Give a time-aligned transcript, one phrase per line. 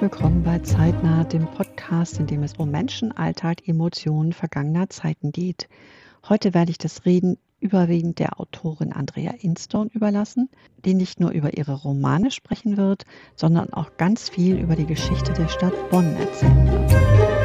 [0.00, 5.68] Willkommen bei Zeitnah, dem Podcast, in dem es um Menschen, Alltag, Emotionen vergangener Zeiten geht.
[6.26, 10.48] Heute werde ich das Reden überwiegend der Autorin Andrea Instone überlassen,
[10.86, 13.04] die nicht nur über ihre Romane sprechen wird,
[13.36, 17.39] sondern auch ganz viel über die Geschichte der Stadt Bonn erzählen wird.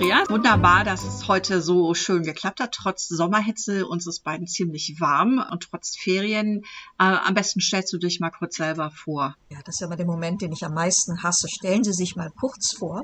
[0.00, 0.24] Andrea.
[0.30, 2.72] Wunderbar, dass es heute so schön geklappt hat.
[2.72, 6.62] Trotz Sommerhitze, uns ist beiden ziemlich warm und trotz Ferien.
[6.98, 9.34] Äh, am besten stellst du dich mal kurz selber vor.
[9.50, 11.48] Ja, das ist ja immer der Moment, den ich am meisten hasse.
[11.50, 13.02] Stellen Sie sich mal kurz vor.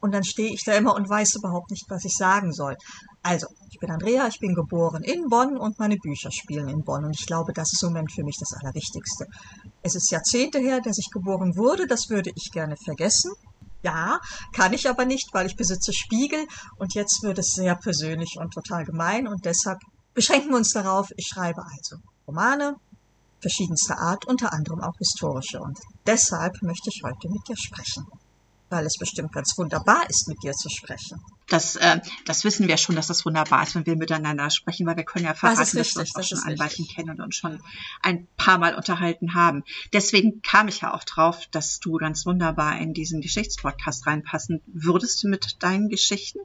[0.00, 2.76] Und dann stehe ich da immer und weiß überhaupt nicht, was ich sagen soll.
[3.22, 7.04] Also, ich bin Andrea, ich bin geboren in Bonn und meine Bücher spielen in Bonn.
[7.04, 9.26] Und ich glaube, das ist im Moment für mich das Allerwichtigste.
[9.82, 11.86] Es ist Jahrzehnte her, dass ich geboren wurde.
[11.86, 13.30] Das würde ich gerne vergessen.
[13.86, 14.18] Ja,
[14.52, 16.44] kann ich aber nicht, weil ich besitze Spiegel
[16.76, 19.78] und jetzt wird es sehr persönlich und total gemein und deshalb
[20.12, 22.74] beschränken wir uns darauf, ich schreibe also Romane
[23.40, 28.04] verschiedenster Art, unter anderem auch historische und deshalb möchte ich heute mit dir sprechen
[28.68, 31.20] weil es bestimmt ganz wunderbar ist, mit dir zu sprechen.
[31.48, 34.96] Das, äh, das wissen wir schon, dass das wunderbar ist, wenn wir miteinander sprechen, weil
[34.96, 37.36] wir können ja verraten, das richtig, dass wir uns auch schon Weilchen kennen und uns
[37.36, 37.60] schon
[38.02, 39.62] ein paar Mal unterhalten haben.
[39.92, 45.24] Deswegen kam ich ja auch drauf, dass du ganz wunderbar in diesen Geschichtspodcast reinpassen würdest
[45.24, 46.40] mit deinen Geschichten.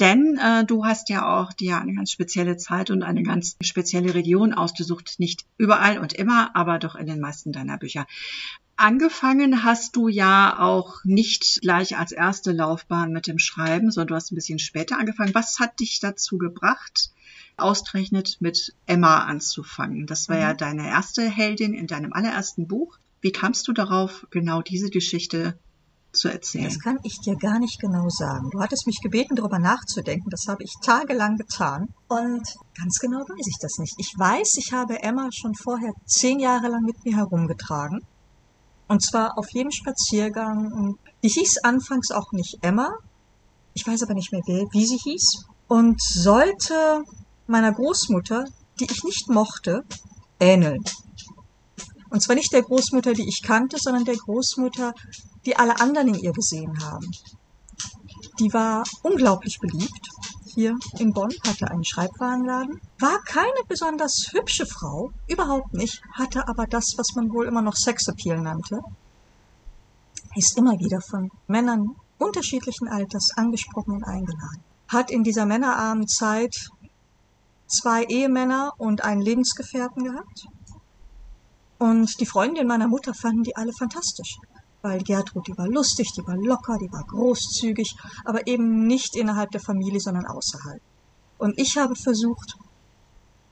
[0.00, 4.14] Denn äh, du hast ja auch dir eine ganz spezielle Zeit und eine ganz spezielle
[4.14, 5.16] Region ausgesucht.
[5.18, 8.06] Nicht überall und immer, aber doch in den meisten deiner Bücher.
[8.76, 14.14] Angefangen hast du ja auch nicht gleich als erste Laufbahn mit dem Schreiben, sondern du
[14.16, 15.34] hast ein bisschen später angefangen.
[15.34, 17.10] Was hat dich dazu gebracht,
[17.56, 20.06] ausgerechnet mit Emma anzufangen?
[20.06, 20.42] Das war mhm.
[20.42, 22.98] ja deine erste Heldin in deinem allerersten Buch.
[23.20, 25.58] Wie kamst du darauf, genau diese Geschichte
[26.12, 26.64] zu erzählen?
[26.64, 28.50] Das kann ich dir gar nicht genau sagen.
[28.50, 30.28] Du hattest mich gebeten, darüber nachzudenken.
[30.30, 31.88] Das habe ich tagelang getan.
[32.08, 32.42] Und
[32.76, 33.94] ganz genau weiß ich das nicht.
[33.98, 38.00] Ich weiß, ich habe Emma schon vorher zehn Jahre lang mit mir herumgetragen.
[38.88, 40.98] Und zwar auf jedem Spaziergang.
[41.22, 42.90] Die hieß anfangs auch nicht Emma.
[43.74, 45.44] Ich weiß aber nicht mehr, wie sie hieß.
[45.68, 47.02] Und sollte
[47.46, 48.44] meiner Großmutter,
[48.78, 49.84] die ich nicht mochte,
[50.38, 50.82] ähneln.
[52.10, 54.92] Und zwar nicht der Großmutter, die ich kannte, sondern der Großmutter,
[55.46, 57.10] die alle anderen in ihr gesehen haben.
[58.38, 60.08] Die war unglaublich beliebt
[60.54, 66.66] hier in Bonn, hatte einen Schreibwarenladen, war keine besonders hübsche Frau, überhaupt nicht, hatte aber
[66.66, 68.80] das, was man wohl immer noch Sexappeal nannte,
[70.34, 74.62] ist immer wieder von Männern unterschiedlichen Alters angesprochen und eingeladen.
[74.88, 76.70] Hat in dieser männerarmen Zeit
[77.66, 80.46] zwei Ehemänner und einen Lebensgefährten gehabt.
[81.78, 84.36] Und die Freundinnen meiner Mutter fanden die alle fantastisch
[84.82, 87.94] weil Gertrud, die war lustig, die war locker, die war großzügig,
[88.24, 90.82] aber eben nicht innerhalb der Familie, sondern außerhalb.
[91.38, 92.56] Und ich habe versucht,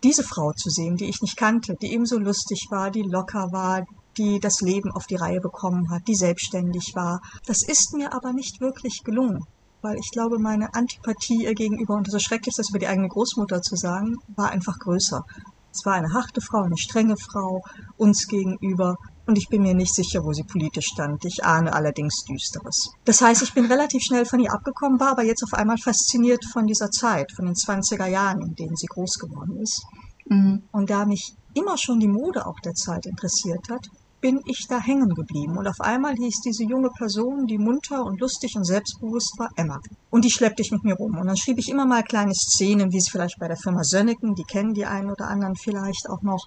[0.02, 3.86] diese Frau zu sehen, die ich nicht kannte, die ebenso lustig war, die locker war,
[4.18, 7.20] die das Leben auf die Reihe bekommen hat, die selbstständig war.
[7.46, 9.44] Das ist mir aber nicht wirklich gelungen,
[9.82, 13.08] weil ich glaube, meine Antipathie ihr gegenüber, und das ist schrecklich, das über die eigene
[13.08, 15.24] Großmutter zu sagen, war einfach größer.
[15.72, 17.62] Es war eine harte Frau, eine strenge Frau
[17.96, 21.24] uns gegenüber und ich bin mir nicht sicher, wo sie politisch stand.
[21.24, 22.90] Ich ahne allerdings Düsteres.
[23.04, 26.44] Das heißt, ich bin relativ schnell von ihr abgekommen, war aber jetzt auf einmal fasziniert
[26.52, 29.84] von dieser Zeit, von den 20er Jahren, in denen sie groß geworden ist.
[30.26, 30.64] Mhm.
[30.72, 33.86] Und da mich immer schon die Mode auch der Zeit interessiert hat,
[34.20, 35.56] bin ich da hängen geblieben.
[35.56, 39.80] Und auf einmal hieß diese junge Person, die munter und lustig und selbstbewusst war, Emma.
[40.10, 41.16] Und die schleppte ich mit mir rum.
[41.16, 44.34] Und dann schrieb ich immer mal kleine Szenen, wie sie vielleicht bei der Firma Sönneken,
[44.34, 46.46] die kennen die einen oder anderen vielleicht auch noch,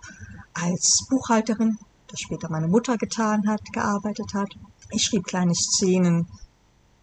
[0.53, 4.49] als Buchhalterin das später meine Mutter getan hat, gearbeitet hat.
[4.91, 6.27] Ich schrieb kleine Szenen,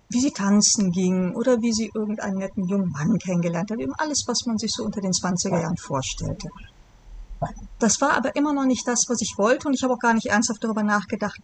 [0.09, 4.25] wie sie tanzen ging oder wie sie irgendeinen netten jungen Mann kennengelernt hat, eben alles,
[4.27, 6.49] was man sich so unter den 20er Jahren vorstellte.
[7.79, 10.15] Das war aber immer noch nicht das, was ich wollte und ich habe auch gar
[10.15, 11.41] nicht ernsthaft darüber nachgedacht,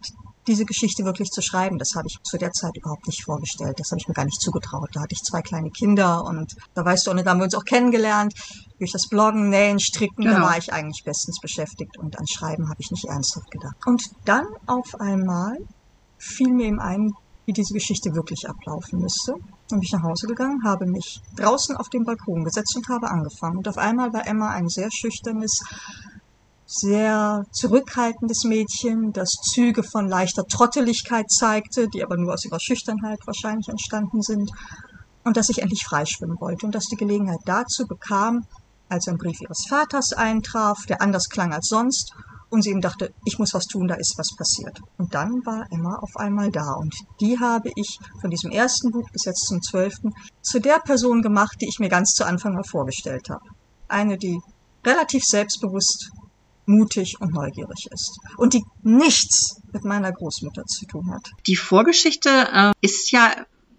[0.47, 1.77] diese Geschichte wirklich zu schreiben.
[1.77, 3.79] Das habe ich zu der Zeit überhaupt nicht vorgestellt.
[3.79, 4.89] Das habe ich mir gar nicht zugetraut.
[4.93, 7.55] Da hatte ich zwei kleine Kinder und da weißt du, und da haben wir uns
[7.55, 8.33] auch kennengelernt.
[8.79, 10.37] Durch das Bloggen, Nähen, Stricken, genau.
[10.37, 13.75] da war ich eigentlich bestens beschäftigt und an Schreiben habe ich nicht ernsthaft gedacht.
[13.85, 15.57] Und dann auf einmal
[16.17, 17.13] fiel mir ihm ein,
[17.45, 19.35] wie diese Geschichte wirklich ablaufen müsste.
[19.69, 23.09] Dann bin ich nach Hause gegangen, habe mich draußen auf den Balkon gesetzt und habe
[23.09, 23.57] angefangen.
[23.57, 25.61] Und auf einmal war Emma ein sehr schüchternes,
[26.65, 33.19] sehr zurückhaltendes Mädchen, das Züge von leichter Trotteligkeit zeigte, die aber nur aus ihrer Schüchternheit
[33.25, 34.51] wahrscheinlich entstanden sind.
[35.23, 38.45] Und dass ich endlich freischwimmen wollte und dass die Gelegenheit dazu bekam,
[38.89, 42.13] als ein Brief ihres Vaters eintraf, der anders klang als sonst,
[42.49, 44.79] und sie ihm dachte, ich muss was tun, da ist was passiert.
[44.97, 49.09] Und dann war Emma auf einmal da und die habe ich von diesem ersten Buch
[49.11, 52.63] bis jetzt zum zwölften zu der Person gemacht, die ich mir ganz zu Anfang mal
[52.63, 53.43] vorgestellt habe.
[53.87, 54.39] Eine, die
[54.85, 56.11] relativ selbstbewusst,
[56.65, 58.19] mutig und neugierig ist.
[58.37, 61.31] Und die nichts mit meiner Großmutter zu tun hat.
[61.47, 63.33] Die Vorgeschichte äh, ist ja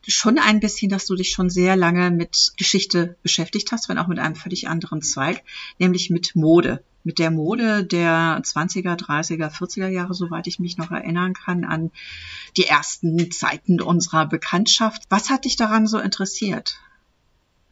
[0.07, 4.09] schon ein bisschen, dass du dich schon sehr lange mit Geschichte beschäftigt hast, wenn auch
[4.09, 5.45] mit einem völlig anderen Zweig,
[5.79, 6.83] nämlich mit Mode.
[7.09, 11.91] Mit der Mode der 20er, 30er, 40er Jahre, soweit ich mich noch erinnern kann, an
[12.59, 15.05] die ersten Zeiten unserer Bekanntschaft.
[15.09, 16.79] Was hat dich daran so interessiert?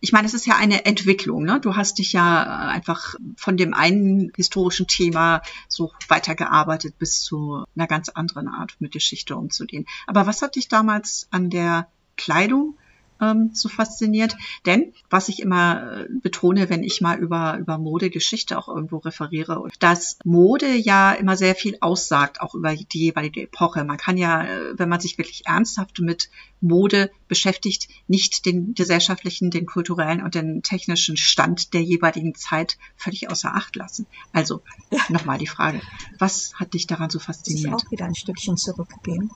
[0.00, 1.44] ich meine, es ist ja eine Entwicklung.
[1.44, 1.61] Ne?
[1.61, 7.87] Du hast dich ja einfach von dem einen historischen Thema so weitergearbeitet bis zu einer
[7.87, 9.85] ganz anderen Art mit Geschichte umzugehen.
[10.06, 12.79] Aber was hat dich damals an der Kleidung
[13.20, 14.36] ähm, so fasziniert.
[14.64, 19.62] Denn was ich immer äh, betone, wenn ich mal über, über Modegeschichte auch irgendwo referiere,
[19.78, 23.84] dass Mode ja immer sehr viel aussagt, auch über die jeweilige Epoche.
[23.84, 26.30] Man kann ja, äh, wenn man sich wirklich ernsthaft mit
[26.60, 33.30] Mode beschäftigt, nicht den gesellschaftlichen, den kulturellen und den technischen Stand der jeweiligen Zeit völlig
[33.30, 34.06] außer Acht lassen.
[34.32, 35.00] Also ja.
[35.08, 35.80] nochmal die Frage,
[36.18, 37.66] was hat dich daran so fasziniert?
[37.66, 39.30] Ich auch wieder ein Stückchen zurückgehen.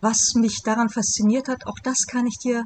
[0.00, 2.64] Was mich daran fasziniert hat, auch das kann ich dir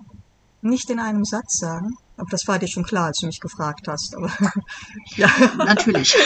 [0.63, 1.97] nicht in einem Satz sagen.
[2.17, 4.17] Aber das war dir schon klar, als du mich gefragt hast.
[4.17, 4.33] Aber,
[5.17, 5.31] ja.
[5.59, 6.17] Natürlich.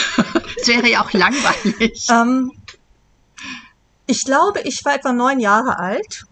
[0.59, 2.07] Es wäre ja auch langweilig.
[2.09, 2.51] Ähm,
[4.07, 6.25] ich glaube, ich war etwa neun Jahre alt,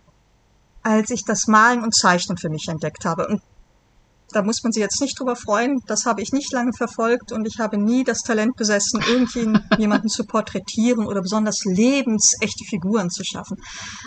[0.81, 3.27] als ich das Malen und Zeichnen für mich entdeckt habe.
[3.27, 3.41] Und
[4.31, 5.81] da muss man sich jetzt nicht drüber freuen.
[5.87, 10.23] Das habe ich nicht lange verfolgt und ich habe nie das Talent besessen, irgendjemanden zu
[10.23, 13.57] porträtieren oder besonders lebensechte Figuren zu schaffen.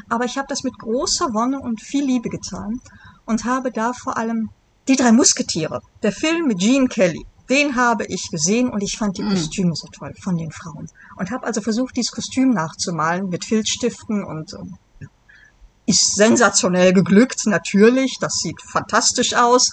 [0.09, 2.81] Aber ich habe das mit großer Wonne und viel Liebe getan
[3.27, 4.51] und habe da vor allem
[4.89, 9.19] die drei Musketiere, der Film mit Gene Kelly, den habe ich gesehen und ich fand
[9.19, 9.31] die hm.
[9.31, 10.89] Kostüme so toll von den Frauen.
[11.17, 15.07] Und habe also versucht, dieses Kostüm nachzumalen mit Filzstiften und äh,
[15.87, 18.17] ist sensationell geglückt, natürlich.
[18.21, 19.71] Das sieht fantastisch aus.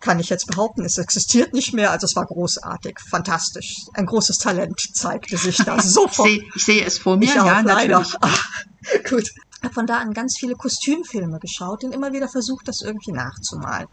[0.00, 1.90] Kann ich jetzt behaupten, es existiert nicht mehr.
[1.90, 3.76] Also es war großartig, fantastisch.
[3.94, 6.28] Ein großes Talent zeigte sich da sofort.
[6.28, 8.16] ich, sehe, ich sehe es vor mir, ich ja, auch, natürlich.
[8.20, 8.44] Ach,
[9.08, 9.30] gut
[9.62, 13.88] habe von da an ganz viele Kostümfilme geschaut und immer wieder versucht, das irgendwie nachzumalen.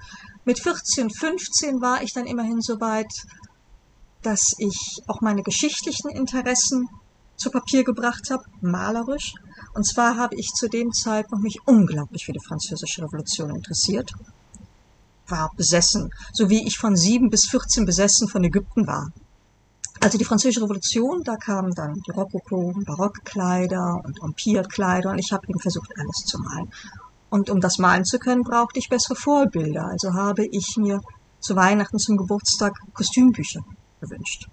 [0.45, 3.11] Mit 14, 15 war ich dann immerhin so weit,
[4.21, 6.87] dass ich auch meine geschichtlichen Interessen
[7.35, 9.33] zu Papier gebracht habe, malerisch.
[9.73, 14.11] Und zwar habe ich zu dem Zeitpunkt mich unglaublich für die französische Revolution interessiert.
[15.27, 19.11] War besessen, so wie ich von sieben bis 14 besessen von Ägypten war.
[19.99, 25.47] Also die Französische Revolution, da kamen dann die Rokoko, Barockkleider und Empire-Kleider und ich habe
[25.47, 26.71] eben versucht, alles zu malen.
[27.29, 29.85] Und um das malen zu können, brauchte ich bessere Vorbilder.
[29.85, 31.01] Also habe ich mir
[31.39, 33.61] zu Weihnachten zum Geburtstag Kostümbücher
[33.99, 34.47] gewünscht.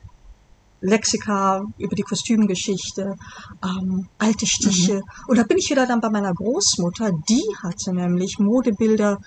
[0.80, 3.16] Lexika über die Kostümgeschichte,
[3.64, 4.96] ähm, alte Stiche.
[4.96, 5.02] Mhm.
[5.28, 7.10] Und da bin ich wieder dann bei meiner Großmutter.
[7.28, 9.18] Die hatte nämlich Modebilder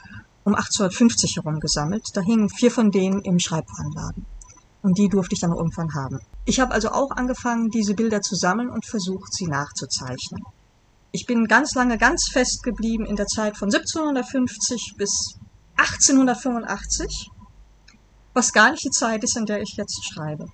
[0.43, 2.05] um 1850 herum gesammelt.
[2.13, 4.25] Da hingen vier von denen im Schreibwarenladen.
[4.81, 6.19] Und die durfte ich dann irgendwann haben.
[6.45, 10.43] Ich habe also auch angefangen, diese Bilder zu sammeln und versucht, sie nachzuzeichnen.
[11.11, 15.39] Ich bin ganz lange ganz fest geblieben in der Zeit von 1750 bis
[15.77, 17.31] 1885,
[18.33, 20.47] was gar nicht die Zeit ist, in der ich jetzt schreibe.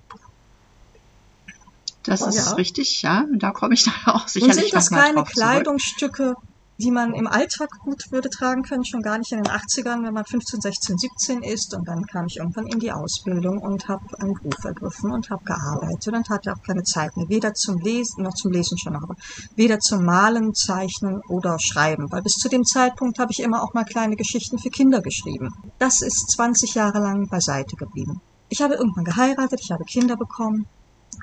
[2.04, 2.54] Das ist ja.
[2.54, 3.22] richtig, ja.
[3.22, 6.36] Und da komme ich dann auch sicherlich Und sind das keine Kleidungsstücke,
[6.78, 10.14] die man im Alltag gut würde tragen können, schon gar nicht in den 80ern, wenn
[10.14, 11.74] man 15, 16, 17 ist.
[11.76, 15.44] Und dann kam ich irgendwann in die Ausbildung und habe einen Beruf ergriffen und habe
[15.44, 19.16] gearbeitet und hatte auch keine Zeit mehr, weder zum Lesen, noch zum Lesen schon, aber
[19.56, 22.12] weder zum Malen, Zeichnen oder Schreiben.
[22.12, 25.50] Weil bis zu dem Zeitpunkt habe ich immer auch mal kleine Geschichten für Kinder geschrieben.
[25.80, 28.22] Das ist 20 Jahre lang beiseite geblieben.
[28.50, 30.68] Ich habe irgendwann geheiratet, ich habe Kinder bekommen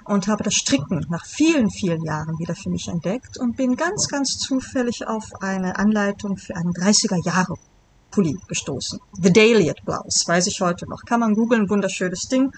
[0.05, 4.09] und habe das Stricken nach vielen, vielen Jahren wieder für mich entdeckt und bin ganz,
[4.09, 7.55] ganz zufällig auf eine Anleitung für einen 30er Jahre
[8.11, 8.99] Pulli gestoßen.
[9.23, 11.05] The Dahliot Blouse, weiß ich heute noch.
[11.05, 12.51] Kann man googeln, wunderschönes Ding.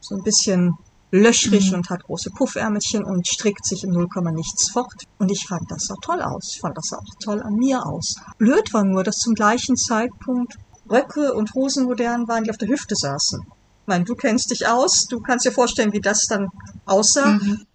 [0.00, 0.74] So ein bisschen
[1.10, 1.78] löchrig mhm.
[1.78, 5.04] und hat große Puffärmelchen und strickt sich im Nullkomma nichts fort.
[5.18, 6.54] Und ich fand das sah toll aus.
[6.54, 8.16] Ich fand das auch toll an mir aus.
[8.38, 10.56] Blöd war nur, dass zum gleichen Zeitpunkt
[10.90, 13.40] Röcke und Hosen modern waren, die auf der Hüfte saßen.
[13.82, 16.48] Ich meine, du kennst dich aus, du kannst dir vorstellen, wie das dann
[16.86, 17.32] aussah.
[17.32, 17.66] Mhm.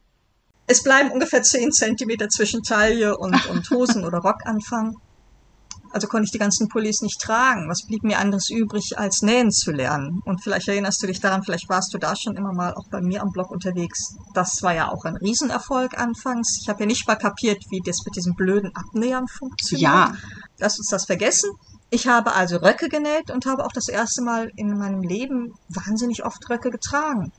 [0.65, 4.95] Es bleiben ungefähr 10 Zentimeter zwischen Taille und, und Hosen oder Rockanfang.
[5.91, 7.69] Also konnte ich die ganzen Pullis nicht tragen.
[7.69, 10.21] Was blieb mir anderes übrig, als nähen zu lernen?
[10.25, 13.01] Und vielleicht erinnerst du dich daran, vielleicht warst du da schon immer mal auch bei
[13.01, 14.15] mir am Blog unterwegs.
[14.33, 16.59] Das war ja auch ein Riesenerfolg anfangs.
[16.61, 19.81] Ich habe ja nicht mal kapiert, wie das mit diesem blöden Abnähern funktioniert.
[19.81, 20.13] Ja.
[20.59, 21.51] Lass uns das vergessen.
[21.89, 26.25] Ich habe also Röcke genäht und habe auch das erste Mal in meinem Leben wahnsinnig
[26.25, 27.31] oft Röcke getragen.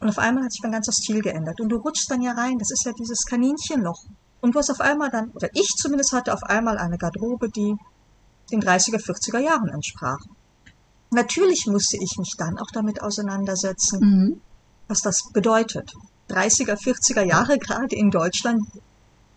[0.00, 1.60] Und auf einmal hat sich mein ganzer Stil geändert.
[1.60, 4.04] Und du rutschst dann ja rein, das ist ja dieses Kaninchenloch.
[4.40, 7.74] Und du hast auf einmal dann, oder ich zumindest hatte auf einmal eine Garderobe, die
[8.52, 10.20] den 30er, 40er Jahren entsprach.
[11.10, 14.40] Natürlich musste ich mich dann auch damit auseinandersetzen, mhm.
[14.86, 15.92] was das bedeutet.
[16.28, 18.64] 30er, 40er Jahre gerade in Deutschland,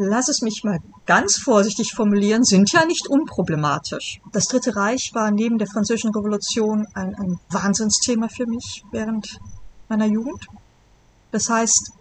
[0.03, 4.19] lass es mich mal ganz vorsichtig formulieren, sind ja nicht unproblematisch.
[4.31, 9.39] Das Dritte Reich war neben der Französischen Revolution ein, ein Wahnsinnsthema für mich während
[9.89, 10.47] meiner Jugend.
[11.31, 11.91] Das heißt,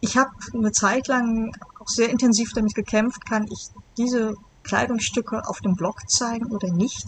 [0.00, 5.60] ich habe eine Zeit lang auch sehr intensiv damit gekämpft, kann ich diese Kleidungsstücke auf
[5.60, 7.06] dem Blog zeigen oder nicht,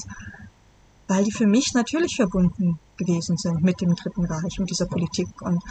[1.06, 5.28] weil die für mich natürlich verbunden gewesen sind mit dem Dritten Reich und dieser Politik.
[5.40, 5.62] Und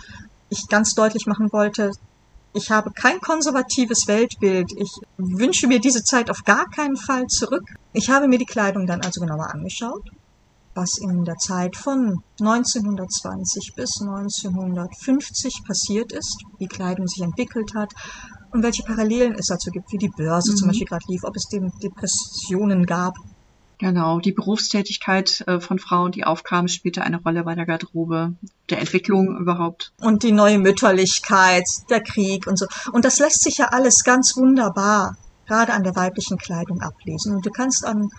[0.49, 1.91] ich ganz deutlich machen wollte,
[2.57, 4.71] ich habe kein konservatives Weltbild.
[4.75, 7.63] Ich wünsche mir diese Zeit auf gar keinen Fall zurück.
[7.93, 10.09] Ich habe mir die Kleidung dann also genauer angeschaut,
[10.73, 17.93] was in der Zeit von 1920 bis 1950 passiert ist, wie Kleidung sich entwickelt hat
[18.51, 20.55] und welche Parallelen es dazu gibt, wie die Börse mhm.
[20.57, 23.13] zum Beispiel gerade lief, ob es Depressionen gab,
[23.79, 28.33] Genau, die Berufstätigkeit äh, von Frauen, die aufkam, spielte eine Rolle bei der Garderobe,
[28.69, 29.93] der Entwicklung überhaupt.
[30.01, 32.65] Und die neue Mütterlichkeit, der Krieg und so.
[32.91, 35.15] Und das lässt sich ja alles ganz wunderbar
[35.45, 37.35] gerade an der weiblichen Kleidung ablesen.
[37.35, 38.09] Und du kannst an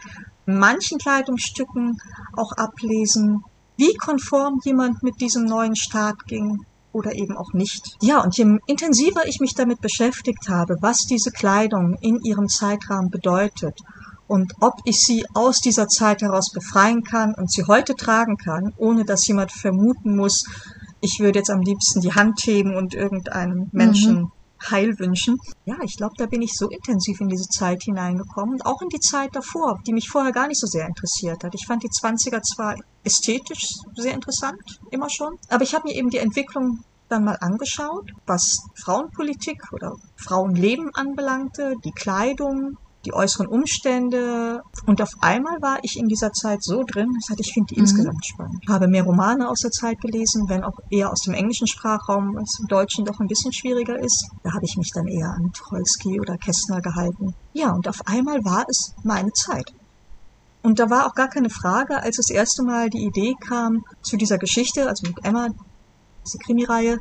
[0.46, 2.00] manchen Kleidungsstücken
[2.36, 3.42] auch ablesen,
[3.76, 7.96] wie konform jemand mit diesem neuen Staat ging oder eben auch nicht.
[8.00, 13.10] Ja, und je intensiver ich mich damit beschäftigt habe, was diese Kleidung in ihrem Zeitrahmen
[13.10, 13.78] bedeutet
[14.28, 18.72] und ob ich sie aus dieser Zeit heraus befreien kann und sie heute tragen kann,
[18.76, 20.44] ohne dass jemand vermuten muss,
[21.00, 24.32] ich würde jetzt am liebsten die Hand heben und irgendeinem Menschen mhm.
[24.70, 25.38] Heil wünschen.
[25.64, 29.00] Ja, ich glaube, da bin ich so intensiv in diese Zeit hineingekommen, auch in die
[29.00, 31.54] Zeit davor, die mich vorher gar nicht so sehr interessiert hat.
[31.54, 36.10] Ich fand die 20er zwar ästhetisch sehr interessant, immer schon, aber ich habe mir eben
[36.10, 44.62] die Entwicklung dann mal angeschaut, was Frauenpolitik oder Frauenleben anbelangte, die Kleidung, die äußeren Umstände.
[44.86, 47.76] Und auf einmal war ich in dieser Zeit so drin, das heißt, ich finde die
[47.76, 47.86] mhm.
[47.86, 48.64] insgesamt spannend.
[48.68, 52.58] Habe mehr Romane aus der Zeit gelesen, wenn auch eher aus dem englischen Sprachraum, was
[52.60, 54.28] im Deutschen doch ein bisschen schwieriger ist.
[54.42, 57.34] Da habe ich mich dann eher an Tucholsky oder Kästner gehalten.
[57.52, 59.72] Ja, und auf einmal war es meine Zeit.
[60.62, 64.16] Und da war auch gar keine Frage, als das erste Mal die Idee kam zu
[64.16, 65.48] dieser Geschichte, also mit Emma,
[66.26, 66.98] diese Krimireihe,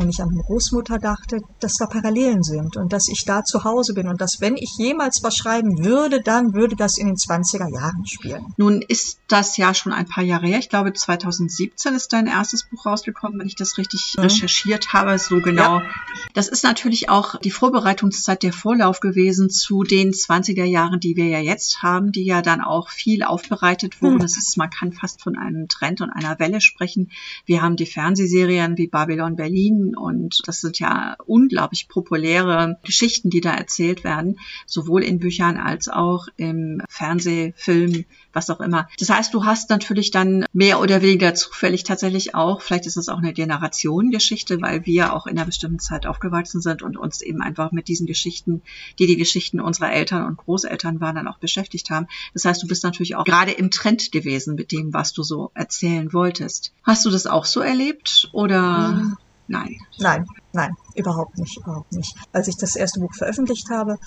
[0.00, 3.64] und ich an meine Großmutter dachte, dass da Parallelen sind und dass ich da zu
[3.64, 7.16] Hause bin und dass wenn ich jemals was schreiben würde, dann würde das in den
[7.16, 8.46] 20er Jahren spielen.
[8.56, 10.58] Nun ist das ja schon ein paar Jahre her.
[10.58, 14.24] Ich glaube, 2017 ist dein erstes Buch rausgekommen, wenn ich das richtig mhm.
[14.24, 15.80] recherchiert habe, so genau.
[15.80, 15.86] Ja.
[16.34, 21.26] Das ist natürlich auch die Vorbereitungszeit, der Vorlauf gewesen zu den 20er Jahren, die wir
[21.26, 24.14] ja jetzt haben, die ja dann auch viel aufbereitet wurden.
[24.14, 24.20] Mhm.
[24.20, 27.10] Das ist, man kann fast von einem Trend und einer Welle sprechen.
[27.46, 33.40] Wir haben die Fernsehserien wie Babylon Berlin, und das sind ja unglaublich populäre Geschichten, die
[33.40, 38.88] da erzählt werden, sowohl in Büchern als auch im Fernsehfilm, was auch immer.
[38.98, 43.08] Das heißt, du hast natürlich dann mehr oder weniger zufällig tatsächlich auch, vielleicht ist es
[43.08, 47.42] auch eine Generationengeschichte, weil wir auch in einer bestimmten Zeit aufgewachsen sind und uns eben
[47.42, 48.62] einfach mit diesen Geschichten,
[48.98, 52.06] die die Geschichten unserer Eltern und Großeltern waren, dann auch beschäftigt haben.
[52.34, 55.50] Das heißt, du bist natürlich auch gerade im Trend gewesen mit dem, was du so
[55.54, 56.72] erzählen wolltest.
[56.82, 58.92] Hast du das auch so erlebt oder?
[58.92, 59.16] Mhm.
[59.50, 59.76] Nein.
[59.98, 62.14] Nein, nein, überhaupt nicht, überhaupt nicht.
[62.32, 63.98] Als ich das erste Buch veröffentlicht habe,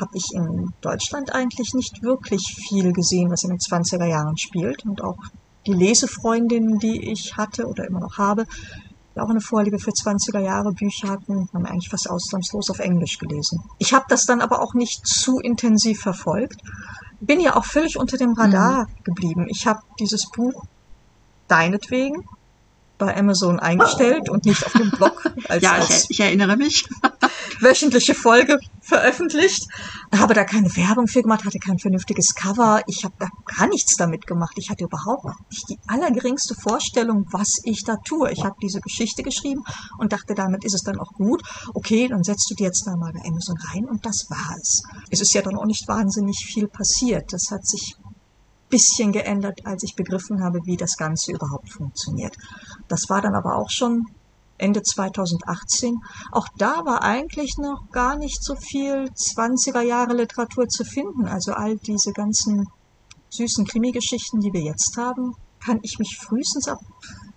[0.00, 4.84] habe ich in Deutschland eigentlich nicht wirklich viel gesehen, was in den 20er Jahren spielt.
[4.84, 5.16] Und auch
[5.68, 8.44] die Lesefreundinnen, die ich hatte oder immer noch habe,
[9.14, 13.18] die auch eine Vorliebe für 20er Jahre Bücher hatten, haben eigentlich fast ausnahmslos auf Englisch
[13.18, 13.62] gelesen.
[13.78, 16.60] Ich habe das dann aber auch nicht zu intensiv verfolgt.
[17.20, 19.04] Bin ja auch völlig unter dem Radar mhm.
[19.04, 19.46] geblieben.
[19.48, 20.64] Ich habe dieses Buch
[21.46, 22.24] deinetwegen
[22.98, 26.88] bei Amazon eingestellt und nicht auf dem Blog als, ja, als ich, ich erinnere mich.
[27.60, 29.66] wöchentliche Folge veröffentlicht.
[30.16, 32.82] Habe da keine Werbung für gemacht, hatte kein vernünftiges Cover.
[32.86, 34.54] Ich habe da gar nichts damit gemacht.
[34.56, 38.30] Ich hatte überhaupt nicht die allergeringste Vorstellung, was ich da tue.
[38.32, 39.62] Ich habe diese Geschichte geschrieben
[39.98, 41.42] und dachte, damit ist es dann auch gut.
[41.74, 44.82] Okay, dann setzt du die jetzt da mal bei Amazon rein und das war es.
[45.10, 47.32] Es ist ja dann auch nicht wahnsinnig viel passiert.
[47.32, 47.96] Das hat sich
[48.68, 52.36] bisschen geändert, als ich begriffen habe, wie das Ganze überhaupt funktioniert.
[52.88, 54.06] Das war dann aber auch schon
[54.58, 55.96] Ende 2018.
[56.32, 61.26] Auch da war eigentlich noch gar nicht so viel 20er Jahre Literatur zu finden.
[61.26, 62.66] Also all diese ganzen
[63.30, 66.80] süßen Krimi-Geschichten, die wir jetzt haben, kann ich mich frühestens ab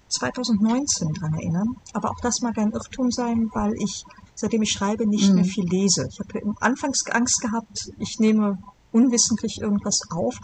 [0.09, 1.75] 2019 dran erinnern.
[1.93, 4.03] Aber auch das mag ein Irrtum sein, weil ich,
[4.35, 5.35] seitdem ich schreibe, nicht mhm.
[5.35, 6.07] mehr viel lese.
[6.11, 8.57] Ich habe anfangs Angst gehabt, ich nehme
[8.91, 10.37] unwissentlich irgendwas auf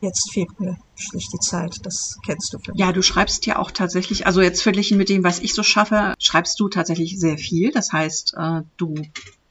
[0.00, 2.78] Jetzt fehlt mir schlicht die Zeit, das kennst du vielleicht.
[2.78, 6.14] Ja, du schreibst ja auch tatsächlich, also jetzt verglichen mit dem, was ich so schaffe,
[6.18, 7.72] schreibst du tatsächlich sehr viel.
[7.72, 8.94] Das heißt, äh, du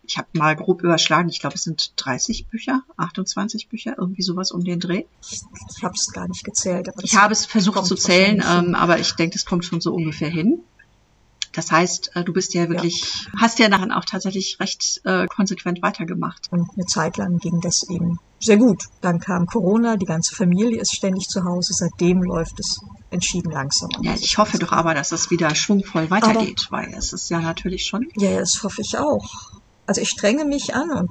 [0.08, 4.52] ich habe mal grob überschlagen, ich glaube, es sind 30 Bücher, 28 Bücher, irgendwie sowas
[4.52, 5.06] um den Dreh.
[5.22, 6.90] Ich, habe es gar nicht gezählt.
[7.02, 10.30] ich habe es versucht zu zählen, ähm, aber ich denke, es kommt schon so ungefähr
[10.30, 10.60] hin.
[11.56, 13.42] Das heißt, äh, du bist ja wirklich, ja.
[13.42, 16.48] hast ja nachher auch tatsächlich recht äh, konsequent weitergemacht.
[16.52, 18.84] Und eine Zeit lang ging das eben sehr gut.
[19.02, 21.74] Dann kam Corona, die ganze Familie ist ständig zu Hause.
[21.74, 23.90] Seitdem läuft es entschieden langsam.
[24.02, 27.40] Ja, ich hoffe doch aber, dass es wieder schwungvoll weitergeht, aber, weil es ist ja
[27.40, 28.08] natürlich schon.
[28.18, 29.54] Ja, das hoffe ich auch.
[29.88, 31.10] Also ich strenge mich an und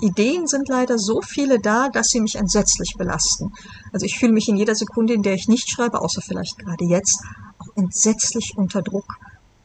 [0.00, 3.52] Ideen sind leider so viele da, dass sie mich entsetzlich belasten.
[3.92, 6.84] Also ich fühle mich in jeder Sekunde, in der ich nicht schreibe, außer vielleicht gerade
[6.84, 7.22] jetzt,
[7.58, 9.06] auch entsetzlich unter Druck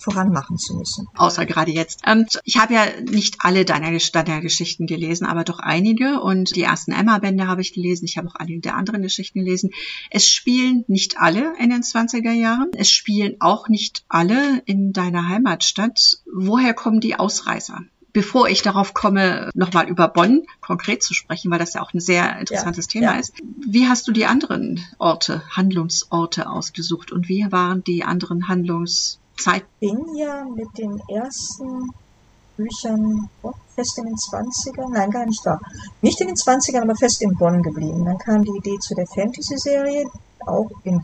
[0.01, 1.07] voranmachen zu müssen.
[1.15, 2.01] Außer gerade jetzt.
[2.05, 6.21] Ähm, ich habe ja nicht alle deiner, deiner Geschichten gelesen, aber doch einige.
[6.21, 8.05] Und die ersten Emma-Bände habe ich gelesen.
[8.05, 9.71] Ich habe auch einige der anderen Geschichten gelesen.
[10.09, 12.71] Es spielen nicht alle in den 20er Jahren.
[12.75, 16.19] Es spielen auch nicht alle in deiner Heimatstadt.
[16.31, 17.81] Woher kommen die Ausreißer?
[18.13, 21.99] bevor ich darauf komme, nochmal über Bonn konkret zu sprechen, weil das ja auch ein
[21.99, 23.19] sehr interessantes ja, Thema ja.
[23.19, 23.33] ist.
[23.65, 29.65] Wie hast du die anderen Orte, Handlungsorte ausgesucht und wie waren die anderen Handlungs Zeit.
[29.79, 31.89] Ich bin ja mit den ersten
[32.57, 35.59] Büchern oh, fest in den 20ern, nein, gar nicht da.
[36.01, 38.05] Nicht in den 20ern, aber fest in Bonn geblieben.
[38.05, 40.05] Dann kam die Idee zu der Fantasy-Serie,
[40.45, 41.01] auch in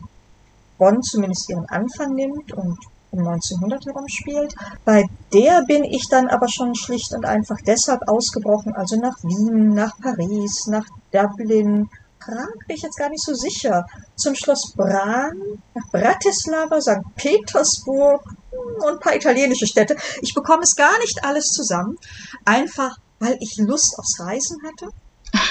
[0.78, 2.78] Bonn zumindest ihren Anfang nimmt und
[3.10, 4.54] um 1900 herum spielt.
[4.84, 9.74] Bei der bin ich dann aber schon schlicht und einfach deshalb ausgebrochen, also nach Wien,
[9.74, 11.88] nach Paris, nach Dublin,
[12.20, 13.86] Prag bin ich jetzt gar nicht so sicher.
[14.16, 15.40] Zum Schloss Bran,
[15.74, 17.02] nach Bratislava, St.
[17.16, 19.96] Petersburg und ein paar italienische Städte.
[20.22, 21.96] Ich bekomme es gar nicht alles zusammen.
[22.44, 24.88] Einfach, weil ich Lust aufs Reisen hatte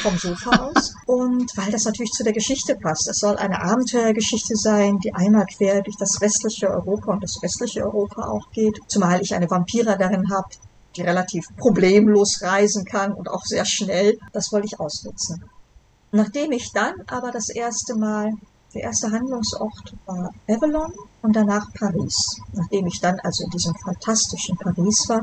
[0.02, 3.08] vom Sofa aus und weil das natürlich zu der Geschichte passt.
[3.08, 7.84] Es soll eine Abenteuergeschichte sein, die einmal quer durch das westliche Europa und das östliche
[7.84, 10.48] Europa auch geht, zumal ich eine Vampira darin habe,
[10.96, 14.18] die relativ problemlos reisen kann und auch sehr schnell.
[14.34, 15.44] Das wollte ich ausnutzen.
[16.18, 18.34] Nachdem ich dann aber das erste Mal,
[18.74, 20.91] der erste Handlungsort war Avalon
[21.22, 22.41] und danach Paris.
[22.54, 25.22] Nachdem ich dann also in diesem fantastischen Paris war,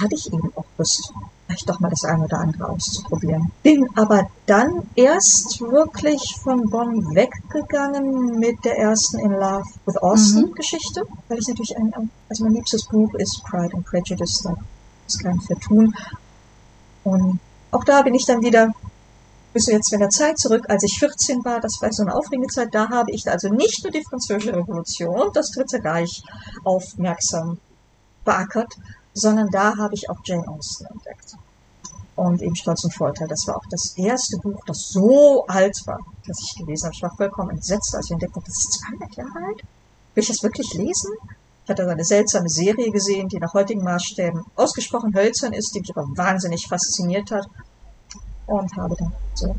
[0.00, 1.12] hatte ich eben auch Lust,
[1.46, 3.50] vielleicht doch mal das eine oder andere auszuprobieren.
[3.64, 10.46] Bin aber dann erst wirklich von Bonn weggegangen mit der ersten In Love with Austin
[10.46, 10.54] mhm.
[10.54, 11.92] Geschichte, weil ich natürlich ein,
[12.28, 14.54] also mein liebstes Buch ist Pride and Prejudice, da
[15.08, 15.92] ist kein Vertun.
[17.02, 17.40] Und
[17.72, 18.72] auch da bin ich dann wieder
[19.54, 22.52] müssen jetzt in der Zeit zurück, als ich 14 war, das war so eine aufregende
[22.52, 26.22] Zeit, da habe ich also nicht nur die Französische Revolution und das Dritte Reich
[26.64, 27.58] aufmerksam
[28.24, 28.72] beackert,
[29.14, 31.36] sondern da habe ich auch Jane Austen entdeckt.
[32.16, 33.28] Und eben Stolz und Vorteil.
[33.28, 36.94] Das war auch das erste Buch, das so alt war, das ich gelesen habe.
[36.94, 39.62] Ich war vollkommen entsetzt, als ich entdeckt habe, das ist 200 Jahre alt.
[40.14, 41.12] Will ich das wirklich lesen?
[41.64, 45.96] Ich hatte eine seltsame Serie gesehen, die nach heutigen Maßstäben ausgesprochen hölzern ist, die mich
[45.96, 47.46] aber wahnsinnig fasziniert hat
[48.50, 49.54] und habe dann so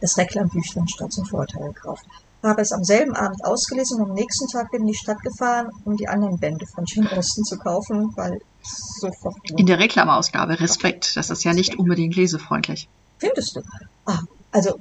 [0.00, 2.04] das Reklambüchlein statt zum Vorteil gekauft.
[2.42, 5.22] Habe es am selben Abend ausgelesen und am nächsten Tag bin ich in die Stadt
[5.22, 9.36] gefahren, um die anderen Bände von Jane Austen zu kaufen, weil sofort.
[9.56, 12.88] In der Reklamausgabe, Respekt, das ist ja nicht unbedingt lesefreundlich.
[13.18, 13.60] Findest du?
[14.06, 14.18] Ah,
[14.50, 14.74] also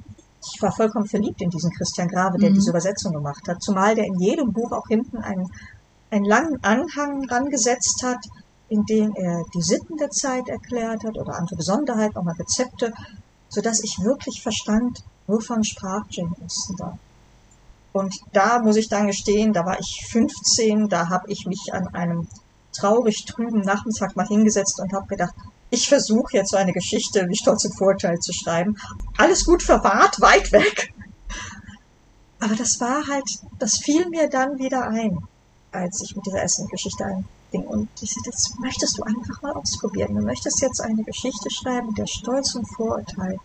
[0.56, 2.56] ich war vollkommen verliebt in diesen Christian Grave, der mhm.
[2.56, 5.48] diese Übersetzung gemacht hat, zumal der in jedem Buch auch hinten einen,
[6.10, 8.26] einen langen Anhang rangesetzt hat,
[8.72, 12.94] in dem er die Sitten der Zeit erklärt hat oder andere Besonderheiten, auch mal Rezepte,
[13.50, 16.98] so dass ich wirklich verstand, wovon sprach Jane Austen da.
[17.92, 21.94] Und da muss ich dann gestehen, da war ich 15, da habe ich mich an
[21.94, 22.30] einem
[22.72, 25.34] traurig trüben Nachmittag mal hingesetzt und habe gedacht,
[25.70, 28.78] ich versuche jetzt so eine Geschichte wie Stolz und Vorteil zu schreiben.
[29.18, 30.94] Alles gut verwahrt, weit weg.
[32.40, 33.30] Aber das war halt,
[33.60, 35.18] das fiel mir dann wieder ein,
[35.74, 37.64] als ich mit dieser Essen-Geschichte ein, Ding.
[37.64, 40.16] Und ich, das möchtest du einfach mal ausprobieren.
[40.16, 43.38] Du möchtest jetzt eine Geschichte schreiben, der Stolz und Vorurteil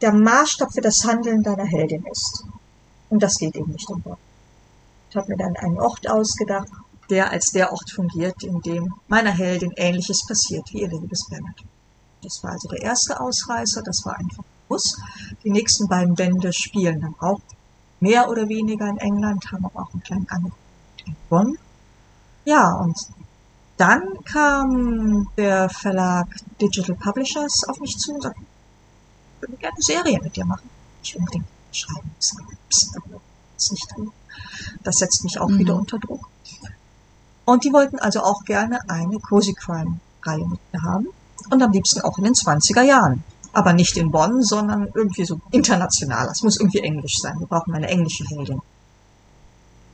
[0.00, 2.44] der Maßstab für das Handeln deiner Heldin ist.
[3.08, 4.18] Und das geht eben nicht Bord.
[5.10, 6.68] Ich habe mir dann einen Ort ausgedacht,
[7.10, 11.62] der als der Ort fungiert, in dem meiner Heldin Ähnliches passiert wie Elizabeth Bennet.
[12.22, 14.96] Das war also der erste Ausreißer, das war einfach Bus.
[15.44, 17.40] Die nächsten beiden Bände spielen dann auch
[18.00, 20.52] mehr oder weniger in England, haben aber auch einen kleinen Anruf
[21.04, 21.58] in Bonn.
[22.44, 22.96] Ja, und
[23.76, 26.26] dann kam der Verlag
[26.60, 30.68] Digital Publishers auf mich zu und sagte, ich würde gerne eine Serie mit dir machen.
[31.02, 32.10] Ich unbedingt schreiben.
[32.18, 32.36] Das
[33.56, 34.10] ist nicht drin.
[34.82, 35.58] Das setzt mich auch mhm.
[35.58, 36.28] wieder unter Druck.
[37.44, 41.08] Und die wollten also auch gerne eine Cozy Crime Reihe mit mir haben.
[41.50, 43.24] Und am liebsten auch in den 20er Jahren.
[43.52, 46.28] Aber nicht in Bonn, sondern irgendwie so international.
[46.30, 47.38] Es muss irgendwie Englisch sein.
[47.38, 48.62] Wir brauchen eine englische Heldin.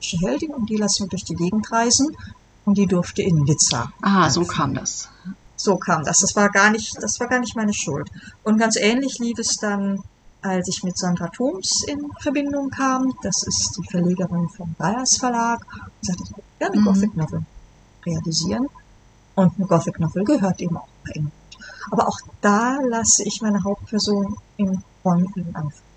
[0.01, 2.17] Heldin und die lassen wir durch die Gegend reisen
[2.65, 3.93] und die durfte in Nizza.
[4.03, 5.09] Ah, so kam das.
[5.57, 6.21] So kam das.
[6.21, 8.09] Das war gar nicht, das war gar nicht meine Schuld.
[8.45, 10.01] Und ganz ähnlich lief es dann,
[10.43, 13.15] als ich mit Sandra Thoms in Verbindung kam.
[13.23, 15.67] Das ist die Verlegerin vom Bayers Verlag.
[15.73, 16.85] Und sagte, ich würde gerne mhm.
[16.85, 17.43] Gothic Novel
[18.07, 18.69] realisieren.
[19.35, 21.31] Und eine Gothic Novel gehört eben auch bei ihm.
[21.91, 25.88] Aber auch da lasse ich meine Hauptperson in Bonn anfangen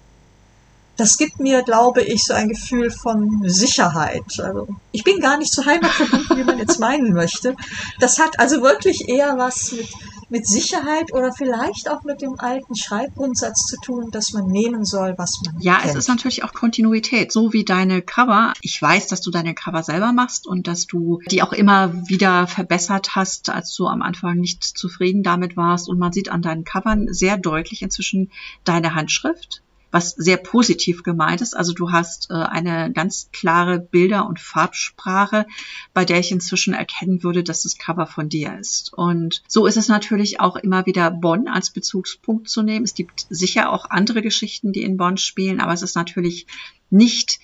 [0.98, 4.22] das gibt mir, glaube ich, so ein Gefühl von Sicherheit.
[4.40, 7.56] Also ich bin gar nicht so heimatverbunden, wie man jetzt meinen möchte.
[8.00, 9.90] Das hat also wirklich eher was mit,
[10.30, 15.16] mit Sicherheit oder vielleicht auch mit dem alten Schreibgrundsatz zu tun, dass man nehmen soll,
[15.18, 15.92] was man Ja, kennt.
[15.92, 18.54] es ist natürlich auch Kontinuität, so wie deine Cover.
[18.62, 22.48] Ich weiß, dass du deine Cover selber machst und dass du die auch immer wieder
[22.48, 25.90] verbessert hast, als du am Anfang nicht zufrieden damit warst.
[25.90, 28.30] Und man sieht an deinen Covern sehr deutlich inzwischen
[28.66, 31.56] deine Handschrift was sehr positiv gemeint ist.
[31.56, 35.46] Also du hast äh, eine ganz klare Bilder- und Farbsprache,
[35.94, 38.94] bei der ich inzwischen erkennen würde, dass das Cover von dir ist.
[38.94, 42.86] Und so ist es natürlich auch immer wieder Bonn als Bezugspunkt zu nehmen.
[42.86, 46.48] Es gibt sicher auch andere Geschichten, die in Bonn spielen, aber es ist natürlich
[46.90, 47.40] nicht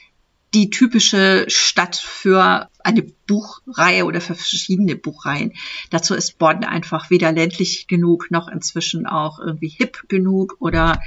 [0.53, 5.53] die typische Stadt für eine Buchreihe oder für verschiedene Buchreihen.
[5.89, 11.01] Dazu ist Bonn einfach weder ländlich genug noch inzwischen auch irgendwie hip genug oder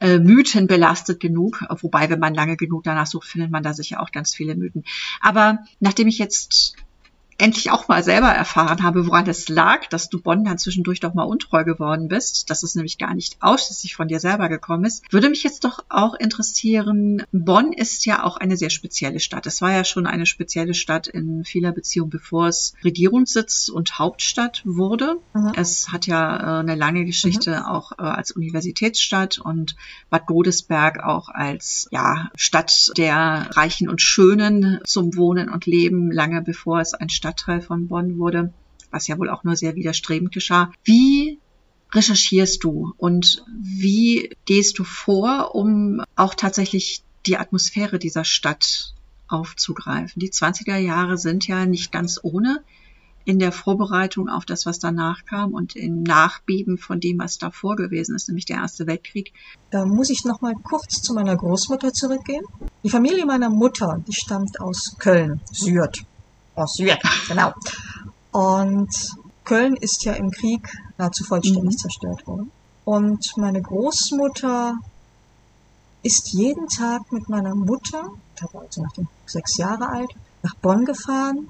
[0.00, 1.62] äh, Mythen belastet genug.
[1.80, 4.84] Wobei, wenn man lange genug danach sucht, findet man da sicher auch ganz viele Mythen.
[5.20, 6.74] Aber nachdem ich jetzt
[7.40, 11.14] endlich auch mal selber erfahren habe, woran es lag, dass du Bonn dann zwischendurch doch
[11.14, 15.10] mal untreu geworden bist, dass es nämlich gar nicht ausschließlich von dir selber gekommen ist,
[15.12, 19.46] würde mich jetzt doch auch interessieren, Bonn ist ja auch eine sehr spezielle Stadt.
[19.46, 24.62] Es war ja schon eine spezielle Stadt in vieler Beziehung, bevor es Regierungssitz und Hauptstadt
[24.64, 25.16] wurde.
[25.34, 25.52] Mhm.
[25.56, 27.66] Es hat ja äh, eine lange Geschichte mhm.
[27.66, 29.76] auch äh, als Universitätsstadt und
[30.10, 36.42] Bad Godesberg auch als ja, Stadt der Reichen und Schönen zum Wohnen und Leben, lange
[36.42, 38.52] bevor es ein Stadt Stadtteil von Bonn wurde,
[38.90, 40.72] was ja wohl auch nur sehr widerstrebend geschah.
[40.84, 41.38] Wie
[41.92, 48.94] recherchierst du und wie gehst du vor, um auch tatsächlich die Atmosphäre dieser Stadt
[49.28, 50.18] aufzugreifen?
[50.20, 52.64] Die 20er Jahre sind ja nicht ganz ohne
[53.24, 57.76] in der Vorbereitung auf das, was danach kam und im Nachbeben von dem, was davor
[57.76, 59.32] gewesen ist, nämlich der Erste Weltkrieg.
[59.70, 62.44] Da muss ich noch mal kurz zu meiner Großmutter zurückgehen.
[62.82, 66.02] Die Familie meiner Mutter, die stammt aus Köln, Sürth
[66.54, 67.52] aus Süden, genau.
[68.32, 68.90] Und
[69.44, 71.78] Köln ist ja im Krieg nahezu vollständig mhm.
[71.78, 72.50] zerstört worden.
[72.84, 74.74] Und meine Großmutter
[76.02, 78.04] ist jeden Tag mit meiner Mutter,
[78.36, 80.10] da war also nach dem sechs Jahre alt,
[80.42, 81.48] nach Bonn gefahren,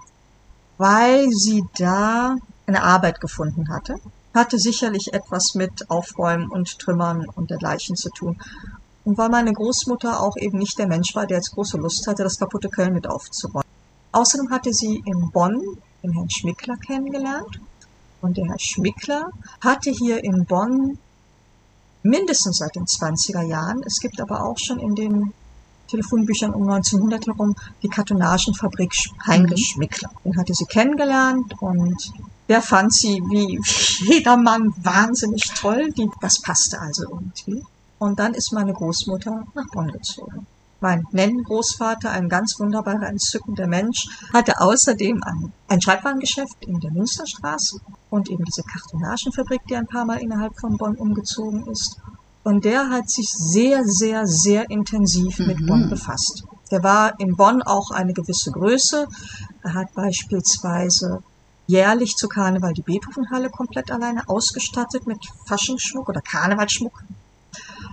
[0.78, 2.36] weil sie da
[2.66, 3.96] eine Arbeit gefunden hatte.
[4.34, 8.40] Hatte sicherlich etwas mit Aufräumen und Trümmern und dergleichen zu tun.
[9.04, 12.22] Und weil meine Großmutter auch eben nicht der Mensch war, der jetzt große Lust hatte,
[12.22, 13.69] das kaputte Köln mit aufzuräumen.
[14.12, 15.60] Außerdem hatte sie in Bonn
[16.02, 17.60] den Herrn Schmickler kennengelernt.
[18.20, 20.98] Und der Herr Schmickler hatte hier in Bonn
[22.02, 25.32] mindestens seit den 20er Jahren, es gibt aber auch schon in den
[25.88, 28.94] Telefonbüchern um 1900 herum die Kartonagenfabrik
[29.26, 29.74] Heinrich mhm.
[29.74, 30.10] Schmickler.
[30.24, 32.12] Den hatte sie kennengelernt und
[32.48, 33.60] der fand sie wie
[34.04, 35.90] jedermann wahnsinnig toll.
[35.92, 37.64] Die, das passte also irgendwie.
[37.98, 40.46] Und dann ist meine Großmutter nach Bonn gezogen.
[40.80, 47.78] Mein Nenngroßvater, ein ganz wunderbarer, entzückender Mensch, hatte außerdem ein, ein Schreibwarengeschäft in der Münsterstraße
[48.08, 51.98] und eben diese Kartonagenfabrik, die ein paar Mal innerhalb von Bonn umgezogen ist.
[52.42, 55.46] Und der hat sich sehr, sehr, sehr intensiv mhm.
[55.46, 56.44] mit Bonn befasst.
[56.70, 59.06] Der war in Bonn auch eine gewisse Größe.
[59.62, 61.22] Er hat beispielsweise
[61.66, 67.04] jährlich zu Karneval die Beethovenhalle komplett alleine ausgestattet mit Faschingsschmuck oder Karnevalschmuck,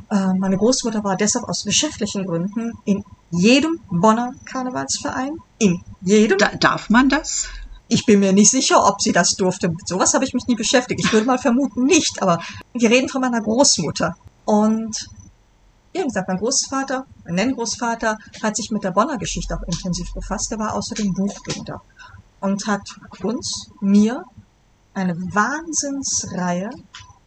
[0.09, 5.37] meine Großmutter war deshalb aus geschäftlichen Gründen in jedem Bonner Karnevalsverein.
[5.59, 6.37] In jedem.
[6.37, 7.47] Da, darf man das?
[7.89, 9.69] Ich bin mir nicht sicher, ob sie das durfte.
[9.69, 11.01] Mit sowas habe ich mich nie beschäftigt.
[11.03, 12.41] Ich würde mal vermuten nicht, aber
[12.73, 14.15] wir reden von meiner Großmutter.
[14.45, 15.07] Und
[15.93, 20.51] wie gesagt, mein Großvater, mein Nenngroßvater, hat sich mit der Bonner Geschichte auch intensiv befasst.
[20.51, 21.81] Er war außerdem Buchbinder
[22.39, 22.81] und hat
[23.23, 24.23] uns, mir,
[24.93, 26.69] eine Wahnsinnsreihe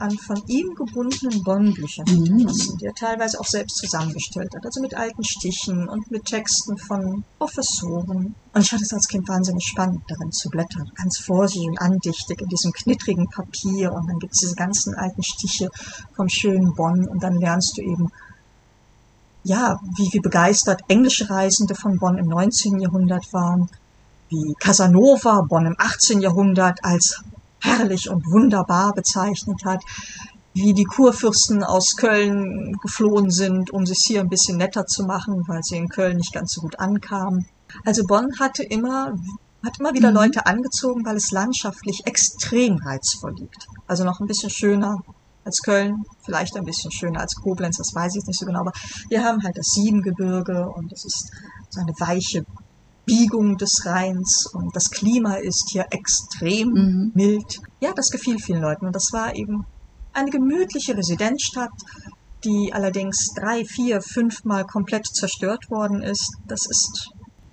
[0.00, 2.46] an von ihm gebundenen Bonn-Büchern mhm.
[2.78, 4.64] die er teilweise auch selbst zusammengestellt hat.
[4.64, 8.34] Also mit alten Stichen und mit Texten von Professoren.
[8.52, 10.90] Und ich fand es als Kind wahnsinnig spannend, darin zu blättern.
[10.94, 13.92] Ganz vorsichtig und andächtig in diesem knittrigen Papier.
[13.92, 15.68] Und dann gibt es diese ganzen alten Stiche
[16.16, 17.06] vom schönen Bonn.
[17.06, 18.10] Und dann lernst du eben,
[19.44, 22.80] ja, wie, wie begeistert englische Reisende von Bonn im 19.
[22.80, 23.68] Jahrhundert waren,
[24.30, 26.20] wie Casanova Bonn im 18.
[26.20, 27.22] Jahrhundert als
[27.60, 29.82] herrlich und wunderbar bezeichnet hat,
[30.52, 35.44] wie die Kurfürsten aus Köln geflohen sind, um sich hier ein bisschen netter zu machen,
[35.46, 37.46] weil sie in Köln nicht ganz so gut ankamen.
[37.84, 39.14] Also Bonn hatte immer
[39.62, 40.16] Hat immer wieder mhm.
[40.16, 43.66] Leute angezogen, weil es landschaftlich extrem reizvoll liegt.
[43.86, 44.96] Also noch ein bisschen schöner
[45.44, 48.72] als Köln, vielleicht ein bisschen schöner als Koblenz, das weiß ich nicht so genau, aber
[49.08, 51.30] wir haben halt das Siebengebirge und es ist
[51.70, 52.44] so eine weiche
[53.04, 57.12] Biegung des Rheins und das Klima ist hier extrem mhm.
[57.14, 57.60] mild.
[57.80, 59.66] Ja, das gefiel vielen Leuten und das war eben
[60.12, 61.70] eine gemütliche Residenzstadt,
[62.44, 66.36] die allerdings drei, vier, fünfmal komplett zerstört worden ist.
[66.46, 67.10] Das ist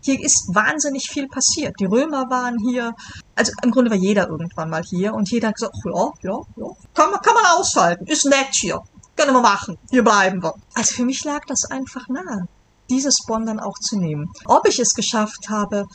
[0.08, 1.76] hier ist wahnsinnig viel passiert.
[1.80, 2.94] Die Römer waren hier,
[3.36, 6.68] also im Grunde war jeder irgendwann mal hier und jeder hat gesagt, ja, ja, ja,
[6.94, 8.82] kann man, kann man aushalten, ist nett hier,
[9.18, 10.54] können wir machen, hier bleiben wir.
[10.76, 12.48] Also für mich lag das einfach nahe,
[12.90, 14.32] dieses Bonn dann auch zu nehmen.
[14.46, 15.86] Ob ich es geschafft habe,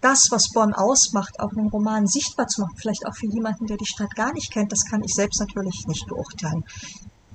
[0.00, 3.66] das, was Bonn ausmacht, auch in einem Roman sichtbar zu machen, vielleicht auch für jemanden,
[3.66, 6.64] der die Stadt gar nicht kennt, das kann ich selbst natürlich nicht beurteilen.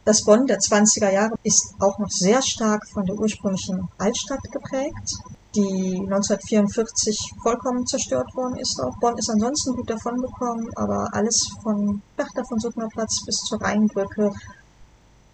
[0.05, 5.15] Das Bonn der 20er Jahre ist auch noch sehr stark von der ursprünglichen Altstadt geprägt,
[5.55, 8.81] die 1944 vollkommen zerstört worden ist.
[8.81, 13.37] Auch Bonn ist ansonsten gut davon gekommen, aber alles von Berchter von Suttner Platz bis
[13.37, 14.31] zur Rheinbrücke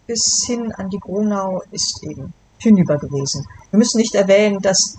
[0.05, 3.45] bis hin an die Gronau ist eben hinüber gewesen.
[3.71, 4.97] Wir müssen nicht erwähnen, dass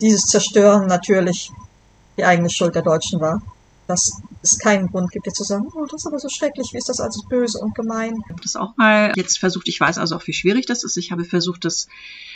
[0.00, 1.50] dieses Zerstören natürlich
[2.16, 3.42] die eigene Schuld der Deutschen war.
[3.86, 6.78] Dass es keinen Grund gibt, jetzt zu sagen, oh, das ist aber so schrecklich, wie
[6.78, 8.14] ist das also böse und gemein.
[8.24, 10.96] Ich habe das auch mal jetzt versucht, ich weiß also auch, wie schwierig das ist.
[10.96, 11.88] Ich habe versucht, das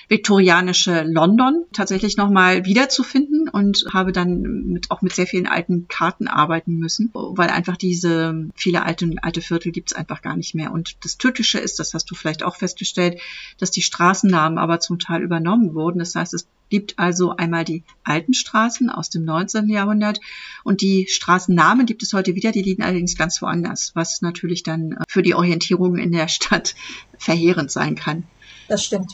[0.09, 6.29] viktorianische London tatsächlich nochmal wiederzufinden und habe dann mit, auch mit sehr vielen alten Karten
[6.29, 10.73] arbeiten müssen, weil einfach diese viele alte, alte Viertel gibt's einfach gar nicht mehr.
[10.73, 13.21] Und das Tückische ist, das hast du vielleicht auch festgestellt,
[13.59, 15.99] dass die Straßennamen aber zum Teil übernommen wurden.
[15.99, 19.69] Das heißt, es gibt also einmal die alten Straßen aus dem 19.
[19.69, 20.21] Jahrhundert
[20.65, 24.99] und die Straßennamen gibt es heute wieder, die liegen allerdings ganz woanders, was natürlich dann
[25.09, 26.75] für die Orientierung in der Stadt
[27.19, 28.25] verheerend sein kann.
[28.69, 29.13] Das stimmt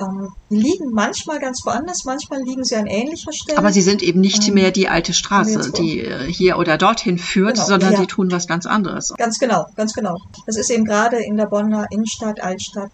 [0.00, 3.58] ähm, liegen manchmal ganz woanders, manchmal liegen sie an ähnlicher Stelle.
[3.58, 7.18] Aber sie sind eben nicht ähm, mehr die alte Straße, die äh, hier oder dorthin
[7.18, 8.00] führt, genau, sondern ja.
[8.00, 9.14] die tun was ganz anderes.
[9.16, 10.16] Ganz genau, ganz genau.
[10.46, 12.92] Das ist eben gerade in der Bonner Innenstadt, Altstadt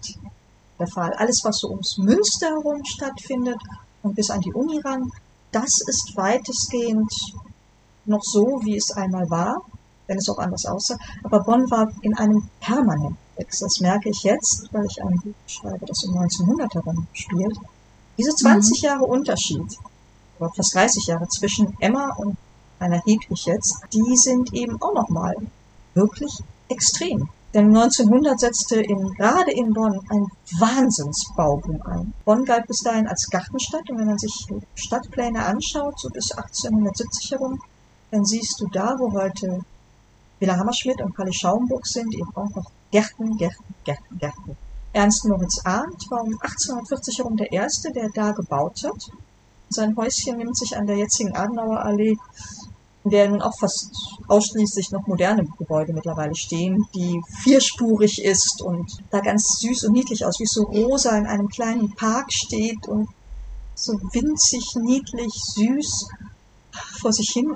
[0.79, 1.13] der Fall.
[1.17, 3.59] Alles, was so ums Münster herum stattfindet
[4.03, 5.11] und bis an die Uni ran,
[5.53, 7.13] das ist weitestgehend
[8.05, 9.63] noch so, wie es einmal war,
[10.07, 10.97] wenn es auch anders aussah.
[11.23, 15.87] Aber Bonn war in einem permanenten das merke ich jetzt, weil ich ein Buch schreibe,
[15.87, 17.57] das um 1900 herum spielt.
[18.19, 18.87] Diese 20 mhm.
[18.87, 19.79] Jahre Unterschied,
[20.39, 22.37] oder fast 30 Jahre zwischen Emma und
[22.79, 25.35] einer Hedwig jetzt, die sind eben auch nochmal
[25.95, 26.33] wirklich
[26.69, 27.29] extrem.
[27.53, 30.27] Denn 1900 setzte in, gerade in Bonn ein
[30.61, 32.15] Wahnsinnsbauboom ein.
[32.25, 37.33] Bonn galt bis dahin als Gartenstadt und wenn man sich Stadtpläne anschaut, so bis 1870
[37.33, 37.61] herum,
[38.13, 39.61] dann siehst du da, wo heute
[40.39, 44.57] Villa Hammerschmidt und Palle Schaumburg sind, eben auch noch Gärten, Gärten, Gärten, Gärten.
[44.93, 49.11] Ernst Moritz Arndt war um 1840 herum der Erste, der da gebaut hat.
[49.69, 52.17] Sein Häuschen nimmt sich an der jetzigen Adenauer Allee,
[53.05, 53.93] in der nun auch fast
[54.27, 60.27] ausschließlich noch moderne Gebäude mittlerweile stehen, die vierspurig ist und da ganz süß und niedlich
[60.27, 63.09] aus, wie so rosa in einem kleinen Park steht und
[63.77, 66.09] so winzig, niedlich, süß
[67.01, 67.55] vor sich hin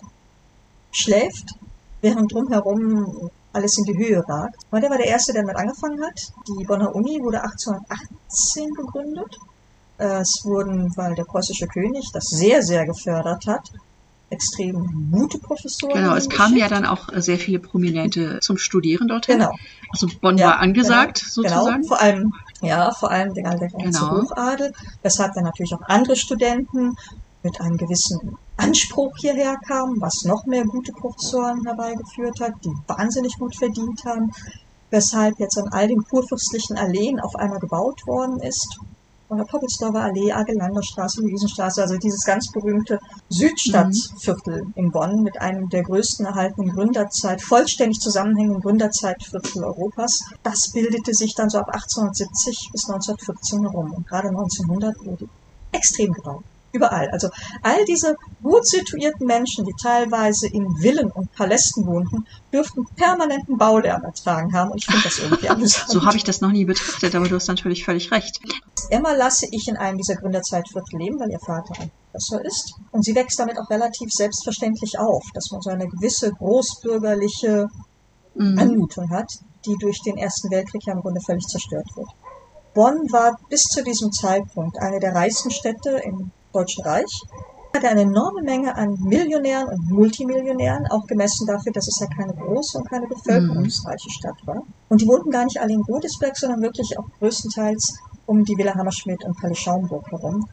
[0.93, 1.55] schläft,
[2.01, 4.57] während drumherum alles in die Höhe ragt.
[4.71, 6.21] Und der war der Erste, der damit angefangen hat.
[6.49, 9.39] Die Bonner Uni wurde 1818 gegründet.
[9.97, 13.71] Es wurden, weil der preußische König das sehr, sehr gefördert hat,
[14.31, 15.95] extrem gute Professoren.
[15.95, 19.39] Genau, es kamen ja dann auch sehr viele Prominente zum Studieren dorthin.
[19.39, 19.53] Genau.
[19.91, 21.83] Also Bonn ja, war angesagt genau, sozusagen.
[21.83, 24.23] Genau, vor allem, ja, vor allem der, der ganze genau.
[24.23, 26.97] Hochadel, weshalb dann natürlich auch andere Studenten
[27.45, 33.37] mit einem gewissen Anspruch hierher kamen, was noch mehr gute Professoren herbeigeführt hat, die wahnsinnig
[33.39, 34.31] gut verdient haben,
[34.91, 38.79] weshalb jetzt an all den kurfürstlichen Alleen auf einmal gebaut worden ist.
[39.27, 44.73] Von der Poppelsdorfer Allee, Agelanderstraße, Luisenstraße, also dieses ganz berühmte Südstadtviertel mhm.
[44.77, 50.21] in Bonn mit einem der größten erhaltenen Gründerzeit, vollständig zusammenhängenden Gründerzeitviertel Europas.
[50.43, 53.93] Das bildete sich dann so ab 1870 bis 1914 herum.
[53.95, 55.27] Und gerade 1900 wurde
[55.73, 56.45] extrem gebaut.
[56.75, 57.09] Überall.
[57.11, 57.29] Also
[57.63, 64.03] all diese gut situierten Menschen, die teilweise in Villen und Palästen wohnten, dürften permanenten Baulärm
[64.03, 64.73] ertragen haben.
[64.73, 65.89] Und ich finde das irgendwie amüsant.
[65.89, 68.41] So habe ich das noch nie betrachtet, aber du hast natürlich völlig recht.
[68.91, 72.75] Emma lasse ich in einem dieser Gründerzeitviertel leben, weil ihr Vater ein Professor ist.
[72.91, 77.69] Und sie wächst damit auch relativ selbstverständlich auf, dass man so eine gewisse großbürgerliche
[78.35, 78.59] mhm.
[78.59, 79.31] Anmutung hat,
[79.65, 82.09] die durch den Ersten Weltkrieg ja im Grunde völlig zerstört wird.
[82.75, 87.21] Bonn war bis zu diesem Zeitpunkt eine der reichsten Städte im Deutschen Reich,
[87.75, 92.33] hatte eine enorme Menge an Millionären und Multimillionären, auch gemessen dafür, dass es ja keine
[92.33, 94.63] große und keine bevölkerungsreiche Stadt war.
[94.89, 98.75] Und die wohnten gar nicht alle in Godesberg, sondern wirklich auch größtenteils um die Villa
[98.75, 100.49] Hammerschmidt und Kalle Schaumburg herum.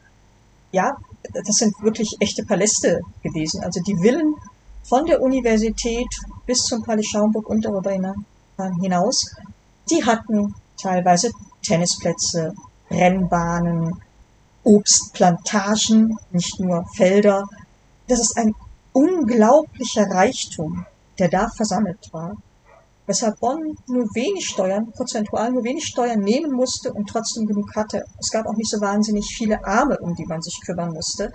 [0.72, 0.96] Ja,
[1.32, 3.62] das sind wirklich echte Paläste gewesen.
[3.62, 4.34] Also die Villen
[4.82, 6.08] von der Universität
[6.44, 7.92] bis zum Palais Schaumburg und darüber
[8.80, 9.30] hinaus,
[9.88, 11.30] die hatten teilweise
[11.62, 12.52] Tennisplätze,
[12.90, 13.92] Rennbahnen,
[14.64, 17.44] Obstplantagen, nicht nur Felder.
[18.08, 18.54] Das ist ein
[18.92, 20.86] unglaublicher Reichtum,
[21.18, 22.36] der da versammelt war.
[23.06, 28.04] Weshalb Bonn nur wenig Steuern, prozentual nur wenig Steuern nehmen musste und trotzdem genug hatte.
[28.20, 31.32] Es gab auch nicht so wahnsinnig viele Arme, um die man sich kümmern musste.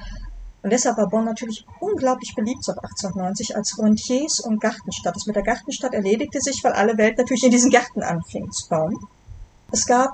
[0.63, 5.15] Und deshalb war Bonn natürlich unglaublich beliebt ab 1890 als Rentiers- und Gartenstadt.
[5.15, 8.69] Das mit der Gartenstadt erledigte sich, weil alle Welt natürlich in diesen Gärten anfing zu
[8.69, 8.95] bauen.
[9.71, 10.11] Es gab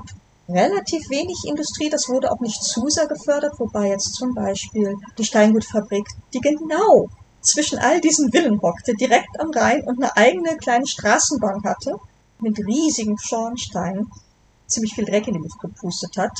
[0.50, 5.24] relativ wenig Industrie, das wurde auch nicht zu sehr gefördert, wobei jetzt zum Beispiel die
[5.24, 7.08] Steingutfabrik, die genau
[7.42, 11.96] zwischen all diesen Villen hockte, direkt am Rhein und eine eigene kleine Straßenbahn hatte,
[12.40, 14.10] mit riesigen Schornsteinen,
[14.68, 16.32] ziemlich viel Dreck in die Luft gepustet hat,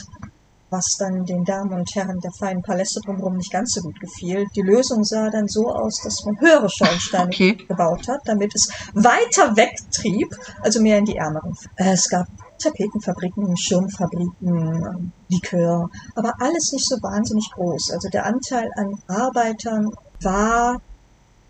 [0.70, 4.46] was dann den Damen und Herren der feinen Paläste drumherum nicht ganz so gut gefiel.
[4.56, 7.56] Die Lösung sah dann so aus, dass man höhere Schornsteine okay.
[7.68, 11.56] gebaut hat, damit es weiter wegtrieb, also mehr in die ärmeren.
[11.76, 12.28] Es gab
[12.60, 17.92] Tapetenfabriken, Schirmfabriken, Likör, aber alles nicht so wahnsinnig groß.
[17.92, 19.90] Also der Anteil an Arbeitern
[20.22, 20.82] war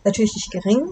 [0.03, 0.87] natürlich nicht gering,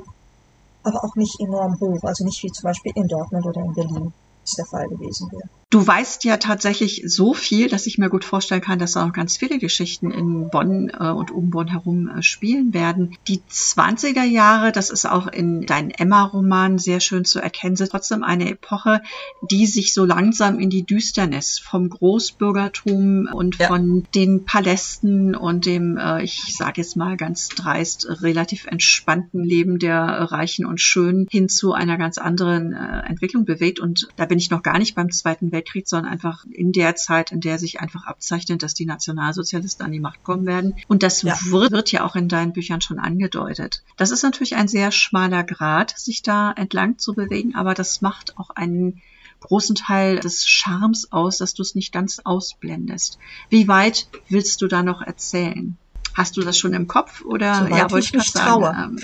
[0.83, 2.03] aber auch nicht enorm hoch.
[2.03, 4.13] Also nicht wie zum Beispiel in Dortmund oder in Berlin
[4.51, 5.49] es der Fall gewesen wäre.
[5.71, 9.13] Du weißt ja tatsächlich so viel, dass ich mir gut vorstellen kann, dass da noch
[9.13, 13.15] ganz viele Geschichten in Bonn äh, und um Bonn herum äh, spielen werden.
[13.29, 18.21] Die 20er Jahre, das ist auch in deinen Emma-Roman sehr schön zu erkennen, sind trotzdem
[18.21, 19.01] eine Epoche,
[19.49, 23.67] die sich so langsam in die Düsternis vom Großbürgertum und ja.
[23.67, 29.79] von den Palästen und dem, äh, ich sage jetzt mal ganz dreist, relativ entspannten Leben
[29.79, 33.79] der Reichen und Schönen hin zu einer ganz anderen Entwicklung bewegt.
[33.79, 36.95] Und da bin ich noch gar nicht beim Zweiten Weltkrieg Weltkrieg, sondern einfach in der
[36.95, 40.75] Zeit, in der sich einfach abzeichnet, dass die Nationalsozialisten an die Macht kommen werden.
[40.87, 41.37] Und das ja.
[41.45, 43.83] Wird, wird ja auch in deinen Büchern schon angedeutet.
[43.97, 48.37] Das ist natürlich ein sehr schmaler Grad, sich da entlang zu bewegen, aber das macht
[48.37, 49.01] auch einen
[49.41, 53.17] großen Teil des Charmes aus, dass du es nicht ganz ausblendest.
[53.49, 55.77] Wie weit willst du da noch erzählen?
[56.13, 58.69] Hast du das schon im Kopf oder Soweit ja, wollte ich mich traue.
[58.69, 58.99] Ähm,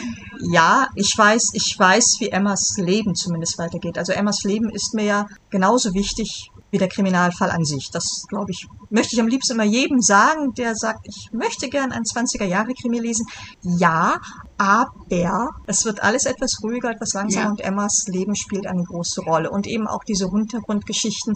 [0.52, 3.98] ja, ich weiß, ich weiß, wie Emmas Leben zumindest weitergeht.
[3.98, 7.90] Also Emmas Leben ist mir ja genauso wichtig wie der Kriminalfall an sich.
[7.92, 11.92] Das, glaube ich, möchte ich am liebsten immer jedem sagen, der sagt, ich möchte gern
[11.92, 13.26] ein 20er-Jahre-Krimi lesen.
[13.62, 14.18] Ja,
[14.58, 14.92] aber
[15.66, 17.52] es wird alles etwas ruhiger, etwas langsamer ja.
[17.52, 19.50] und Emmas Leben spielt eine große Rolle.
[19.50, 21.36] Und eben auch diese Hintergrundgeschichten,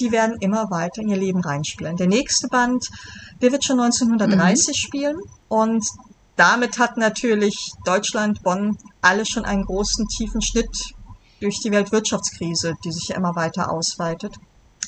[0.00, 1.96] die werden immer weiter in ihr Leben reinspielen.
[1.96, 2.88] Der nächste Band,
[3.40, 4.72] der wird schon 1930 mhm.
[4.74, 5.16] spielen
[5.48, 5.84] und
[6.36, 10.94] damit hat natürlich Deutschland, Bonn, alle schon einen großen, tiefen Schnitt
[11.40, 14.36] durch die Weltwirtschaftskrise, die sich ja immer weiter ausweitet.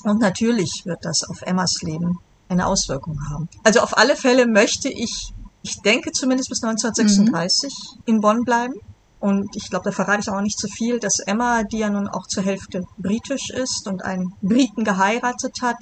[0.04, 2.18] Und natürlich wird das auf Emmas Leben
[2.48, 3.48] eine Auswirkung haben.
[3.64, 8.02] Also auf alle Fälle möchte ich, ich denke zumindest bis 1936 mhm.
[8.06, 8.74] in Bonn bleiben.
[9.20, 11.90] Und ich glaube, da verrate ich auch nicht zu so viel, dass Emma, die ja
[11.90, 15.76] nun auch zur Hälfte britisch ist und einen Briten geheiratet hat,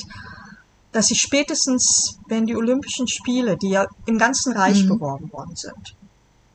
[0.92, 4.88] dass sie spätestens, wenn die Olympischen Spiele, die ja im ganzen Reich mhm.
[4.88, 5.94] beworben worden sind,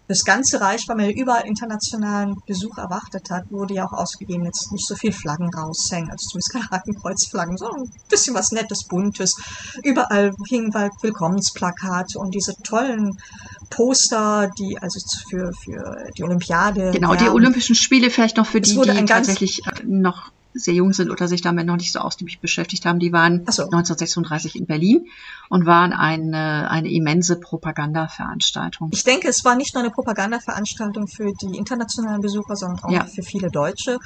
[0.08, 4.46] das ganze Reich, weil man ja überall internationalen Besuch erwartet hat, wurde ja auch ausgegeben,
[4.46, 8.86] jetzt nicht so viel Flaggen raushängen, also zumindest keine Hakenkreuzflaggen, sondern ein bisschen was Nettes,
[8.86, 9.36] Buntes.
[9.82, 13.18] Überall hingen bald Willkommensplakate und diese tollen
[13.70, 16.92] Poster, die also für, für die Olympiade.
[16.92, 17.24] Genau, werben.
[17.24, 21.42] die Olympischen Spiele vielleicht noch für die, die tatsächlich noch sehr jung sind oder sich
[21.42, 23.63] damit noch nicht so ausgiebig beschäftigt haben, die waren so.
[23.63, 25.08] 1936 in Berlin
[25.50, 28.89] und waren eine, eine immense Propagandaveranstaltung.
[28.94, 33.06] Ich denke, es war nicht nur eine Propagandaveranstaltung für die internationalen Besucher, sondern auch ja.
[33.06, 33.98] für viele Deutsche,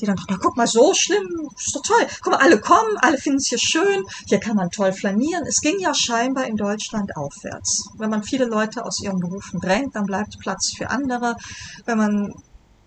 [0.00, 2.06] die dann dachten, guck mal, so schlimm, ist doch toll.
[2.22, 5.44] Guck mal, alle kommen, alle finden es hier schön, hier kann man toll flanieren.
[5.46, 7.88] Es ging ja scheinbar in Deutschland aufwärts.
[7.98, 11.36] Wenn man viele Leute aus ihren Berufen drängt, dann bleibt Platz für andere.
[11.84, 12.32] Wenn man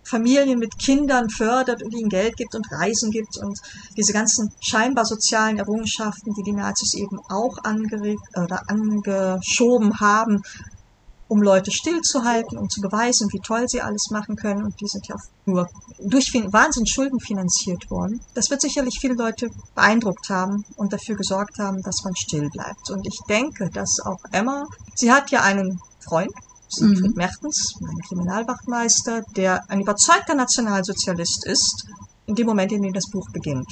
[0.05, 3.59] Familien mit Kindern fördert und ihnen Geld gibt und Reisen gibt und
[3.97, 10.43] diese ganzen scheinbar sozialen Errungenschaften, die die Nazis eben auch angeregt oder angeschoben haben,
[11.27, 14.63] um Leute stillzuhalten, um zu beweisen, wie toll sie alles machen können.
[14.63, 15.15] Und die sind ja
[15.45, 15.67] nur
[15.99, 18.21] durch Wahnsinn Schulden finanziert worden.
[18.36, 22.91] Das wird sicherlich viele Leute beeindruckt haben und dafür gesorgt haben, dass man still bleibt.
[22.91, 26.32] Und ich denke, dass auch Emma, sie hat ja einen Freund,
[26.76, 27.17] Siegfried mhm.
[27.17, 31.88] Mertens, mein Kriminalwachtmeister, der ein überzeugter Nationalsozialist ist,
[32.26, 33.67] in dem Moment, in dem das Buch beginnt.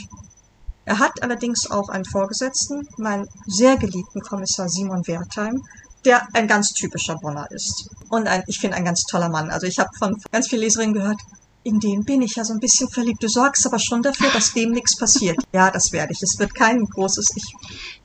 [0.86, 5.64] Er hat allerdings auch einen Vorgesetzten, meinen sehr geliebten Kommissar Simon Wertheim,
[6.06, 7.90] der ein ganz typischer Bonner ist.
[8.10, 9.50] Und ein, ich finde, ein ganz toller Mann.
[9.50, 11.22] Also ich habe von ganz vielen Leserinnen gehört,
[11.64, 13.24] in den bin ich ja so ein bisschen verliebt.
[13.24, 15.38] Du sorgst aber schon dafür, dass dem nichts passiert.
[15.54, 16.22] Ja, das werde ich.
[16.24, 17.54] Es wird kein großes Ich.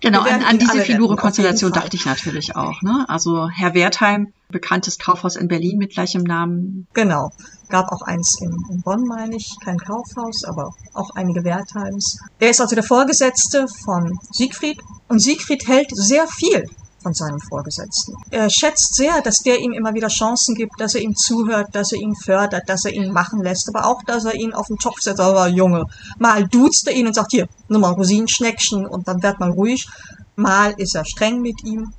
[0.01, 2.83] Genau, an, an diese Figurenkonstellation dachte ich natürlich auch.
[2.83, 3.07] Ne?
[3.09, 6.87] Also Herr Wertheim, bekanntes Kaufhaus in Berlin mit gleichem Namen.
[6.93, 7.31] Genau.
[7.71, 9.57] Gab auch eins in, in Bonn, meine ich.
[9.65, 12.19] Kein Kaufhaus, aber auch einige Wertheims.
[12.39, 14.79] Er ist also der Vorgesetzte von Siegfried.
[15.09, 16.67] Und Siegfried hält sehr viel
[17.03, 18.15] von seinem Vorgesetzten.
[18.31, 21.93] Er schätzt sehr, dass der ihm immer wieder Chancen gibt, dass er ihm zuhört, dass
[21.93, 24.79] er ihn fördert, dass er ihn machen lässt, aber auch, dass er ihn auf den
[24.79, 25.85] Topf setzt, aber Junge,
[26.19, 29.89] mal duzt er ihn und sagt, hier, nimm mal Rosinenschneckchen und dann wird man ruhig.
[30.37, 31.93] Mal ist er streng mit ihm.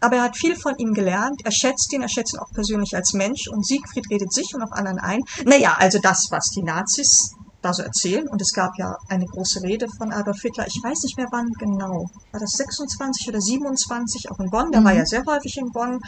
[0.00, 2.94] Aber er hat viel von ihm gelernt, er schätzt ihn, er schätzt ihn auch persönlich
[2.94, 5.22] als Mensch und Siegfried redet sich und auch anderen ein.
[5.44, 7.34] Naja, also das, was die Nazis
[7.66, 8.28] da so erzählen.
[8.28, 10.66] Und es gab ja eine große Rede von Adolf Hitler.
[10.66, 12.08] Ich weiß nicht mehr wann genau.
[12.32, 14.70] War das 26 oder 27 auch in Bonn?
[14.70, 14.84] Der mhm.
[14.84, 16.00] war ja sehr häufig in Bonn,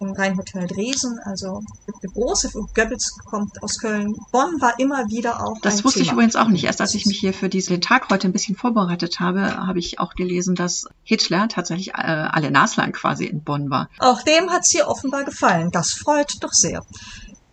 [0.00, 1.18] im Rheinhotel Dresden.
[1.24, 4.14] Also eine große Goebbels kommt aus Köln.
[4.32, 5.58] Bonn war immer wieder auch.
[5.62, 6.06] Das wusste Thema.
[6.06, 6.64] ich übrigens auch nicht.
[6.64, 10.00] Erst als ich mich hier für diesen Tag heute ein bisschen vorbereitet habe, habe ich
[10.00, 13.88] auch gelesen, dass Hitler tatsächlich äh, alle Naslang quasi in Bonn war.
[13.98, 15.70] Auch dem hat es hier offenbar gefallen.
[15.70, 16.82] Das freut doch sehr.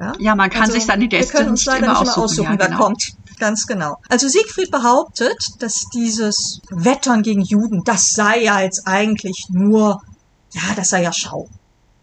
[0.02, 2.68] Ja, ja man kann also, sich seine Gäste nicht immer, nicht aussuchen, aussuchen ja, wer
[2.68, 2.80] genau.
[2.80, 3.14] kommt.
[3.42, 3.98] Ganz genau.
[4.08, 10.00] Also Siegfried behauptet, dass dieses Wettern gegen Juden, das sei ja jetzt eigentlich nur,
[10.52, 11.50] ja, das sei ja Schau.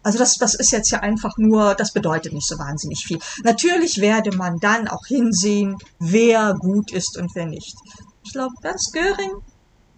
[0.03, 3.19] Also das, das ist jetzt ja einfach nur, das bedeutet nicht so wahnsinnig viel.
[3.45, 7.77] Natürlich werde man dann auch hinsehen, wer gut ist und wer nicht.
[8.25, 9.31] Ich glaube, das Göring,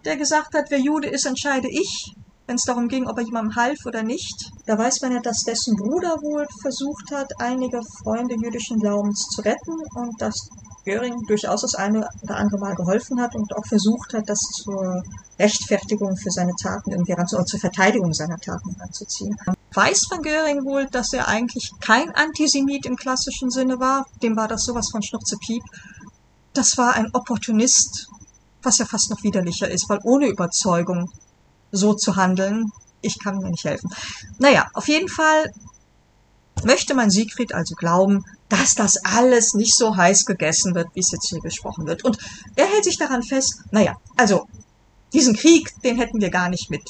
[0.04, 2.14] der gesagt hat, wer Jude ist, entscheide ich,
[2.46, 4.52] wenn es darum ging, ob er jemandem half oder nicht.
[4.66, 9.42] Da weiß man ja, dass dessen Bruder wohl versucht hat, einige Freunde jüdischen Glaubens zu
[9.42, 10.36] retten und dass
[10.84, 15.02] Göring durchaus das eine oder andere Mal geholfen hat und auch versucht hat, das zur
[15.38, 19.36] Rechtfertigung für seine Taten irgendwie ranzu oder zur Verteidigung seiner Taten ranzuziehen.
[19.74, 24.06] Weiß von Göring wohl, dass er eigentlich kein Antisemit im klassischen Sinne war.
[24.22, 25.62] Dem war das sowas von Schnurzpiep.
[26.52, 28.08] Das war ein Opportunist,
[28.62, 31.10] was ja fast noch widerlicher ist, weil ohne Überzeugung
[31.70, 32.70] so zu handeln,
[33.00, 33.90] ich kann mir nicht helfen.
[34.38, 35.50] Naja, auf jeden Fall
[36.64, 41.10] möchte man Siegfried also glauben, dass das alles nicht so heiß gegessen wird, wie es
[41.10, 42.04] jetzt hier gesprochen wird.
[42.04, 42.18] Und
[42.54, 44.46] er hält sich daran fest, naja, also
[45.14, 46.82] diesen Krieg, den hätten wir gar nicht mit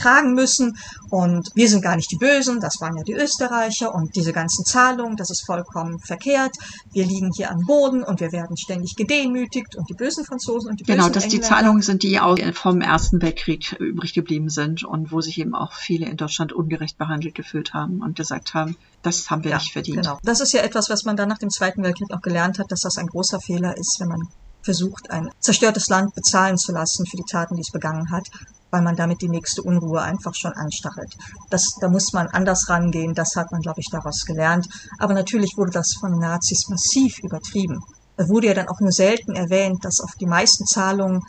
[0.00, 0.76] tragen müssen
[1.10, 4.64] und wir sind gar nicht die Bösen, das waren ja die Österreicher und diese ganzen
[4.64, 6.56] Zahlungen, das ist vollkommen verkehrt.
[6.92, 10.80] Wir liegen hier am Boden und wir werden ständig gedemütigt und die bösen Franzosen und
[10.80, 12.20] die genau, bösen Genau, dass die Zahlungen sind, die
[12.54, 16.98] vom Ersten Weltkrieg übrig geblieben sind und wo sich eben auch viele in Deutschland ungerecht
[16.98, 20.02] behandelt gefühlt haben und gesagt haben, das haben wir ja, nicht verdient.
[20.02, 20.18] Genau.
[20.22, 22.82] Das ist ja etwas, was man dann nach dem Zweiten Weltkrieg auch gelernt hat, dass
[22.82, 24.28] das ein großer Fehler ist, wenn man
[24.62, 28.28] versucht, ein zerstörtes Land bezahlen zu lassen für die Taten, die es begangen hat
[28.70, 31.16] weil man damit die nächste Unruhe einfach schon anstachelt.
[31.50, 34.68] Das, da muss man anders rangehen, das hat man, glaube ich, daraus gelernt.
[34.98, 37.80] Aber natürlich wurde das von Nazis massiv übertrieben.
[38.16, 41.22] Da wurde ja dann auch nur selten erwähnt, dass auf die meisten Zahlungen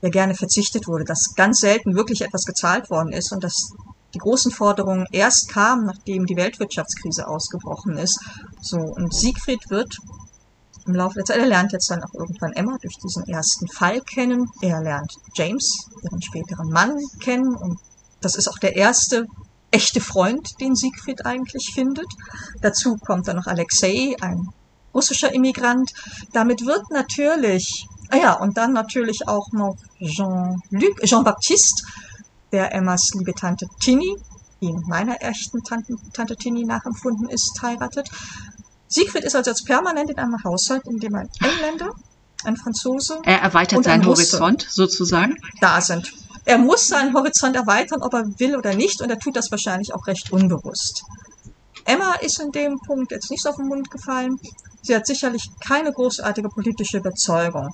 [0.00, 3.72] ja gerne verzichtet wurde, dass ganz selten wirklich etwas gezahlt worden ist und dass
[4.14, 8.18] die großen Forderungen erst kamen, nachdem die Weltwirtschaftskrise ausgebrochen ist.
[8.60, 9.96] So, und Siegfried wird
[10.86, 11.38] im Laufe der Zeit.
[11.38, 14.48] Er lernt jetzt dann auch irgendwann Emma durch diesen ersten Fall kennen.
[14.60, 17.78] Er lernt James, ihren späteren Mann, kennen und
[18.20, 19.26] das ist auch der erste
[19.70, 22.06] echte Freund, den Siegfried eigentlich findet.
[22.60, 24.48] Dazu kommt dann noch Alexei, ein
[24.94, 25.92] russischer Immigrant.
[26.32, 31.84] Damit wird natürlich, ah ja, und dann natürlich auch noch Jean-Luc, Jean-Baptiste,
[32.52, 34.14] der Emmas liebe Tante Tini,
[34.60, 38.08] die meiner echten Tante, Tante Tini nachempfunden ist, heiratet.
[38.92, 41.90] Siegfried ist also jetzt permanent in einem Haushalt, in dem ein Engländer,
[42.44, 43.20] ein Franzose.
[43.24, 45.36] Er erweitert seinen Horizont sozusagen.
[45.62, 46.12] Da sind.
[46.44, 49.94] Er muss seinen Horizont erweitern, ob er will oder nicht, und er tut das wahrscheinlich
[49.94, 51.04] auch recht unbewusst.
[51.86, 54.38] Emma ist in dem Punkt jetzt nicht so auf den Mund gefallen.
[54.82, 57.70] Sie hat sicherlich keine großartige politische Überzeugung.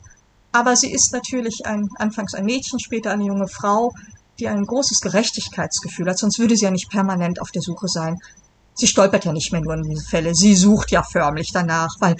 [0.52, 3.92] Aber sie ist natürlich ein, anfangs ein Mädchen, später eine junge Frau,
[4.38, 8.18] die ein großes Gerechtigkeitsgefühl hat, sonst würde sie ja nicht permanent auf der Suche sein
[8.78, 12.16] sie stolpert ja nicht mehr nur in diese Fälle, sie sucht ja förmlich danach, weil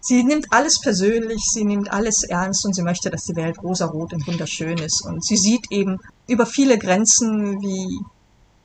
[0.00, 4.12] sie nimmt alles persönlich, sie nimmt alles ernst und sie möchte, dass die Welt rosarot
[4.12, 5.04] und wunderschön ist.
[5.06, 8.00] Und sie sieht eben über viele Grenzen wie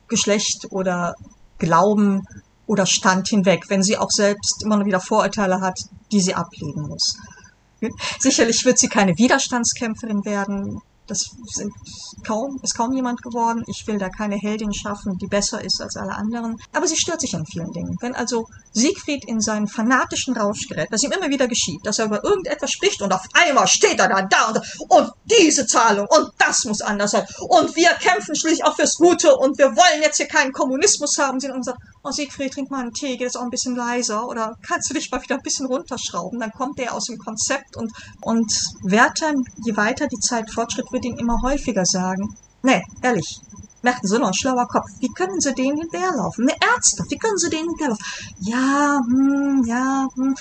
[0.08, 1.14] Geschlecht oder
[1.58, 2.26] Glauben
[2.66, 5.78] oder Stand hinweg, wenn sie auch selbst immer wieder Vorurteile hat,
[6.10, 7.16] die sie ablegen muss.
[8.18, 11.72] Sicherlich wird sie keine Widerstandskämpferin werden, das sind
[12.26, 13.64] kaum, ist kaum jemand geworden.
[13.66, 16.56] Ich will da keine Heldin schaffen, die besser ist als alle anderen.
[16.72, 17.96] Aber sie stört sich an vielen Dingen.
[18.00, 22.06] Wenn also Siegfried in seinen fanatischen Rausch gerät, was ihm immer wieder geschieht, dass er
[22.06, 26.30] über irgendetwas spricht und auf einmal steht er dann da und, und diese Zahlung und
[26.38, 30.16] das muss anders sein und wir kämpfen schließlich auch fürs Gute und wir wollen jetzt
[30.16, 33.42] hier keinen Kommunismus haben, und sagt, oh Siegfried, trink mal einen Tee, geht es auch
[33.42, 36.40] ein bisschen leiser oder kannst du dich mal wieder ein bisschen runterschrauben?
[36.40, 39.34] Dann kommt der aus dem Konzept und, und Werther,
[39.64, 43.38] je weiter die Zeit fortschritt, wird ihn immer häufiger sagen, nee, ehrlich,
[43.82, 44.86] merken Sie noch ein schlauer Kopf.
[45.00, 46.44] Wie können Sie denen hinterherlaufen?
[46.44, 48.04] Ne, ernsthaft, wie können Sie denen hinterherlaufen?
[48.40, 50.34] Ja, hm, ja, hm.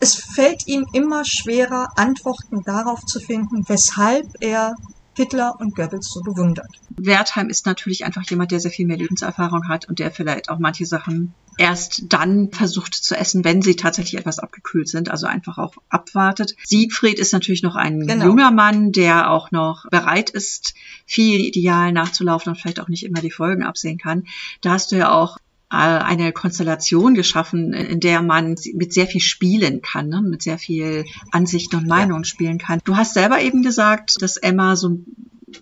[0.00, 4.74] Es fällt ihm immer schwerer, Antworten darauf zu finden, weshalb er
[5.14, 6.80] Hitler und Goebbels so bewundert.
[6.90, 10.58] Wertheim ist natürlich einfach jemand, der sehr viel mehr Lebenserfahrung hat und der vielleicht auch
[10.58, 15.58] manche Sachen erst dann versucht zu essen, wenn sie tatsächlich etwas abgekühlt sind, also einfach
[15.58, 16.56] auch abwartet.
[16.64, 18.24] Siegfried ist natürlich noch ein genau.
[18.24, 23.20] junger Mann, der auch noch bereit ist, viel Ideal nachzulaufen und vielleicht auch nicht immer
[23.20, 24.24] die Folgen absehen kann.
[24.62, 25.36] Da hast du ja auch
[25.72, 30.20] eine Konstellation geschaffen, in der man mit sehr viel spielen kann, ne?
[30.22, 32.28] mit sehr viel Ansichten und Meinungen ja.
[32.28, 32.80] spielen kann.
[32.84, 34.98] Du hast selber eben gesagt, dass Emma so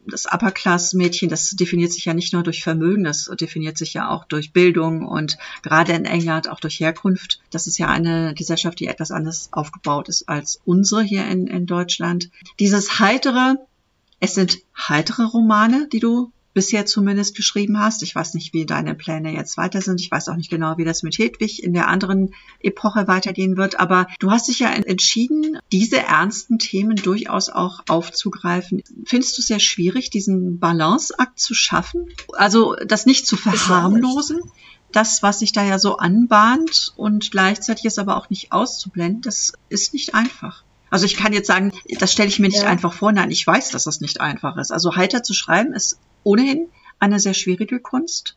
[0.06, 4.24] das Upper-Class-Mädchen, das definiert sich ja nicht nur durch Vermögen, das definiert sich ja auch
[4.24, 7.40] durch Bildung und gerade in England auch durch Herkunft.
[7.50, 11.66] Das ist ja eine Gesellschaft, die etwas anders aufgebaut ist als unsere hier in, in
[11.66, 12.30] Deutschland.
[12.58, 13.56] Dieses heitere,
[14.20, 18.02] es sind heitere Romane, die du bisher zumindest geschrieben hast.
[18.02, 20.00] Ich weiß nicht, wie deine Pläne jetzt weiter sind.
[20.00, 23.78] Ich weiß auch nicht genau, wie das mit Hedwig in der anderen Epoche weitergehen wird.
[23.78, 28.82] Aber du hast dich ja entschieden, diese ernsten Themen durchaus auch aufzugreifen.
[29.04, 32.06] Findest du es sehr schwierig, diesen Balanceakt zu schaffen?
[32.32, 34.40] Also das nicht zu verharmlosen?
[34.92, 39.52] Das, was sich da ja so anbahnt und gleichzeitig es aber auch nicht auszublenden, das
[39.68, 40.64] ist nicht einfach.
[40.90, 42.68] Also ich kann jetzt sagen, das stelle ich mir nicht ja.
[42.68, 43.12] einfach vor.
[43.12, 44.72] Nein, ich weiß, dass das nicht einfach ist.
[44.72, 46.68] Also heiter zu schreiben ist ohnehin
[46.98, 48.36] eine sehr schwierige Kunst.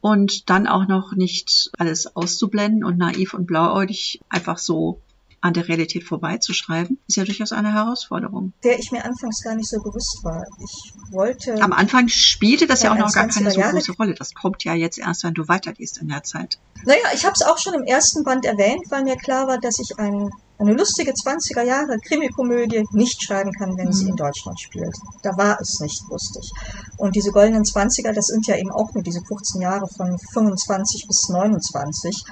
[0.00, 5.00] Und dann auch noch nicht alles auszublenden und naiv und blauäugig einfach so
[5.42, 8.52] an der Realität vorbeizuschreiben, ist ja durchaus eine Herausforderung.
[8.64, 10.46] Der ich mir anfangs gar nicht so bewusst war.
[10.64, 11.60] Ich wollte.
[11.60, 14.14] Am Anfang spielte das ja auch noch gar keine so große Rolle.
[14.14, 16.58] Das kommt ja jetzt erst, wenn du weitergehst in der Zeit.
[16.84, 19.78] Naja, ich habe es auch schon im ersten Band erwähnt, weil mir klar war, dass
[19.78, 20.30] ich ein
[20.62, 24.10] eine lustige 20er Jahre Krimikomödie nicht schreiben kann, wenn sie mhm.
[24.10, 24.94] in Deutschland spielt.
[25.22, 26.50] Da war es nicht lustig.
[26.98, 31.06] Und diese goldenen 20er, das sind ja eben auch nur diese kurzen Jahre von 25
[31.08, 32.24] bis 29.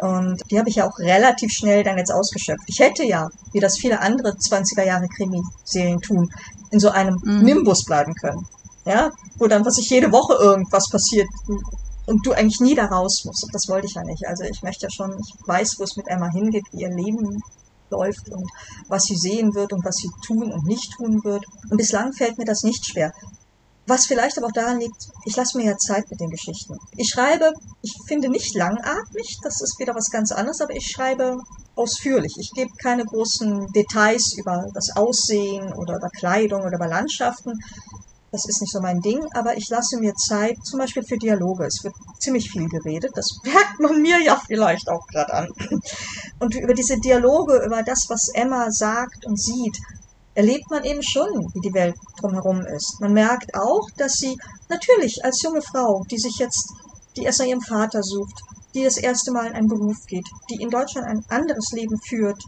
[0.00, 2.64] Und die habe ich ja auch relativ schnell dann jetzt ausgeschöpft.
[2.66, 6.30] Ich hätte ja, wie das viele andere 20er Jahre Krimiserien tun,
[6.70, 7.42] in so einem mhm.
[7.42, 8.46] Nimbus bleiben können.
[8.84, 11.28] Ja, wo dann, was ich jede Woche irgendwas passiert
[12.06, 13.46] und du eigentlich nie da raus musst.
[13.52, 14.26] Das wollte ich ja nicht.
[14.26, 17.42] Also ich möchte ja schon, ich weiß, wo es mit Emma hingeht, wie ihr Leben
[17.90, 18.48] läuft und
[18.88, 21.44] was sie sehen wird und was sie tun und nicht tun wird.
[21.70, 23.12] Und bislang fällt mir das nicht schwer.
[23.88, 26.76] Was vielleicht aber auch daran liegt, ich lasse mir ja Zeit mit den Geschichten.
[26.98, 31.38] Ich schreibe, ich finde nicht langatmig, das ist wieder was ganz anderes, aber ich schreibe
[31.74, 32.34] ausführlich.
[32.38, 37.58] Ich gebe keine großen Details über das Aussehen oder über Kleidung oder über Landschaften.
[38.30, 41.64] Das ist nicht so mein Ding, aber ich lasse mir Zeit, zum Beispiel für Dialoge.
[41.64, 45.48] Es wird ziemlich viel geredet, das merkt man mir ja vielleicht auch gerade an.
[46.38, 49.78] Und über diese Dialoge, über das, was Emma sagt und sieht,
[50.38, 53.00] erlebt man eben schon, wie die Welt drumherum ist.
[53.00, 54.36] Man merkt auch, dass sie
[54.68, 56.72] natürlich als junge Frau, die sich jetzt,
[57.16, 58.40] die erst nach ihrem Vater sucht,
[58.72, 62.40] die das erste Mal in einen Beruf geht, die in Deutschland ein anderes Leben führt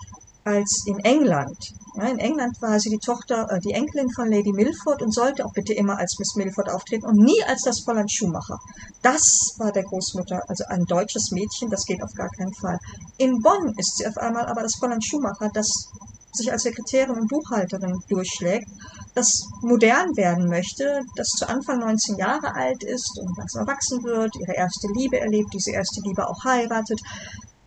[0.44, 1.58] als in England,
[1.96, 5.44] ja, in England war sie die Tochter, äh, die Enkelin von Lady Milford und sollte
[5.44, 8.58] auch bitte immer als Miss Milford auftreten und nie als das Fräulein Schumacher.
[9.02, 12.78] Das war der Großmutter, also ein deutsches Mädchen, das geht auf gar keinen Fall.
[13.18, 15.90] In Bonn ist sie auf einmal aber das Fräulein Schumacher, das
[16.32, 18.68] sich als Sekretärin und Buchhalterin durchschlägt,
[19.14, 24.34] das modern werden möchte, das zu Anfang 19 Jahre alt ist und langsam erwachsen wird,
[24.36, 27.00] ihre erste Liebe erlebt, diese erste Liebe auch heiratet,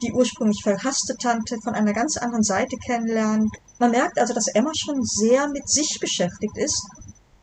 [0.02, 3.50] die ursprünglich verhasste Tante von einer ganz anderen Seite kennenlernt.
[3.80, 6.86] Man merkt also, dass Emma schon sehr mit sich beschäftigt ist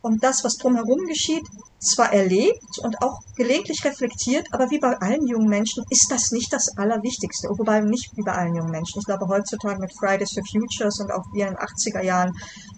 [0.02, 1.46] und das, was drumherum geschieht,
[1.78, 6.52] zwar erlebt und auch gelegentlich reflektiert, aber wie bei allen jungen Menschen ist das nicht
[6.52, 7.48] das Allerwichtigste.
[7.48, 8.98] Wobei nicht wie bei allen jungen Menschen.
[9.00, 12.32] Ich glaube, heutzutage mit Fridays for Futures und auch wie in den 80er Jahren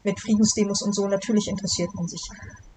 [0.04, 2.22] mit Friedensdemos und so, natürlich interessiert man sich.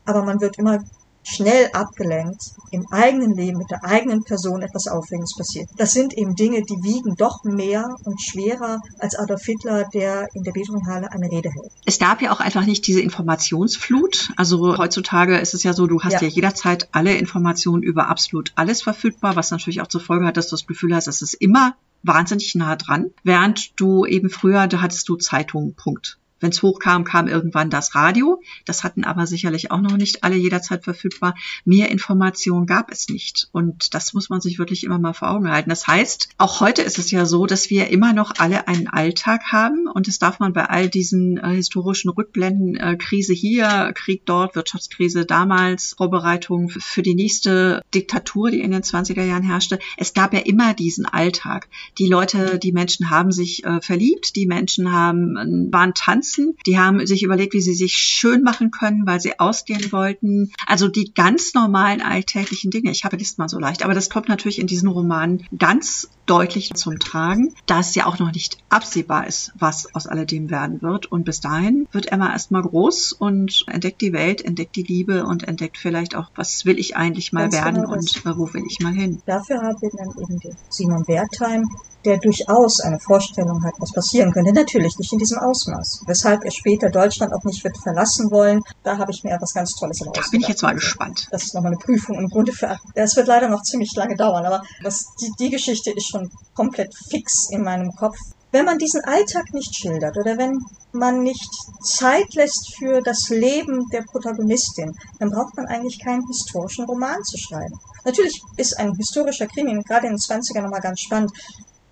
[0.06, 0.80] Aber man wird immer
[1.26, 5.68] schnell abgelenkt, im eigenen Leben mit der eigenen Person etwas Aufregendes passiert.
[5.78, 10.44] Das sind eben Dinge, die wiegen doch mehr und schwerer als Adolf Hitler, der in
[10.44, 11.72] der Beethovenhalle eine Rede hält.
[11.86, 14.34] Es gab ja auch einfach nicht diese Informationsflut.
[14.38, 18.52] Also heutzutage ist es ja so, du hast ja, ja jederzeit alle Informationen über absolut
[18.56, 21.34] alles verfügbar, was natürlich auch zur Folge hat, dass du das Gefühl hast, dass es
[21.34, 23.12] immer wahnsinnig nah dran.
[23.24, 26.20] Während du eben früher, da hattest du Zeitungen, Punkt.
[26.40, 28.42] Wenn es hochkam, kam irgendwann das Radio.
[28.66, 31.36] Das hatten aber sicherlich auch noch nicht alle jederzeit verfügbar.
[31.64, 33.48] Mehr Informationen gab es nicht.
[33.52, 35.70] Und das muss man sich wirklich immer mal vor Augen halten.
[35.70, 39.52] Das heißt, auch heute ist es ja so, dass wir immer noch alle einen Alltag
[39.52, 39.88] haben.
[39.88, 44.56] Und das darf man bei all diesen äh, historischen Rückblenden, äh, Krise hier, Krieg dort,
[44.56, 49.80] Wirtschaftskrise damals, Vorbereitung für die nächste Diktatur, die in den 20er Jahren herrschte.
[49.98, 51.70] Es gab ja immer diesen Alltag.
[51.98, 56.58] Die Leute, die Menschen haben sich äh, verliebt, die Menschen haben, äh, waren tanzen Grenzen.
[56.66, 60.52] Die haben sich überlegt, wie sie sich schön machen können, weil sie ausgehen wollten.
[60.66, 62.92] Also die ganz normalen alltäglichen Dinge.
[62.92, 66.74] Ich habe das mal so leicht, aber das kommt natürlich in diesen Romanen ganz deutlich
[66.74, 71.06] zum Tragen, da es ja auch noch nicht absehbar ist, was aus alledem werden wird.
[71.12, 75.48] Und bis dahin wird Emma erstmal groß und entdeckt die Welt, entdeckt die Liebe und
[75.48, 78.64] entdeckt vielleicht auch, was will ich eigentlich mal Ganz werden genau und äh, wo will
[78.70, 79.22] ich mal hin.
[79.26, 81.66] Dafür haben wir dann eben den Simon Wertheim
[82.06, 84.54] der durchaus eine Vorstellung hat, was passieren könnte.
[84.54, 86.04] Natürlich nicht in diesem Ausmaß.
[86.06, 89.74] Weshalb er später Deutschland auch nicht wird verlassen wollen, da habe ich mir etwas ganz
[89.74, 91.28] Tolles Da bin ich jetzt mal gespannt.
[91.32, 94.46] Das ist nochmal eine Prüfung im Grunde für, es wird leider noch ziemlich lange dauern,
[94.46, 96.15] aber das, die, die Geschichte ist schon
[96.54, 98.18] komplett fix in meinem Kopf.
[98.52, 100.58] Wenn man diesen Alltag nicht schildert oder wenn
[100.94, 101.50] man nicht
[101.84, 107.38] Zeit lässt für das Leben der Protagonistin, dann braucht man eigentlich keinen historischen Roman zu
[107.38, 107.78] schreiben.
[108.06, 111.32] Natürlich ist ein historischer Krimi, gerade in den 20ern nochmal ganz spannend,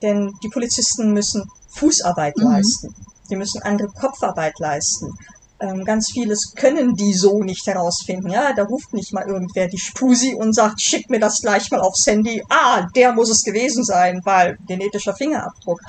[0.01, 2.43] denn die Polizisten müssen Fußarbeit mhm.
[2.43, 2.95] leisten.
[3.29, 5.09] Die müssen andere Kopfarbeit leisten.
[5.59, 8.29] Ähm, ganz vieles können die so nicht herausfinden.
[8.29, 11.79] Ja, da ruft nicht mal irgendwer die Spusi und sagt, schick mir das gleich mal
[11.79, 12.43] aufs Handy.
[12.49, 15.79] Ah, der muss es gewesen sein, weil genetischer Fingerabdruck.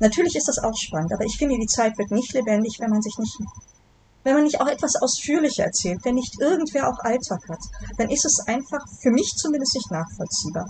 [0.00, 3.02] Natürlich ist das auch spannend, aber ich finde, die Zeit wird nicht lebendig, wenn man
[3.02, 3.38] sich nicht
[4.24, 7.58] wenn man nicht auch etwas ausführlicher erzählt, wenn nicht irgendwer auch Alltag hat,
[7.98, 10.66] dann ist es einfach für mich zumindest nicht nachvollziehbar.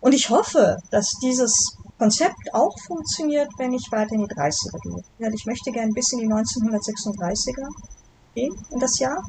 [0.00, 1.52] Und ich hoffe, dass dieses
[2.00, 5.34] Konzept auch funktioniert, wenn ich weiter in die 30er gehe.
[5.34, 7.68] Ich möchte gerne bis in die 1936er
[8.34, 9.22] gehen, in das Jahr.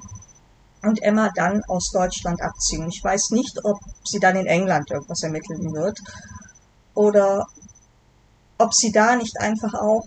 [0.82, 2.88] Und Emma dann aus Deutschland abziehen.
[2.88, 6.00] Ich weiß nicht, ob sie dann in England irgendwas ermitteln wird.
[6.94, 7.46] Oder
[8.58, 10.06] ob sie da nicht einfach auch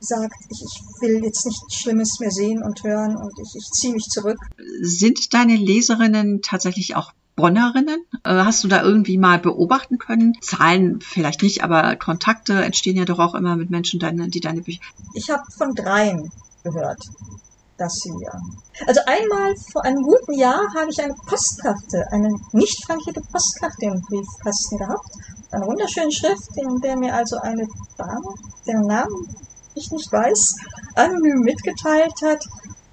[0.00, 3.92] sagt, ich, ich will jetzt nichts Schlimmes mehr sehen und hören und ich, ich ziehe
[3.92, 4.38] mich zurück.
[4.80, 8.04] Sind deine Leserinnen tatsächlich auch Bonnerinnen?
[8.24, 10.34] Äh, hast du da irgendwie mal beobachten können?
[10.40, 14.80] Zahlen vielleicht nicht, aber Kontakte entstehen ja doch auch immer mit Menschen, die deine Bücher.
[15.14, 16.32] Ich habe von dreien
[16.64, 17.02] gehört,
[17.76, 18.32] dass sie ja.
[18.86, 24.00] Also einmal vor einem guten Jahr habe ich eine Postkarte, eine nicht frankierte Postkarte im
[24.00, 25.10] Briefkasten gehabt.
[25.50, 27.68] Eine wunderschöne Schrift, in der mir also eine
[27.98, 28.34] Dame,
[28.66, 29.36] deren Namen
[29.74, 30.56] ich nicht weiß,
[30.94, 32.44] anonym mitgeteilt hat,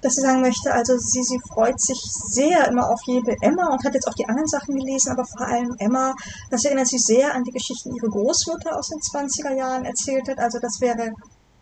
[0.04, 1.98] dass sie sagen möchte, also sie, sie freut sich
[2.30, 5.46] sehr immer auf jede Emma und hat jetzt auch die anderen Sachen gelesen, aber vor
[5.46, 6.14] allem Emma,
[6.50, 10.38] das erinnert sich sehr an die Geschichten ihrer Großmutter aus den 20er Jahren erzählt hat.
[10.38, 11.10] Also das wäre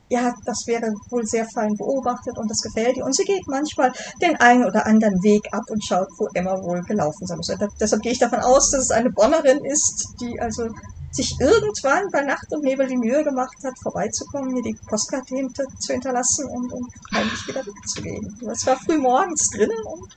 [0.09, 3.05] ja, das wäre wohl sehr fein beobachtet und das gefällt ihr.
[3.05, 6.83] Und sie geht manchmal den einen oder anderen Weg ab und schaut, wo Emma wohl
[6.83, 7.49] gelaufen sein muss.
[7.49, 10.69] Und deshalb gehe ich davon aus, dass es eine Bonnerin ist, die also
[11.13, 15.65] sich irgendwann bei Nacht und Nebel die Mühe gemacht hat, vorbeizukommen, mir die Postkarte hinter,
[15.79, 18.39] zu hinterlassen und, und heimlich wieder wegzugehen.
[18.41, 20.09] Das war früh morgens drinnen und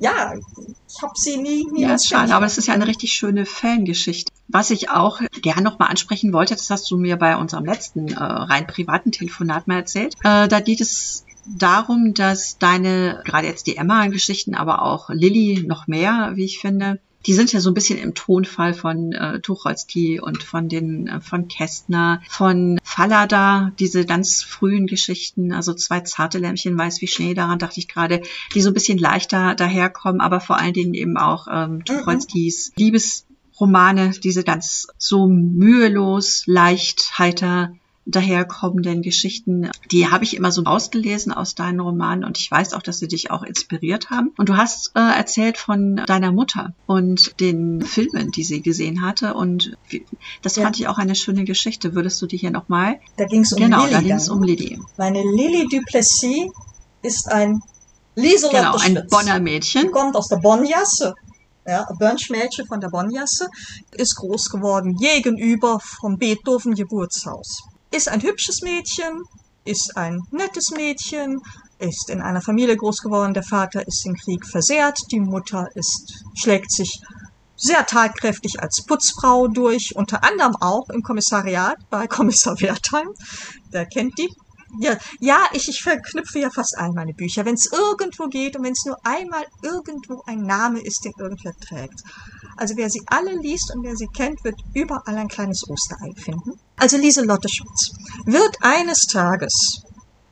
[0.00, 1.82] ja, ich habe sie nie, nie.
[1.82, 4.32] Ja, ist schade, aber es ist ja eine richtig schöne Fangeschichte.
[4.48, 8.18] Was ich auch gerne nochmal ansprechen wollte, das hast du mir bei unserem letzten äh,
[8.18, 10.14] rein privaten Telefonat mal erzählt.
[10.22, 15.86] Äh, da geht es darum, dass deine, gerade jetzt die Emma-Geschichten, aber auch Lilly noch
[15.86, 20.20] mehr, wie ich finde, die sind ja so ein bisschen im Tonfall von äh, Tucholsky
[20.20, 26.38] und von den äh, von Kästner, von Fallada, diese ganz frühen Geschichten, also zwei zarte
[26.38, 28.22] Lämpchen weiß wie Schnee, daran dachte ich gerade,
[28.54, 31.84] die so ein bisschen leichter daherkommen, aber vor allen Dingen eben auch ähm, mhm.
[31.84, 32.84] Tucholskys mhm.
[32.84, 37.74] Liebesromane, diese ganz so mühelos, leicht, heiter
[38.06, 42.82] daherkommenden Geschichten, die habe ich immer so ausgelesen aus deinen Romanen und ich weiß auch,
[42.82, 44.32] dass sie dich auch inspiriert haben.
[44.36, 49.34] Und du hast äh, erzählt von deiner Mutter und den Filmen, die sie gesehen hatte
[49.34, 49.76] und
[50.42, 50.64] das ja.
[50.64, 51.94] fand ich auch eine schöne Geschichte.
[51.94, 53.00] Würdest du die hier nochmal?
[53.16, 53.88] Da ging es um genau, Lilly.
[53.88, 54.78] Genau, da ging es um Lilly.
[54.98, 56.50] Meine Lilly Duplessis
[57.02, 57.60] ist ein
[58.16, 59.82] Lieselotte Genau, ein Bonner Mädchen.
[59.82, 61.14] Die kommt aus der Bonnjasse.
[61.66, 63.48] Ja, Bönsch-Mädchen von der Bonnjasse
[63.92, 67.62] ist groß geworden gegenüber vom Beethoven Geburtshaus
[67.94, 69.22] ist ein hübsches Mädchen,
[69.64, 71.40] ist ein nettes Mädchen,
[71.78, 76.24] ist in einer Familie groß geworden, der Vater ist im Krieg versehrt, die Mutter ist,
[76.34, 77.00] schlägt sich
[77.56, 83.08] sehr tatkräftig als Putzfrau durch, unter anderem auch im Kommissariat bei Kommissar Wertheim.
[83.72, 84.28] Der kennt die.
[84.78, 88.64] Ja, ja ich, ich verknüpfe ja fast all meine Bücher, wenn es irgendwo geht und
[88.64, 92.02] wenn es nur einmal irgendwo ein Name ist, den irgendwer trägt.
[92.56, 96.58] Also wer sie alle liest und wer sie kennt, wird überall ein kleines Osterei finden.
[96.76, 97.92] Also Lieselotte Schutz
[98.26, 99.82] wird eines Tages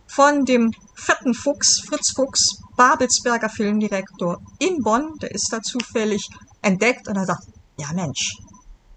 [0.07, 6.29] von dem fetten Fuchs, Fritz Fuchs, Babelsberger Filmdirektor in Bonn, der ist da zufällig
[6.61, 7.45] entdeckt und er sagt,
[7.79, 8.37] ja Mensch,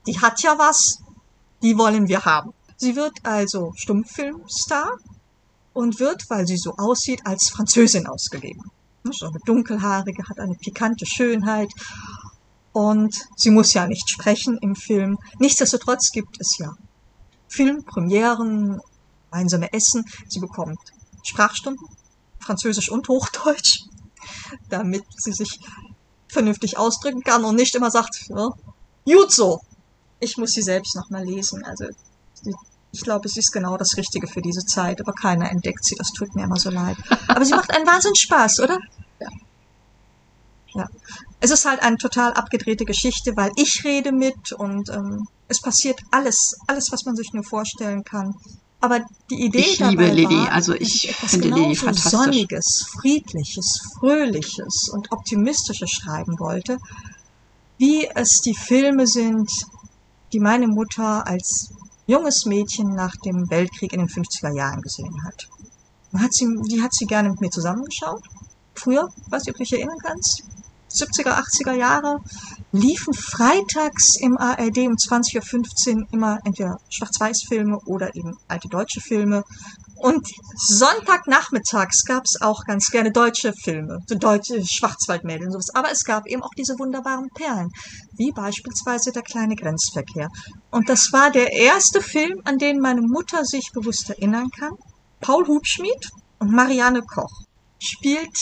[0.06, 1.00] die hat ja was,
[1.62, 2.52] die wollen wir haben.
[2.78, 4.98] Sie wird also Stummfilmstar
[5.76, 8.64] und wird, weil sie so aussieht, als Französin ausgegeben.
[9.12, 11.70] So eine dunkelhaarige, hat eine pikante Schönheit
[12.72, 15.20] und sie muss ja nicht sprechen im Film.
[15.38, 16.74] Nichtsdestotrotz gibt es ja
[17.50, 18.80] Filmpremieren,
[19.30, 20.06] gemeinsame Essen.
[20.28, 20.80] Sie bekommt
[21.24, 21.86] Sprachstunden,
[22.40, 23.82] Französisch und Hochdeutsch,
[24.70, 25.60] damit sie sich
[26.30, 28.50] vernünftig ausdrücken kann und nicht immer sagt, ja,
[29.06, 29.60] gut so.
[30.20, 31.64] Ich muss sie selbst nochmal lesen.
[31.66, 31.86] Also
[32.96, 35.96] ich glaube, es ist genau das Richtige für diese Zeit, aber keiner entdeckt sie.
[35.96, 36.96] Das tut mir immer so leid.
[37.28, 38.80] Aber sie macht einen Wahnsinn Spaß, oder?
[39.20, 39.28] Ja.
[40.76, 40.88] Ja.
[41.42, 46.00] Es ist halt eine total abgedrehte Geschichte, weil ich rede mit und ähm, es passiert
[46.12, 48.34] alles, alles, was man sich nur vorstellen kann.
[48.80, 52.12] Aber die Idee ich dabei liebe Lilly, war, also ich finde Lilly fantastisch.
[52.12, 56.78] Sonniges, friedliches, fröhliches und optimistisches schreiben wollte,
[57.78, 59.50] wie es die Filme sind,
[60.32, 61.70] die meine Mutter als
[62.08, 65.48] junges Mädchen nach dem Weltkrieg in den 50er Jahren gesehen hat.
[66.22, 68.24] Hat sie, die hat sie gerne mit mir zusammengeschaut.
[68.74, 70.44] Früher, weiß ich, ob du dich erinnern kannst.
[70.92, 72.20] 70er, 80er Jahre
[72.72, 79.44] liefen freitags im ARD um 20.15 Uhr immer entweder Schwarz-Weiß-Filme oder eben alte deutsche Filme.
[80.06, 80.24] Und
[80.56, 85.74] Sonntagnachmittags gab es auch ganz gerne deutsche Filme, so deutsche Schwarzwaldmädel und sowas.
[85.74, 87.72] Aber es gab eben auch diese wunderbaren Perlen,
[88.16, 90.30] wie beispielsweise der kleine Grenzverkehr.
[90.70, 94.74] Und das war der erste Film, an den meine Mutter sich bewusst erinnern kann.
[95.22, 97.42] Paul Hubschmied und Marianne Koch
[97.80, 98.38] spielt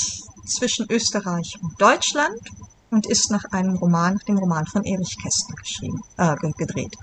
[0.45, 2.41] zwischen Österreich und Deutschland
[2.91, 6.93] und ist nach einem Roman, nach dem Roman von Erich Kästner geschrieben, äh, gedreht.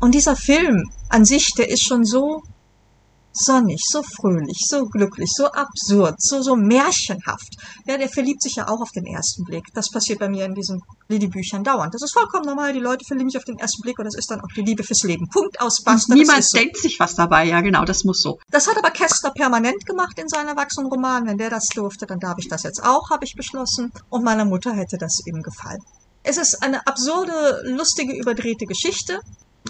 [0.00, 2.42] Und dieser Film an sich, der ist schon so
[3.36, 7.56] sonnig, so fröhlich, so glücklich, so absurd, so, so märchenhaft.
[7.86, 9.64] Ja, der verliebt sich ja auch auf den ersten Blick.
[9.74, 11.94] Das passiert bei mir in diesen Lilly-Büchern dauernd.
[11.94, 12.72] Das ist vollkommen normal.
[12.72, 14.82] Die Leute verlieben sich auf den ersten Blick und das ist dann auch die Liebe
[14.82, 15.28] fürs Leben.
[15.28, 16.14] Punkt aus Basta.
[16.14, 16.58] Niemand so.
[16.58, 17.44] denkt sich was dabei.
[17.44, 18.38] Ja, genau, das muss so.
[18.50, 21.28] Das hat aber Kästner permanent gemacht in seinen Erwachsenenromanen.
[21.28, 23.92] Wenn der das durfte, dann darf ich das jetzt auch, habe ich beschlossen.
[24.08, 25.80] Und meiner Mutter hätte das eben gefallen.
[26.22, 29.20] Es ist eine absurde, lustige, überdrehte Geschichte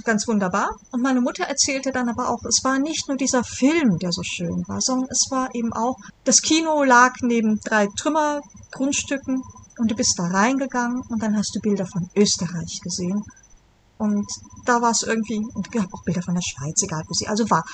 [0.04, 0.70] ganz wunderbar.
[0.90, 4.22] Und meine Mutter erzählte dann aber auch, es war nicht nur dieser Film, der so
[4.22, 9.42] schön war, sondern es war eben auch, das Kino lag neben drei Trümmergrundstücken
[9.78, 13.22] und du bist da reingegangen und dann hast du Bilder von Österreich gesehen.
[13.98, 14.26] Und
[14.64, 17.28] da war es irgendwie, und es gab auch Bilder von der Schweiz, egal wo sie
[17.28, 17.64] also war.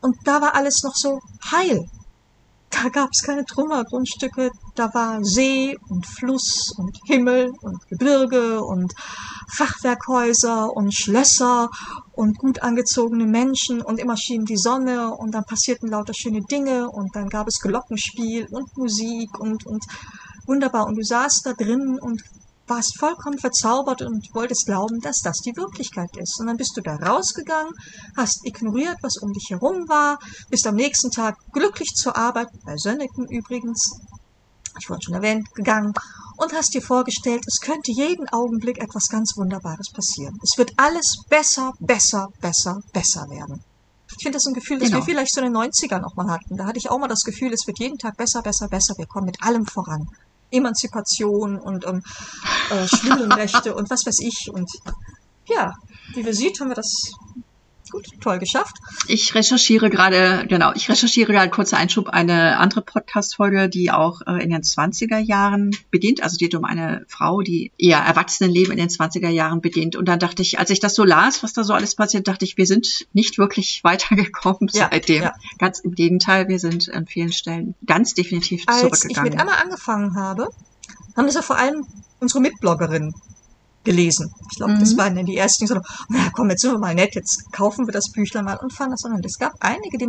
[0.00, 1.86] Und da war alles noch so heil.
[2.70, 8.94] Da gab es keine Trümmergrundstücke, da war See und Fluss und Himmel und Gebirge und
[9.52, 11.68] Fachwerkhäuser und Schlösser
[12.12, 16.88] und gut angezogene Menschen und immer schien die Sonne und dann passierten lauter schöne Dinge
[16.88, 19.84] und dann gab es Glockenspiel und Musik und, und
[20.46, 20.86] wunderbar.
[20.86, 22.22] Und du saßt da drin und
[22.70, 26.40] warst vollkommen verzaubert und wolltest glauben, dass das die Wirklichkeit ist.
[26.40, 27.74] Und dann bist du da rausgegangen,
[28.16, 30.18] hast ignoriert, was um dich herum war,
[30.48, 33.90] bist am nächsten Tag glücklich zur Arbeit, bei Sönneken übrigens,
[34.78, 35.92] ich wurde schon erwähnt, gegangen
[36.36, 40.38] und hast dir vorgestellt, es könnte jeden Augenblick etwas ganz Wunderbares passieren.
[40.42, 43.62] Es wird alles besser, besser, besser, besser werden.
[44.16, 45.00] Ich finde das ein Gefühl, das genau.
[45.00, 46.56] wir vielleicht so in den 90ern auch mal hatten.
[46.56, 48.94] Da hatte ich auch mal das Gefühl, es wird jeden Tag besser, besser, besser.
[48.96, 50.08] Wir kommen mit allem voran.
[50.50, 52.02] Emanzipation und ähm,
[52.70, 54.50] äh, Schwulenrechte und was weiß ich.
[54.52, 54.70] Und
[55.48, 55.72] ja,
[56.14, 57.12] wie wir sieht, haben wir das
[57.90, 58.76] gut, toll geschafft.
[59.08, 64.42] Ich recherchiere gerade, genau, ich recherchiere gerade kurzer Einschub eine andere Podcast-Folge, die auch äh,
[64.42, 66.22] in den 20er Jahren beginnt.
[66.22, 69.96] Also geht um eine Frau, die ihr Erwachsenenleben in den 20er Jahren beginnt.
[69.96, 72.44] Und dann dachte ich, als ich das so las, was da so alles passiert, dachte
[72.44, 75.22] ich, wir sind nicht wirklich weitergekommen ja, seitdem.
[75.22, 75.34] Ja.
[75.58, 79.18] Ganz im Gegenteil, wir sind an vielen Stellen ganz definitiv als zurückgegangen.
[79.18, 80.48] Als ich mit Emma angefangen habe,
[81.16, 81.86] haben das ja vor allem
[82.20, 83.14] unsere Mitbloggerinnen
[83.84, 84.32] gelesen.
[84.50, 84.80] Ich glaube, mhm.
[84.80, 87.50] das waren dann die ersten, die so, na komm, jetzt sind wir mal nett, jetzt
[87.52, 89.14] kaufen wir das Büchlein mal und fanden das an.
[89.14, 90.08] Und es gab einige, die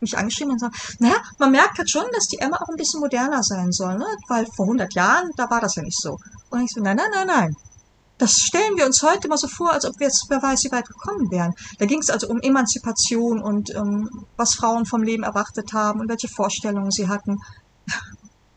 [0.00, 2.76] mich angeschrieben haben und sagen, naja, man merkt halt schon, dass die Emma auch ein
[2.76, 4.06] bisschen moderner sein soll, ne?
[4.28, 6.18] weil vor 100 Jahren, da war das ja nicht so.
[6.50, 7.56] Und ich so, nein, nein, nein, nein.
[8.18, 10.70] Das stellen wir uns heute mal so vor, als ob wir jetzt, wer weiß, wie
[10.70, 11.54] weit gekommen wären.
[11.78, 16.08] Da ging es also um Emanzipation und ähm, was Frauen vom Leben erwartet haben und
[16.08, 17.38] welche Vorstellungen sie hatten.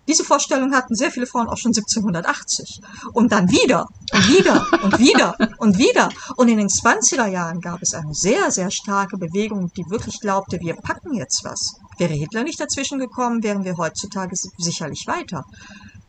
[0.08, 2.82] Diese Vorstellung hatten sehr viele Frauen auch schon 1780.
[3.14, 6.10] Und dann wieder und wieder und wieder und wieder.
[6.36, 10.60] Und in den 20er Jahren gab es eine sehr, sehr starke Bewegung, die wirklich glaubte,
[10.60, 11.76] wir packen jetzt was.
[11.98, 15.44] Wäre Hitler nicht dazwischen gekommen, wären wir heutzutage sicherlich weiter.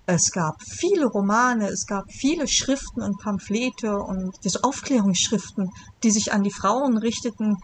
[0.09, 5.70] Es gab viele Romane, es gab viele Schriften und Pamphlete und diese Aufklärungsschriften,
[6.05, 7.57] die sich an die Frauen richteten,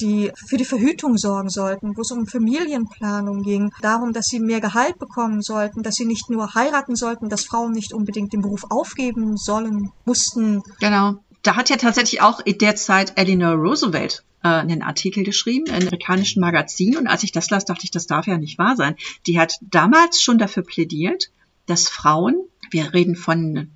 [0.00, 4.60] die für die Verhütung sorgen sollten, wo es um Familienplanung ging, darum, dass sie mehr
[4.60, 8.64] Gehalt bekommen sollten, dass sie nicht nur heiraten sollten, dass Frauen nicht unbedingt den Beruf
[8.70, 10.62] aufgeben sollen, mussten.
[10.80, 11.14] Genau.
[11.42, 15.74] Da hat ja tatsächlich auch in der Zeit Eleanor Roosevelt äh, einen Artikel geschrieben in
[15.74, 16.96] amerikanischen Magazin.
[16.96, 18.96] Und als ich das las, dachte ich, das darf ja nicht wahr sein.
[19.26, 21.30] Die hat damals schon dafür plädiert,
[21.66, 22.34] dass Frauen,
[22.70, 23.70] wir reden von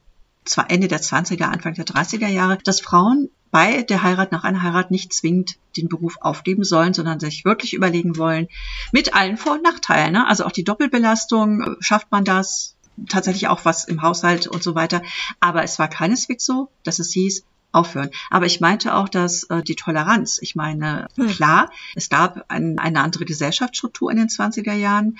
[0.44, 4.62] zwar Ende der 20er, Anfang der 30er Jahre, dass Frauen bei der Heirat nach einer
[4.62, 8.48] Heirat nicht zwingend den Beruf aufgeben sollen, sondern sich wirklich überlegen wollen,
[8.92, 10.12] mit allen Vor- und Nachteilen.
[10.12, 10.26] Ne?
[10.26, 12.76] Also auch die Doppelbelastung, äh, schafft man das,
[13.08, 15.02] tatsächlich auch was im Haushalt und so weiter.
[15.40, 18.10] Aber es war keineswegs so, dass es hieß, aufhören.
[18.30, 21.28] Aber ich meinte auch, dass äh, die Toleranz, ich meine, hm.
[21.28, 25.18] klar, es gab ein, eine andere Gesellschaftsstruktur in den 20er Jahren,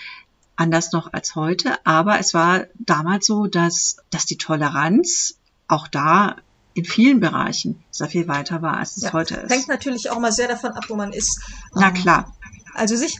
[0.56, 6.36] anders noch als heute, aber es war damals so, dass, dass die Toleranz auch da
[6.80, 9.50] in vielen Bereichen sehr viel weiter war, als es ja, heute ist.
[9.50, 11.40] Hängt natürlich auch mal sehr davon ab, wo man ist.
[11.74, 12.36] Na ähm, klar.
[12.74, 13.18] Also sich.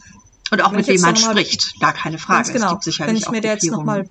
[0.50, 2.52] Und auch mit wem man spricht, gar keine Frage.
[2.52, 2.66] Genau.
[2.66, 4.08] Es gibt sicherlich Wenn ich mir jetzt nochmal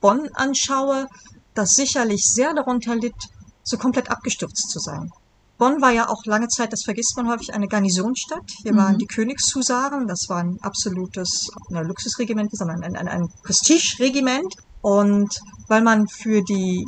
[0.00, 1.06] Bonn anschaue,
[1.54, 3.14] das sicherlich sehr darunter litt,
[3.62, 5.10] so komplett abgestürzt zu sein.
[5.58, 8.50] Bonn war ja auch lange Zeit, das vergisst man häufig, eine Garnisonstadt.
[8.62, 8.78] Hier mhm.
[8.78, 14.54] waren die Königshusaren, das war ein absolutes ne, Luxusregiment, sondern ein, ein, ein Prestigeregiment.
[14.80, 16.86] Und weil man für die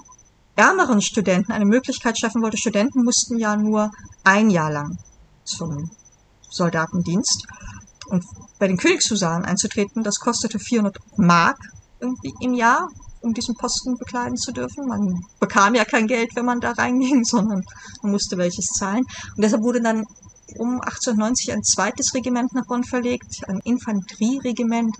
[0.61, 3.91] ärmeren Studenten eine Möglichkeit schaffen wollte, Studenten mussten ja nur
[4.25, 4.99] ein Jahr lang
[5.45, 5.91] zum
[6.51, 7.47] Soldatendienst.
[8.09, 8.25] Und
[8.59, 11.59] bei den Königshusaren einzutreten, das kostete 400 Mark
[12.01, 12.89] irgendwie im Jahr
[13.23, 14.87] um diesen Posten bekleiden zu dürfen.
[14.87, 17.65] Man bekam ja kein Geld, wenn man da reinging, sondern
[18.03, 19.05] man musste welches zahlen.
[19.37, 20.05] Und deshalb wurde dann
[20.57, 24.97] um 1890 ein zweites Regiment nach Bonn verlegt, ein Infanterieregiment,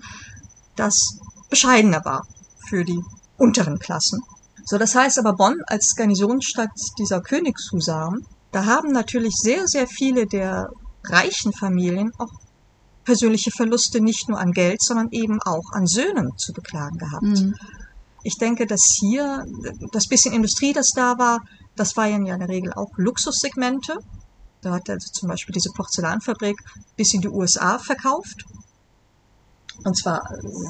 [0.75, 2.25] das bescheidener war
[2.67, 3.01] für die
[3.37, 4.21] unteren Klassen.
[4.71, 10.27] So, das heißt aber Bonn als Garnisonsstadt dieser Königshusaren, da haben natürlich sehr, sehr viele
[10.27, 10.69] der
[11.03, 12.31] reichen Familien auch
[13.03, 17.23] persönliche Verluste nicht nur an Geld, sondern eben auch an Söhnen zu beklagen gehabt.
[17.23, 17.53] Mhm.
[18.23, 19.43] Ich denke, dass hier
[19.91, 21.41] das bisschen Industrie, das da war,
[21.75, 23.97] das waren ja in der Regel auch Luxussegmente.
[24.61, 26.55] Da hat also zum Beispiel diese Porzellanfabrik
[26.95, 28.45] bis in die USA verkauft.
[29.83, 30.21] Und zwar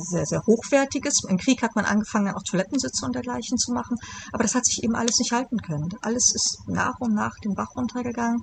[0.09, 1.23] sehr, sehr hochwertiges.
[1.27, 3.97] Im Krieg hat man angefangen, auch Toilettensitze und dergleichen zu machen.
[4.31, 5.89] Aber das hat sich eben alles nicht halten können.
[6.01, 8.41] Alles ist nach und nach den Bach runtergegangen.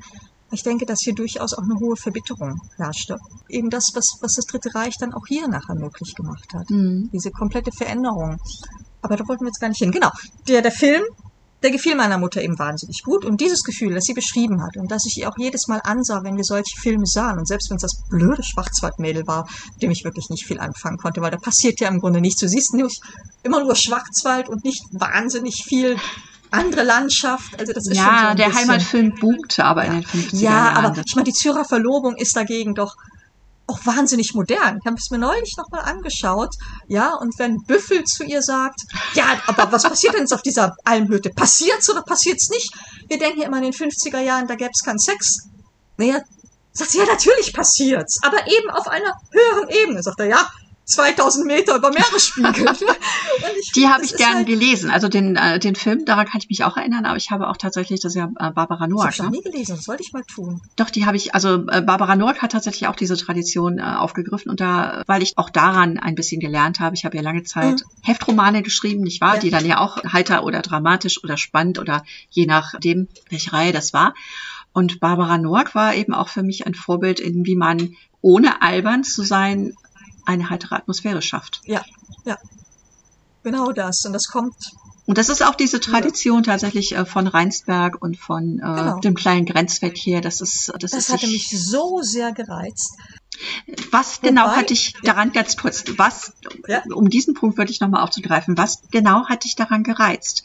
[0.50, 3.18] Ich denke, dass hier durchaus auch eine hohe Verbitterung herrschte.
[3.48, 6.70] Eben das, was, was das Dritte Reich dann auch hier nachher möglich gemacht hat.
[6.70, 7.10] Mhm.
[7.12, 8.38] Diese komplette Veränderung.
[9.02, 9.92] Aber da wollten wir jetzt gar nicht hin.
[9.92, 10.10] Genau.
[10.48, 11.02] Der, der Film,
[11.62, 13.24] der gefiel meiner Mutter eben wahnsinnig gut.
[13.24, 16.22] Und dieses Gefühl, das sie beschrieben hat und das ich ihr auch jedes Mal ansah,
[16.22, 19.90] wenn wir solche Filme sahen, und selbst wenn es das blöde Schwarzwaldmädel war, mit dem
[19.90, 22.40] ich wirklich nicht viel anfangen konnte, weil da passiert ja im Grunde nichts.
[22.40, 23.00] Du siehst nicht
[23.42, 25.96] immer nur Schwarzwald und nicht wahnsinnig viel
[26.50, 27.58] andere Landschaft.
[27.58, 29.92] Also das ist ja, schon so der bisschen, Heimatfilm boomte aber ja.
[29.92, 30.84] in den 50er ja, Jahren.
[30.84, 32.94] Ja, aber ich meine, die Zürer Verlobung ist dagegen doch
[33.68, 34.78] auch wahnsinnig modern.
[34.80, 36.54] Ich habe es mir neulich nochmal angeschaut,
[36.88, 38.80] ja, und wenn Büffel zu ihr sagt,
[39.14, 41.30] ja, aber was passiert denn jetzt auf dieser Almhütte?
[41.30, 42.72] Passiert's oder passiert's nicht?
[43.08, 45.48] Wir denken ja immer in den 50er Jahren, da gäbe es keinen Sex.
[45.98, 46.20] Naja,
[46.72, 50.02] sagt sie, ja, natürlich passiert's, aber eben auf einer höheren Ebene.
[50.02, 50.48] Sagt er, ja,
[50.88, 52.66] 2000 Meter über Meeresspiegel.
[53.76, 54.90] die habe ich gern halt gelesen.
[54.90, 57.58] Also den, äh, den Film, daran kann ich mich auch erinnern, aber ich habe auch
[57.58, 59.08] tatsächlich, das ist ja äh, Barbara Noack.
[59.08, 59.48] Das habe ich ne?
[59.48, 60.62] nie gelesen, das sollte ich mal tun.
[60.76, 64.50] Doch, die habe ich, also äh, Barbara Noack hat tatsächlich auch diese Tradition äh, aufgegriffen
[64.50, 67.80] und da, weil ich auch daran ein bisschen gelernt habe, ich habe ja lange Zeit
[67.80, 68.02] mhm.
[68.02, 69.34] Heftromane geschrieben, nicht wahr?
[69.34, 69.40] Ja.
[69.40, 73.92] Die dann ja auch heiter oder dramatisch oder spannend oder je nachdem, welche Reihe das
[73.92, 74.14] war.
[74.72, 79.04] Und Barbara Noack war eben auch für mich ein Vorbild, in wie man ohne albern
[79.04, 79.74] zu sein
[80.28, 81.60] eine heitere Atmosphäre schafft.
[81.64, 81.82] Ja,
[82.24, 82.36] ja.
[83.42, 84.04] Genau das.
[84.04, 84.54] Und das kommt.
[85.06, 86.52] Und das ist auch diese Tradition ja.
[86.52, 88.98] tatsächlich äh, von Rheinsberg und von äh, genau.
[89.00, 90.20] dem kleinen Grenzverkehr.
[90.20, 92.94] Das ist, das, das ist hatte mich so sehr gereizt.
[93.90, 96.32] Was genau Wobei, hat dich daran, ganz kurz, was,
[96.66, 96.82] ja.
[96.92, 100.42] um diesen Punkt würde ich nochmal aufzugreifen, was genau hat dich daran gereizt?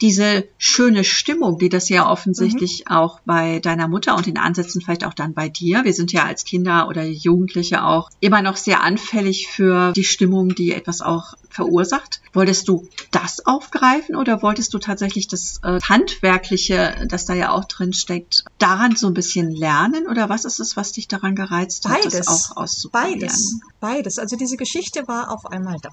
[0.00, 2.96] Diese schöne Stimmung, die das ja offensichtlich mhm.
[2.96, 6.24] auch bei deiner Mutter und in Ansätzen vielleicht auch dann bei dir, wir sind ja
[6.24, 11.34] als Kinder oder Jugendliche auch immer noch sehr anfällig für die Stimmung, die etwas auch
[11.48, 12.20] verursacht.
[12.32, 17.64] Wolltest du das aufgreifen oder wolltest du tatsächlich das äh, Handwerkliche, das da ja auch
[17.64, 21.88] drin steckt, daran so ein bisschen lernen oder was ist es, was dich daran gereizt
[21.88, 22.02] hat?
[22.02, 23.20] Beides auch auszuprobieren.
[23.20, 24.18] Beides, beides.
[24.18, 25.90] Also diese Geschichte war auf einmal da.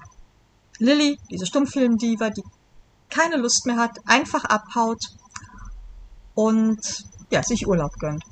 [0.78, 2.42] Lilly, diese Stummfilmdiva, die
[3.10, 5.00] keine Lust mehr hat, einfach abhaut
[6.34, 6.80] und
[7.30, 8.24] ja, sich Urlaub gönnt.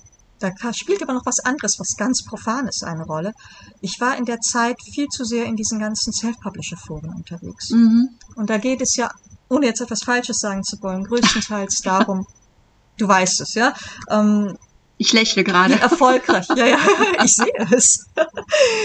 [0.42, 3.32] Da spielt aber noch was anderes, was ganz Profanes eine Rolle.
[3.80, 7.70] Ich war in der Zeit viel zu sehr in diesen ganzen Self-Publisher-Foren unterwegs.
[7.70, 8.08] Mhm.
[8.34, 9.08] Und da geht es ja,
[9.48, 12.26] ohne jetzt etwas Falsches sagen zu wollen, größtenteils darum,
[12.98, 13.72] du weißt es, ja,
[14.10, 14.58] ähm,
[15.02, 15.74] Ich lächle gerade.
[15.74, 16.78] Wie erfolgreich, ja, ja,
[17.24, 18.06] ich sehe es.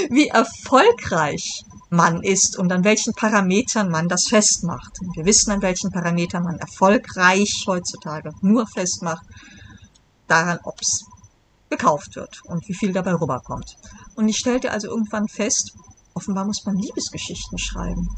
[0.10, 5.00] Wie erfolgreich man ist und an welchen Parametern man das festmacht.
[5.00, 9.24] Und wir wissen, an welchen Parametern man erfolgreich heutzutage nur festmacht,
[10.26, 11.06] daran, ob es
[11.70, 13.78] gekauft wird und wie viel dabei rüberkommt.
[14.16, 15.74] Und ich stellte also irgendwann fest,
[16.16, 18.10] offenbar muss man Liebesgeschichten schreiben.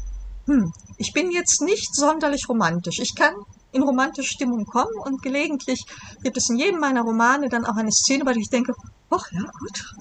[0.46, 2.98] Hm, ich bin jetzt nicht sonderlich romantisch.
[2.98, 3.34] Ich kann
[3.72, 5.84] in romantische Stimmung kommen und gelegentlich
[6.22, 8.74] gibt es in jedem meiner Romane dann auch eine Szene, bei der ich denke,
[9.10, 9.94] ach ja, gut,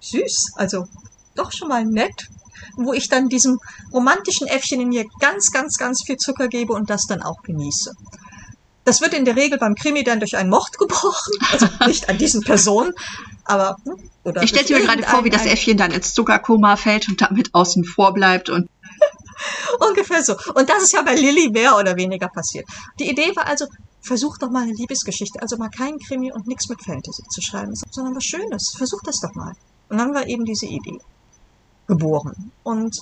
[0.00, 0.86] süß, also
[1.34, 2.28] doch schon mal nett,
[2.76, 3.58] wo ich dann diesem
[3.92, 7.92] romantischen Äffchen in mir ganz, ganz, ganz viel Zucker gebe und das dann auch genieße.
[8.84, 12.18] Das wird in der Regel beim Krimi dann durch einen Mord gebrochen, also nicht an
[12.18, 12.92] diesen Personen,
[13.44, 17.08] aber hm, oder ich stelle mir gerade vor, wie das Äffchen dann ins Zuckerkoma fällt
[17.08, 18.68] und damit außen vor bleibt und
[19.88, 20.36] ungefähr so.
[20.54, 22.66] Und das ist ja bei Lilly mehr oder weniger passiert.
[22.98, 23.66] Die Idee war also,
[24.00, 27.72] versuch doch mal eine Liebesgeschichte, also mal kein Krimi und nichts mit Fantasy zu schreiben,
[27.90, 28.74] sondern was Schönes.
[28.76, 29.54] Versuch das doch mal.
[29.88, 30.98] Und dann war eben diese Idee
[31.86, 32.52] geboren.
[32.62, 32.98] Und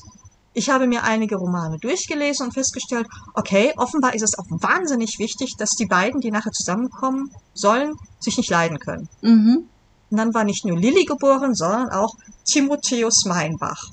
[0.52, 5.54] ich habe mir einige Romane durchgelesen und festgestellt, okay, offenbar ist es auch wahnsinnig wichtig,
[5.56, 9.08] dass die beiden, die nachher zusammenkommen sollen, sich nicht leiden können.
[9.22, 9.68] Mhm.
[10.10, 12.14] Und dann war nicht nur Lilly geboren, sondern auch
[12.44, 13.90] Timotheus Meinbach.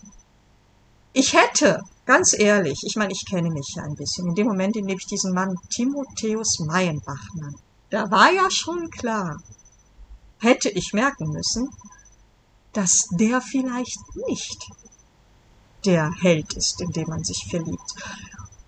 [1.14, 4.76] Ich hätte, ganz ehrlich, ich meine, ich kenne mich ja ein bisschen, in dem Moment,
[4.76, 9.38] in dem ich diesen Mann Timotheus Meinbach nannte, da war ja schon klar,
[10.40, 11.70] hätte ich merken müssen,
[12.74, 14.70] dass der vielleicht nicht
[15.86, 17.94] der Held ist, in den man sich verliebt.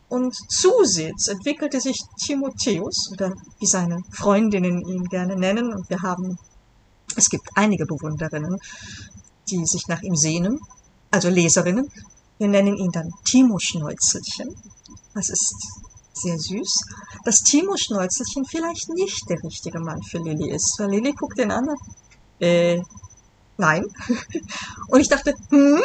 [0.10, 6.38] Und zusehends entwickelte sich Timotheus, oder wie seine Freundinnen ihn gerne nennen, und wir haben,
[7.16, 8.58] es gibt einige Bewunderinnen,
[9.50, 10.60] die sich nach ihm sehnen,
[11.12, 11.92] also Leserinnen.
[12.40, 14.56] Wir nennen ihn dann Timo Schnäuzelchen.
[15.14, 15.54] Das ist
[16.14, 16.86] sehr süß,
[17.26, 21.52] dass Timo Schnäuzelchen vielleicht nicht der richtige Mann für Lilly ist, weil Lilly guckt den
[21.52, 21.68] an,
[22.40, 22.82] äh,
[23.58, 23.86] nein.
[24.88, 25.82] Und ich dachte, hm,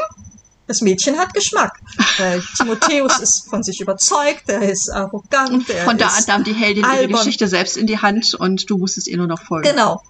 [0.66, 1.78] das Mädchen hat Geschmack.
[2.18, 5.68] Weil Timotheus ist von sich überzeugt, er ist arrogant.
[5.68, 7.10] Er von da an nahm die Heldin albern.
[7.10, 9.68] ihre Geschichte selbst in die Hand und du musstest ihr nur noch folgen.
[9.68, 10.02] Genau.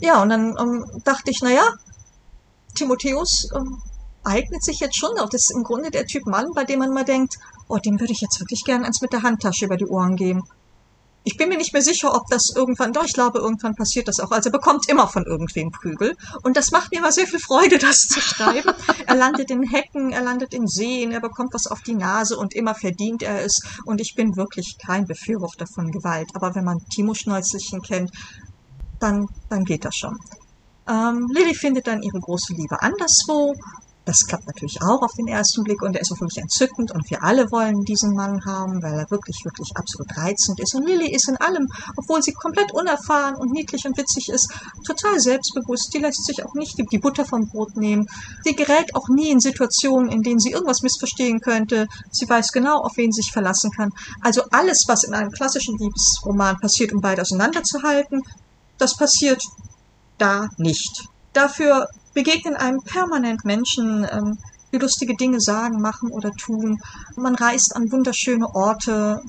[0.00, 1.64] Ja, und dann um, ähm, dachte ich, naja,
[2.74, 3.82] Timotheus um, ähm,
[4.24, 5.10] eignet sich jetzt schon.
[5.16, 7.36] Das ist im Grunde der Typ Mann, bei dem man mal denkt,
[7.68, 10.42] oh, dem würde ich jetzt wirklich gern eins mit der Handtasche über die Ohren geben.
[11.24, 14.18] Ich bin mir nicht mehr sicher, ob das irgendwann, doch ich glaube, irgendwann passiert das
[14.18, 14.32] auch.
[14.32, 16.16] Also er bekommt immer von irgendwem Prügel.
[16.42, 18.72] Und das macht mir immer sehr viel Freude, das zu schreiben.
[19.06, 22.54] er landet in Hecken, er landet in Seen, er bekommt was auf die Nase und
[22.54, 23.60] immer verdient er es.
[23.84, 26.28] Und ich bin wirklich kein Befürworter von Gewalt.
[26.34, 28.10] Aber wenn man Timo Schnäuzelchen kennt,
[28.98, 30.18] dann, dann geht das schon.
[30.88, 33.54] Ähm, Lilly findet dann ihre große Liebe anderswo
[34.04, 37.08] das klappt natürlich auch auf den ersten Blick und er ist auch wirklich entzückend und
[37.08, 40.74] wir alle wollen diesen Mann haben, weil er wirklich, wirklich absolut reizend ist.
[40.74, 44.52] Und Lilly ist in allem, obwohl sie komplett unerfahren und niedlich und witzig ist,
[44.84, 45.94] total selbstbewusst.
[45.94, 48.08] Die lässt sich auch nicht die Butter vom Brot nehmen.
[48.44, 51.86] Sie gerät auch nie in Situationen, in denen sie irgendwas missverstehen könnte.
[52.10, 53.90] Sie weiß genau, auf wen sie sich verlassen kann.
[54.20, 58.22] Also alles, was in einem klassischen Liebesroman passiert, um beide auseinanderzuhalten,
[58.78, 59.42] das passiert
[60.18, 61.08] da nicht.
[61.32, 64.38] Dafür begegnen einem permanent Menschen, ähm,
[64.72, 66.80] die lustige Dinge sagen, machen oder tun.
[67.16, 69.20] Man reist an wunderschöne Orte,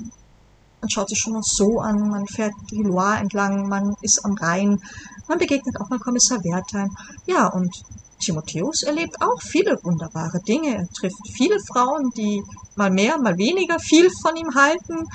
[0.81, 4.33] man schaut sich schon noch so an, man fährt die Loire entlang, man ist am
[4.33, 4.79] Rhein,
[5.27, 6.89] man begegnet auch mal Kommissar Wertheim.
[7.25, 7.73] Ja, und
[8.19, 10.75] Timotheus erlebt auch viele wunderbare Dinge.
[10.75, 12.43] Er trifft viele Frauen, die
[12.75, 15.05] mal mehr, mal weniger viel von ihm halten.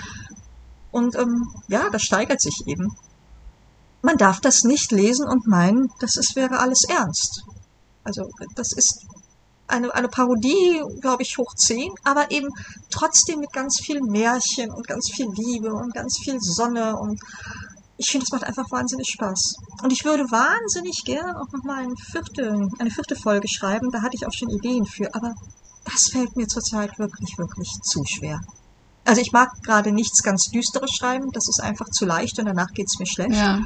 [0.90, 2.90] Und ähm, ja, das steigert sich eben.
[4.02, 7.44] Man darf das nicht lesen und meinen, dass es wäre alles ernst.
[8.08, 8.22] Also
[8.56, 9.04] das ist
[9.66, 12.48] eine, eine Parodie, glaube ich, hoch zehn, aber eben
[12.90, 17.20] trotzdem mit ganz viel Märchen und ganz viel Liebe und ganz viel Sonne und
[17.98, 19.56] ich finde, es macht einfach wahnsinnig Spaß.
[19.82, 23.90] Und ich würde wahnsinnig gern auch nochmal eine vierte, eine vierte Folge schreiben.
[23.90, 25.34] Da hatte ich auch schon Ideen für, aber
[25.84, 28.40] das fällt mir zurzeit wirklich, wirklich zu schwer.
[29.04, 32.72] Also ich mag gerade nichts ganz Düsteres schreiben, das ist einfach zu leicht und danach
[32.72, 33.34] geht's mir schlecht.
[33.34, 33.60] Ja.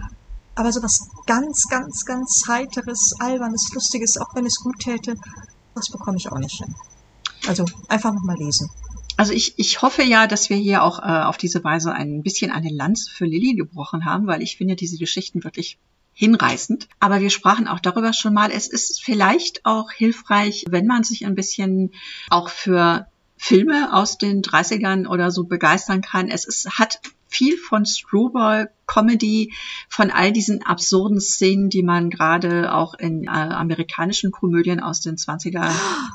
[0.55, 5.15] Aber so was ganz, ganz, ganz heiteres, albernes, lustiges, auch wenn es gut täte,
[5.75, 6.75] das bekomme ich auch nicht hin.
[7.47, 8.71] Also einfach nochmal lesen.
[9.17, 12.51] Also ich, ich hoffe ja, dass wir hier auch äh, auf diese Weise ein bisschen
[12.51, 15.79] eine Lanze für Lilly gebrochen haben, weil ich finde diese Geschichten wirklich
[16.15, 16.89] hinreißend.
[17.01, 18.51] Aber wir sprachen auch darüber schon mal.
[18.51, 21.93] Es ist vielleicht auch hilfreich, wenn man sich ein bisschen
[22.31, 23.07] auch für
[23.37, 26.29] Filme aus den 30ern oder so begeistern kann.
[26.29, 27.01] Es ist, hat
[27.33, 29.53] viel von Screwball Comedy,
[29.89, 35.17] von all diesen absurden Szenen, die man gerade auch in äh, amerikanischen Komödien aus den
[35.17, 35.71] 20er,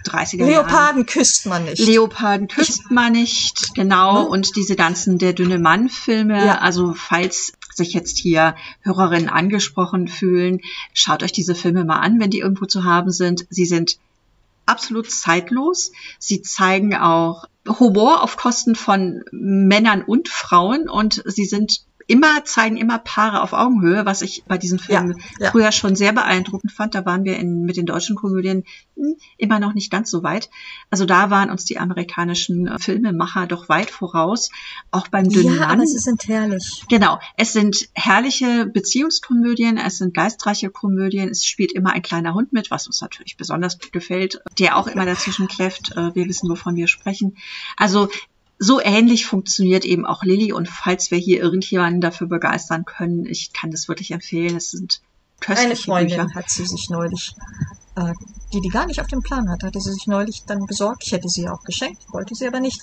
[0.05, 0.49] 30er Jahren.
[0.49, 1.80] Leoparden küsst man nicht.
[1.80, 4.26] Leoparden küsst man nicht, genau.
[4.26, 4.32] Hm?
[4.32, 6.59] Und diese ganzen Der dünne Mann Filme, ja.
[6.59, 10.61] also falls sich jetzt hier Hörerinnen angesprochen fühlen,
[10.93, 13.45] schaut euch diese Filme mal an, wenn die irgendwo zu haben sind.
[13.49, 13.97] Sie sind
[14.68, 15.91] absolut zeitlos.
[16.20, 22.77] Sie zeigen auch Humor auf Kosten von Männern und Frauen und sie sind immer, zeigen
[22.77, 25.51] immer Paare auf Augenhöhe, was ich bei diesen Filmen ja, ja.
[25.51, 26.95] früher schon sehr beeindruckend fand.
[26.95, 28.63] Da waren wir in, mit den deutschen Komödien
[28.95, 30.49] hm, immer noch nicht ganz so weit.
[30.89, 34.49] Also da waren uns die amerikanischen äh, Filmemacher doch weit voraus.
[34.89, 35.79] Auch beim dünnen ja, Mann.
[35.79, 36.83] aber sie sind herrlich.
[36.89, 37.19] Genau.
[37.35, 41.29] Es sind herrliche Beziehungskomödien, es sind geistreiche Komödien.
[41.29, 45.05] Es spielt immer ein kleiner Hund mit, was uns natürlich besonders gefällt, der auch immer
[45.05, 45.91] dazwischen kläfft.
[45.97, 47.35] Äh, wir wissen, wovon wir sprechen.
[47.75, 48.07] Also
[48.59, 50.51] so ähnlich funktioniert eben auch Lilly.
[50.53, 54.55] Und falls wir hier irgendjemanden dafür begeistern können, ich kann das wirklich empfehlen.
[54.55, 55.01] Es sind
[55.39, 56.35] köstliche Eine Freundin Bücher.
[56.35, 57.35] hat sie sich neulich,
[57.95, 58.13] äh,
[58.53, 61.03] die die gar nicht auf dem Plan hat, hatte sie sich neulich dann besorgt.
[61.05, 62.81] Ich hätte sie auch geschenkt, wollte sie aber nicht.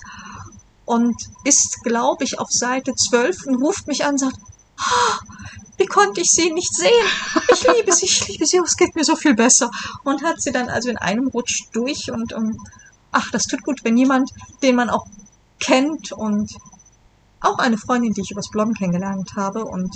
[0.85, 4.37] Und ist, glaube ich, auf Seite 12 und ruft mich an und sagt,
[4.79, 5.15] oh,
[5.77, 6.91] wie konnte ich sie nicht sehen?
[7.51, 9.71] Ich liebe sie, ich liebe sie, es geht mir so viel besser.
[10.03, 12.61] Und hat sie dann also in einem Rutsch durch und, um, ähm,
[13.11, 15.07] ach, das tut gut, wenn jemand, den man auch
[15.59, 16.51] kennt und
[17.41, 19.95] auch eine Freundin, die ich übers Bloggen kennengelernt habe und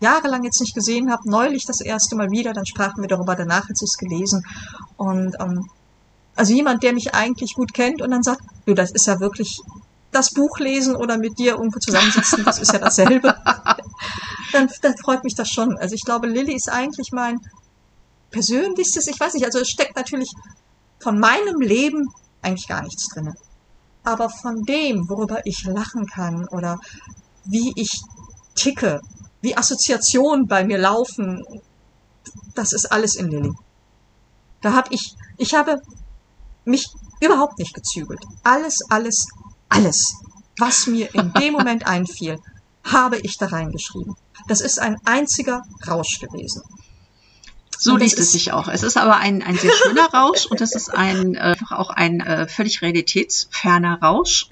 [0.00, 3.68] jahrelang jetzt nicht gesehen habe, neulich das erste Mal wieder, dann sprachen wir darüber danach,
[3.68, 4.44] als ich es gelesen.
[4.96, 5.68] Und ähm,
[6.36, 9.60] also jemand, der mich eigentlich gut kennt und dann sagt, du, das ist ja wirklich
[10.12, 13.36] das Buch lesen oder mit dir irgendwo zusammensitzen, das ist ja dasselbe.
[14.52, 15.76] dann, dann freut mich das schon.
[15.76, 17.38] Also ich glaube, Lilly ist eigentlich mein
[18.30, 20.30] persönlichstes, ich weiß nicht, also es steckt natürlich
[21.00, 22.08] von meinem Leben
[22.40, 23.34] eigentlich gar nichts drinne
[24.04, 26.78] aber von dem, worüber ich lachen kann oder
[27.44, 28.00] wie ich
[28.54, 29.00] ticke,
[29.40, 31.44] wie Assoziationen bei mir laufen,
[32.54, 33.52] das ist alles in Lilly.
[34.60, 35.80] Da habe ich, ich habe
[36.64, 36.86] mich
[37.20, 38.20] überhaupt nicht gezügelt.
[38.42, 39.26] Alles, alles,
[39.68, 40.14] alles,
[40.58, 42.38] was mir in dem Moment einfiel,
[42.84, 44.16] habe ich da reingeschrieben.
[44.46, 46.62] Das ist ein einziger Rausch gewesen.
[47.78, 48.68] So liest es sich auch.
[48.68, 52.20] Es ist aber ein, ein sehr schöner Rausch und es ist ein, äh, auch ein
[52.20, 54.48] äh, völlig realitätsferner Rausch.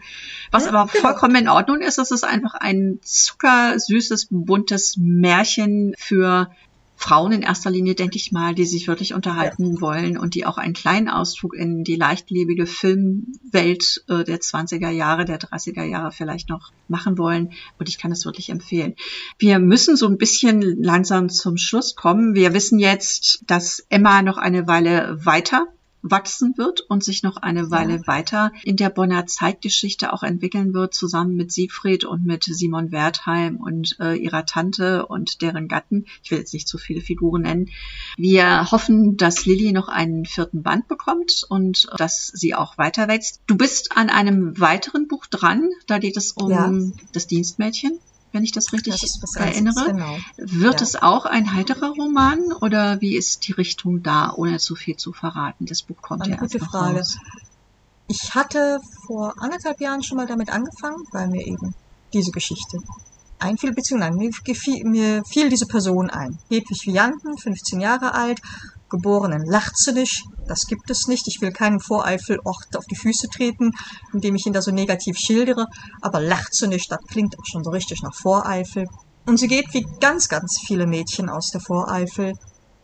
[0.53, 1.09] Was aber genau.
[1.09, 6.51] vollkommen in Ordnung ist, es ist einfach ein zuckersüßes, buntes Märchen für
[6.97, 9.81] Frauen in erster Linie, denke ich mal, die sich wirklich unterhalten ja.
[9.81, 15.27] wollen und die auch einen kleinen Ausflug in die leichtlebige Filmwelt äh, der 20er Jahre,
[15.27, 17.53] der 30er Jahre vielleicht noch machen wollen.
[17.79, 18.95] Und ich kann es wirklich empfehlen.
[19.39, 22.35] Wir müssen so ein bisschen langsam zum Schluss kommen.
[22.35, 25.69] Wir wissen jetzt, dass Emma noch eine Weile weiter
[26.11, 28.07] wachsen wird und sich noch eine Weile ja.
[28.07, 33.57] weiter in der Bonner Zeitgeschichte auch entwickeln wird, zusammen mit Siegfried und mit Simon Wertheim
[33.57, 36.07] und äh, ihrer Tante und deren Gatten.
[36.23, 37.71] Ich will jetzt nicht zu viele Figuren nennen.
[38.17, 43.41] Wir hoffen, dass Lilly noch einen vierten Band bekommt und dass sie auch weiter wächst.
[43.47, 45.69] Du bist an einem weiteren Buch dran.
[45.87, 46.73] Da geht es um ja.
[47.13, 47.99] das Dienstmädchen
[48.37, 49.87] wenn ich das richtig das erinnere.
[49.87, 50.19] Genau.
[50.37, 50.83] Wird ja.
[50.83, 55.13] es auch ein heiterer Roman oder wie ist die Richtung da, ohne zu viel zu
[55.13, 55.65] verraten?
[55.65, 56.99] Das Buch kommt Eine ja erst noch Frage.
[56.99, 57.17] raus.
[58.09, 61.75] Ich hatte vor anderthalb Jahren schon mal damit angefangen, weil mir eben
[62.13, 62.79] diese Geschichte
[63.39, 66.39] einfiel, beziehungsweise mir, gefiel, mir fiel diese Person ein.
[66.49, 68.41] Hedwig Vianten, 15 Jahre alt,
[68.89, 70.25] geboren in Lachzenich.
[70.47, 71.27] Das gibt es nicht.
[71.29, 73.73] Ich will keinen Voreifelort auf die Füße treten,
[74.13, 75.67] indem ich ihn da so negativ schildere.
[76.03, 78.87] Aber Lachzenich, das klingt auch schon so richtig nach Voreifel.
[79.27, 82.33] Und sie geht wie ganz, ganz viele Mädchen aus der Voreifel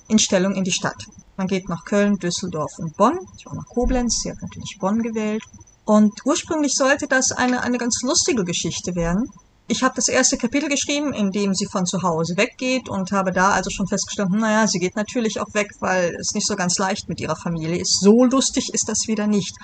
[0.09, 1.07] in Stellung in die Stadt.
[1.37, 3.19] Man geht nach Köln, Düsseldorf und Bonn.
[3.39, 4.21] Ich war nach Koblenz.
[4.23, 5.43] Sie hat natürlich Bonn gewählt.
[5.85, 9.29] Und ursprünglich sollte das eine, eine ganz lustige Geschichte werden.
[9.73, 13.33] Ich habe das erste Kapitel geschrieben, in dem sie von zu Hause weggeht und habe
[13.33, 16.77] da also schon festgestellt, naja, sie geht natürlich auch weg, weil es nicht so ganz
[16.77, 18.01] leicht mit ihrer Familie ist.
[18.01, 19.55] So lustig ist das wieder nicht.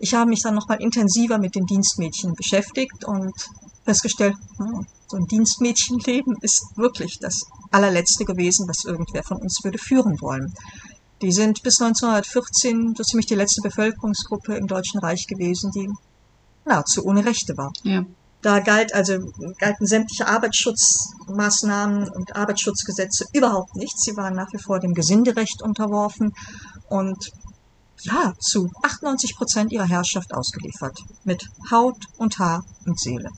[0.00, 3.32] Ich habe mich dann nochmal intensiver mit den Dienstmädchen beschäftigt und
[3.86, 9.78] festgestellt, hm, so ein Dienstmädchenleben ist wirklich das allerletzte gewesen, was irgendwer von uns würde
[9.78, 10.52] führen wollen.
[11.22, 15.88] Die sind bis 1914 so ziemlich die letzte Bevölkerungsgruppe im Deutschen Reich gewesen, die
[16.66, 17.72] nahezu ohne Rechte war.
[17.82, 18.04] Ja.
[18.40, 19.18] Da galt also,
[19.58, 23.98] galten sämtliche Arbeitsschutzmaßnahmen und Arbeitsschutzgesetze überhaupt nicht.
[23.98, 26.32] Sie waren nach wie vor dem Gesinderecht unterworfen
[26.88, 27.30] und
[28.02, 30.96] ja, zu 98 Prozent ihrer Herrschaft ausgeliefert.
[31.24, 33.30] Mit Haut und Haar und Seele.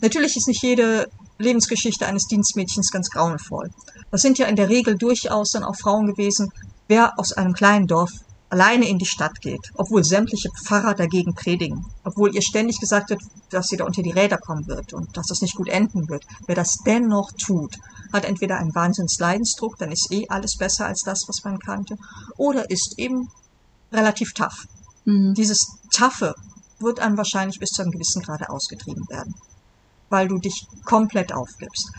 [0.00, 1.06] Natürlich ist nicht jede
[1.38, 3.70] Lebensgeschichte eines Dienstmädchens ganz grauenvoll.
[4.10, 6.50] Das sind ja in der Regel durchaus dann auch Frauen gewesen,
[6.88, 8.10] wer aus einem kleinen Dorf
[8.52, 13.22] alleine in die Stadt geht, obwohl sämtliche Pfarrer dagegen predigen, obwohl ihr ständig gesagt wird,
[13.48, 16.26] dass sie da unter die Räder kommen wird und dass das nicht gut enden wird.
[16.46, 17.78] Wer das dennoch tut,
[18.12, 21.96] hat entweder einen Wahnsinnsleidensdruck, dann ist eh alles besser als das, was man kannte,
[22.36, 23.30] oder ist eben
[23.90, 24.66] relativ tough.
[25.06, 25.32] Mhm.
[25.32, 26.34] Dieses Taffe
[26.78, 29.34] wird einem wahrscheinlich bis zu einem gewissen Grade ausgetrieben werden,
[30.10, 31.90] weil du dich komplett aufgibst.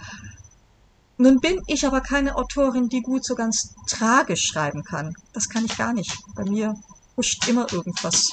[1.18, 5.14] Nun bin ich aber keine Autorin, die gut so ganz tragisch schreiben kann.
[5.34, 6.12] Das kann ich gar nicht.
[6.36, 6.74] Bei mir
[7.16, 8.32] huscht immer irgendwas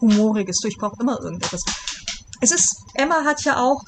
[0.00, 1.60] Humoriges durch, ich brauche immer irgendetwas.
[2.40, 3.82] Es ist, Emma hat ja auch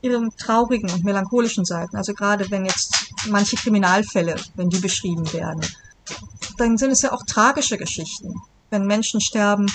[0.00, 1.96] ihre traurigen und melancholischen Seiten.
[1.96, 5.60] Also gerade wenn jetzt manche Kriminalfälle, wenn die beschrieben werden,
[6.56, 8.32] dann sind es ja auch tragische Geschichten.
[8.70, 9.66] Wenn Menschen sterben,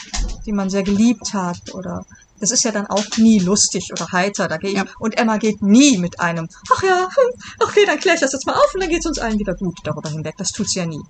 [0.45, 2.03] die man sehr geliebt hat oder
[2.41, 4.47] das ist ja dann auch nie lustig oder heiter.
[4.47, 4.85] Da gehe ja.
[4.99, 8.47] Und Emma geht nie mit einem, ach ja, hm, okay, dann kläre ich das jetzt
[8.47, 10.35] mal auf und dann geht es uns allen wieder gut darüber hinweg.
[10.38, 11.01] Das tut sie ja nie.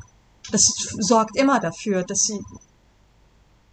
[0.51, 0.61] Das
[0.99, 2.39] sorgt immer dafür, dass sie,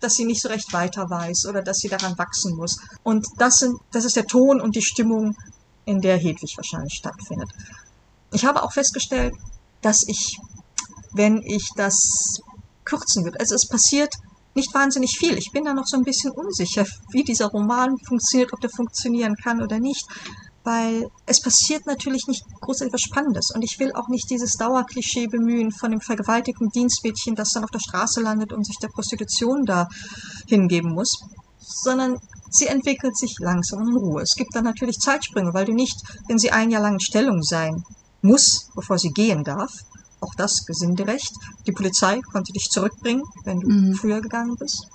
[0.01, 2.79] dass sie nicht so recht weiter weiß oder dass sie daran wachsen muss.
[3.03, 5.37] Und das sind, das ist der Ton und die Stimmung,
[5.85, 7.51] in der Hedwig wahrscheinlich stattfindet.
[8.33, 9.35] Ich habe auch festgestellt,
[9.81, 10.39] dass ich,
[11.13, 12.41] wenn ich das
[12.85, 14.15] kürzen würde, also es passiert
[14.59, 15.39] nicht wahnsinnig viel.
[15.39, 19.35] Ich bin da noch so ein bisschen unsicher, wie dieser Roman funktioniert, ob der funktionieren
[19.37, 20.05] kann oder nicht.
[20.65, 23.51] Weil es passiert natürlich nicht großartig was Spannendes.
[23.55, 27.71] Und ich will auch nicht dieses Dauerklischee bemühen von dem vergewaltigten Dienstmädchen, das dann auf
[27.71, 29.89] der Straße landet und sich der Prostitution da
[30.47, 31.17] hingeben muss.
[31.59, 32.19] Sondern
[32.51, 34.23] sie entwickelt sich langsam in Ruhe.
[34.23, 37.43] Es gibt dann natürlich Zeitsprünge, weil du nicht, wenn sie ein Jahr lang in Stellung
[37.43, 37.83] sein
[38.21, 39.73] muss, bevor sie gehen darf,
[40.21, 41.33] auch das Gesinderecht.
[41.67, 43.95] Die Polizei konnte dich zurückbringen, wenn du mhm.
[43.95, 44.87] früher gegangen bist.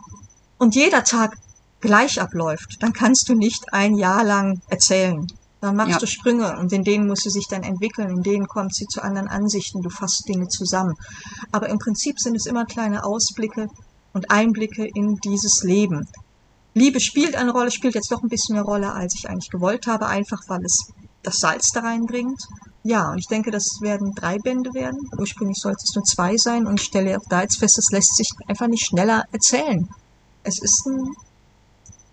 [0.58, 1.36] Und jeder Tag
[1.82, 5.28] gleich abläuft, dann kannst du nicht ein Jahr lang erzählen.
[5.60, 6.00] Dann machst ja.
[6.00, 9.02] du Sprünge und in denen muss sie sich dann entwickeln, in denen kommt sie zu
[9.02, 10.94] anderen Ansichten, du fasst Dinge zusammen.
[11.52, 13.70] Aber im Prinzip sind es immer kleine Ausblicke
[14.12, 16.08] und Einblicke in dieses Leben.
[16.74, 19.88] Liebe spielt eine Rolle, spielt jetzt doch ein bisschen mehr Rolle, als ich eigentlich gewollt
[19.88, 20.92] habe, einfach weil es
[21.22, 22.42] das Salz da reinbringt.
[22.84, 25.00] Ja, und ich denke, das werden drei Bände werden.
[25.18, 28.16] Ursprünglich sollte es nur zwei sein und ich stelle auch da jetzt fest, es lässt
[28.18, 29.88] sich einfach nicht schneller erzählen.
[30.44, 31.14] Es ist ein,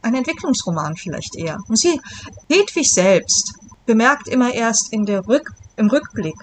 [0.03, 1.59] ein Entwicklungsroman vielleicht eher.
[1.67, 2.01] Und sie,
[2.49, 6.39] Hedwig selbst, bemerkt immer erst in der Rück, im Rückblick,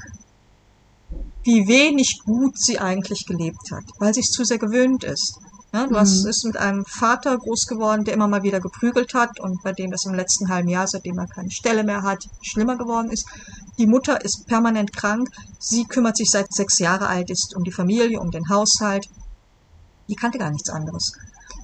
[1.44, 5.40] wie wenig gut sie eigentlich gelebt hat, weil sie es zu sehr gewöhnt ist.
[5.74, 6.00] Ja, du mhm.
[6.00, 9.72] hast, ist mit einem Vater groß geworden, der immer mal wieder geprügelt hat und bei
[9.72, 13.26] dem es im letzten halben Jahr, seitdem er keine Stelle mehr hat, schlimmer geworden ist.
[13.78, 15.30] Die Mutter ist permanent krank.
[15.60, 19.08] Sie kümmert sich seit sechs Jahre alt ist um die Familie, um den Haushalt.
[20.08, 21.14] Die kannte gar nichts anderes.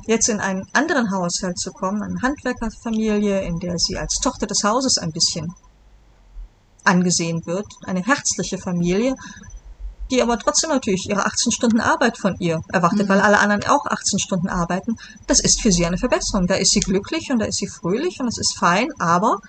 [0.05, 4.63] Jetzt in einen anderen Haushalt zu kommen, eine Handwerkerfamilie, in der sie als Tochter des
[4.63, 5.53] Hauses ein bisschen
[6.83, 9.15] angesehen wird, eine herzliche Familie,
[10.11, 13.09] die aber trotzdem natürlich ihre 18 Stunden Arbeit von ihr erwartet, mhm.
[13.09, 14.97] weil alle anderen auch 18 Stunden arbeiten.
[15.25, 16.45] Das ist für sie eine Verbesserung.
[16.45, 19.39] Da ist sie glücklich und da ist sie fröhlich und das ist fein, aber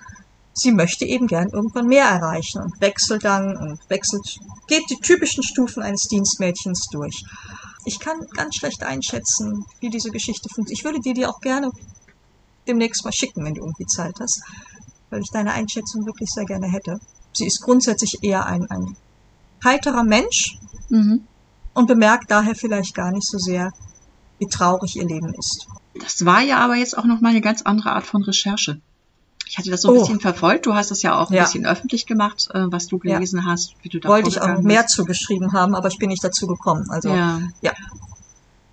[0.55, 5.43] sie möchte eben gern irgendwann mehr erreichen und wechselt dann und wechselt, geht die typischen
[5.43, 7.23] Stufen eines Dienstmädchens durch.
[7.85, 10.79] Ich kann ganz schlecht einschätzen, wie diese Geschichte funktioniert.
[10.79, 11.71] Ich würde dir die auch gerne
[12.67, 14.41] demnächst mal schicken, wenn du irgendwie Zeit hast,
[15.09, 16.99] weil ich deine Einschätzung wirklich sehr gerne hätte.
[17.33, 18.95] Sie ist grundsätzlich eher ein, ein
[19.63, 20.57] heiterer Mensch
[20.89, 21.27] mhm.
[21.73, 23.71] und bemerkt daher vielleicht gar nicht so sehr,
[24.39, 25.67] wie traurig ihr Leben ist.
[25.99, 28.81] Das war ja aber jetzt auch nochmal eine ganz andere Art von Recherche.
[29.47, 29.99] Ich hatte das so ein oh.
[29.99, 30.65] bisschen verfolgt.
[30.65, 31.43] Du hast es ja auch ein ja.
[31.43, 33.45] bisschen öffentlich gemacht, äh, was du gelesen ja.
[33.45, 34.95] hast, wie du da Wollte ich auch mehr bist.
[34.95, 36.85] zugeschrieben haben, aber ich bin nicht dazu gekommen.
[36.89, 37.41] Also ja.
[37.61, 37.73] ja.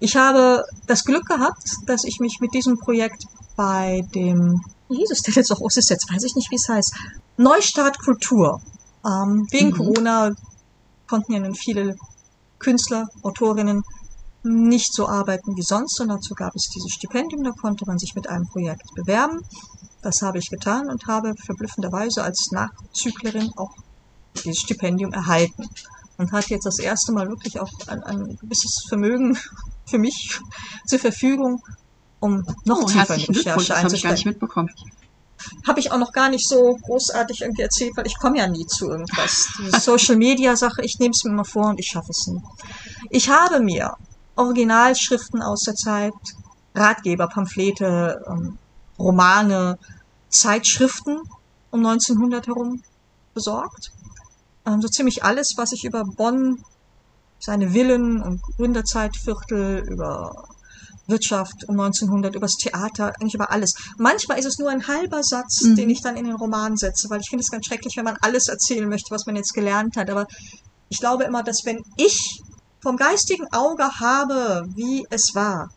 [0.01, 3.25] Ich habe das Glück gehabt, dass ich mich mit diesem Projekt
[3.55, 6.51] bei dem, wie hieß es denn jetzt auch, oh, ist es jetzt, weiß ich nicht,
[6.51, 6.95] wie es heißt,
[7.37, 8.61] Neustart Kultur.
[9.05, 9.77] Ähm, wegen mhm.
[9.77, 10.31] Corona
[11.07, 11.97] konnten ja nun viele
[12.59, 13.83] Künstler, Autorinnen
[14.45, 18.15] nicht so arbeiten wie sonst, und dazu gab es dieses Stipendium, da konnte man sich
[18.15, 19.41] mit einem Projekt bewerben.
[20.03, 23.71] Das habe ich getan und habe verblüffenderweise als Nachzüglerin auch
[24.45, 25.69] dieses Stipendium erhalten
[26.19, 29.39] und hat jetzt das erste Mal wirklich auch ein, ein gewisses Vermögen
[29.87, 30.41] für mich
[30.87, 31.63] zur Verfügung,
[32.21, 33.83] um noch oh, tiefer in die Recherche einzusteigen.
[33.83, 34.71] Das habe ich gar nicht mitbekommen
[35.67, 38.67] habe ich auch noch gar nicht so großartig irgendwie erzählt, weil ich komme ja nie
[38.67, 39.49] zu irgendwas.
[39.59, 42.41] Diese Social Media Sache, ich nehme es mir immer vor und ich schaffe es nie.
[43.11, 43.95] Ich habe mir
[44.37, 46.13] Originalschriften aus der Zeit,
[46.75, 48.59] Ratgeber, Pamphlete, ähm,
[49.03, 49.79] Romane,
[50.29, 51.21] Zeitschriften
[51.71, 52.83] um 1900 herum
[53.35, 53.91] besorgt.
[54.67, 56.63] Ähm, so ziemlich alles, was ich über Bonn,
[57.39, 60.33] seine Villen und Gründerzeitviertel, über
[61.09, 63.75] Wirtschaft um 1900, übers Theater, eigentlich über alles.
[63.99, 65.77] Manchmal ist es nur ein halber Satz, mhm.
[65.77, 68.17] den ich dann in den Roman setze, weil ich finde es ganz schrecklich, wenn man
[68.21, 70.09] alles erzählen möchte, was man jetzt gelernt hat.
[70.09, 70.27] Aber
[70.89, 72.41] ich glaube immer, dass wenn ich
[72.81, 75.69] vom geistigen Auge habe, wie es war,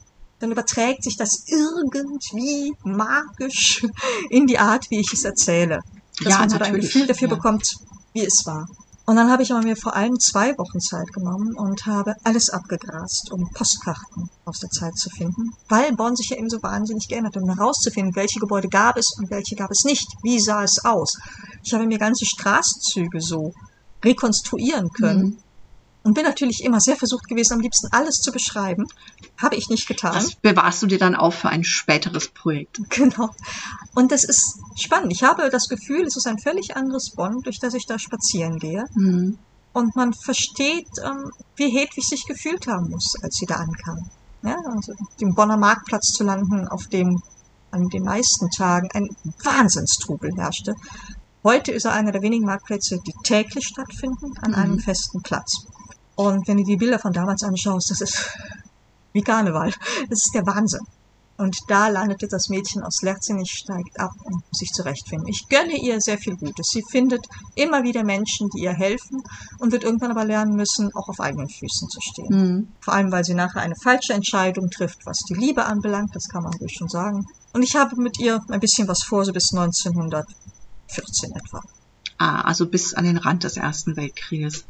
[0.45, 3.85] dann überträgt sich das irgendwie magisch
[4.29, 5.81] in die Art, wie ich es erzähle.
[6.23, 7.35] Dass ja, man so ein Gefühl dafür ja.
[7.35, 7.75] bekommt,
[8.13, 8.67] wie es war.
[9.07, 12.49] Und dann habe ich aber mir vor allem zwei Wochen Zeit genommen und habe alles
[12.49, 17.07] abgegrast, um Postkarten aus der Zeit zu finden, weil Bonn sich ja eben so wahnsinnig
[17.07, 20.63] geändert hat, um herauszufinden, welche Gebäude gab es und welche gab es nicht, wie sah
[20.63, 21.19] es aus.
[21.63, 23.53] Ich habe mir ganze Straßenzüge so
[24.03, 25.23] rekonstruieren können.
[25.23, 25.37] Mhm.
[26.05, 28.85] Und bin natürlich immer sehr versucht gewesen, am liebsten alles zu beschreiben.
[29.41, 30.13] Habe ich nicht getan.
[30.13, 32.79] Das bewahrst du dir dann auf für ein späteres Projekt.
[32.89, 33.31] Genau.
[33.95, 35.11] Und das ist spannend.
[35.11, 38.59] Ich habe das Gefühl, es ist ein völlig anderes Bonn, durch das ich da spazieren
[38.59, 38.85] gehe.
[38.93, 39.39] Mhm.
[39.73, 44.07] Und man versteht, ähm, wie Hedwig sich gefühlt haben muss, als sie da ankam.
[44.43, 47.19] Ja, also dem Bonner Marktplatz zu landen, auf dem
[47.71, 49.09] an den meisten Tagen ein
[49.43, 50.75] Wahnsinnstrubel herrschte.
[51.43, 54.57] Heute ist er einer der wenigen Marktplätze, die täglich stattfinden, an mhm.
[54.57, 55.65] einem festen Platz.
[56.15, 58.29] Und wenn du die Bilder von damals anschaust, das ist
[59.13, 59.71] wie Karneval.
[60.09, 60.85] Das ist der Wahnsinn.
[61.37, 65.27] Und da landete das Mädchen aus Lerzenich, steigt ab und muss sich zurechtfinden.
[65.27, 66.69] Ich gönne ihr sehr viel Gutes.
[66.69, 67.25] Sie findet
[67.55, 69.21] immer wieder Menschen, die ihr helfen
[69.59, 72.29] und wird irgendwann aber lernen müssen, auch auf eigenen Füßen zu stehen.
[72.29, 72.67] Mhm.
[72.79, 76.15] Vor allem, weil sie nachher eine falsche Entscheidung trifft, was die Liebe anbelangt.
[76.15, 77.25] Das kann man ruhig schon sagen.
[77.51, 81.61] Und ich habe mit ihr ein bisschen was vor, so bis 1914 etwa.
[82.17, 84.63] Ah, also bis an den Rand des Ersten Weltkrieges.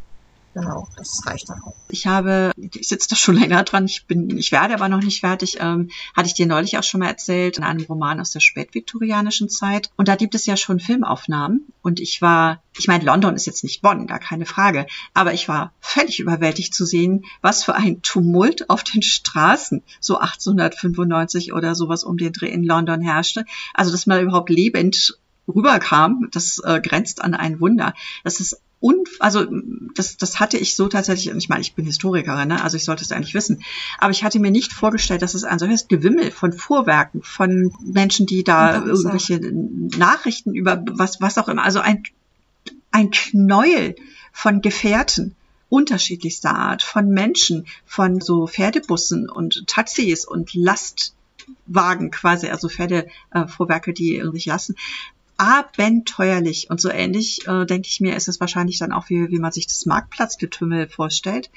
[0.56, 1.76] Genau, das reicht dann auch.
[1.90, 5.20] Ich habe, ich sitze da schon länger dran, ich bin, ich werde aber noch nicht
[5.20, 8.40] fertig, ähm, hatte ich dir neulich auch schon mal erzählt, in einem Roman aus der
[8.40, 9.92] spätviktorianischen Zeit.
[9.98, 11.68] Und da gibt es ja schon Filmaufnahmen.
[11.82, 15.50] Und ich war, ich meine, London ist jetzt nicht Bonn, gar keine Frage, aber ich
[15.50, 21.76] war völlig überwältigt zu sehen, was für ein Tumult auf den Straßen so 1895 oder
[21.76, 23.44] sowas um den Dreh in London herrschte.
[23.74, 27.94] Also, dass man überhaupt lebend rüberkam, das äh, grenzt an ein Wunder.
[28.24, 29.46] Das ist und also
[29.96, 32.64] das, das hatte ich so tatsächlich, ich meine, ich bin Historikerin, ne?
[32.64, 33.64] also ich sollte es eigentlich wissen,
[33.98, 38.26] aber ich hatte mir nicht vorgestellt, dass es ein solches Gewimmel von Fuhrwerken, von Menschen,
[38.26, 39.40] die da irgendwelche
[39.98, 42.04] Nachrichten über was, was auch immer, also ein,
[42.92, 43.96] ein Knäuel
[44.32, 45.36] von Gefährten
[45.70, 54.16] unterschiedlichster Art, von Menschen, von so Pferdebussen und Taxis und Lastwagen quasi, also Pferdefuhrwerke, die
[54.16, 54.76] irgendwie lassen
[55.38, 56.70] abenteuerlich.
[56.70, 59.52] Und so ähnlich, äh, denke ich mir, ist es wahrscheinlich dann auch, wie, wie man
[59.52, 61.50] sich das Marktplatzgetümmel vorstellt.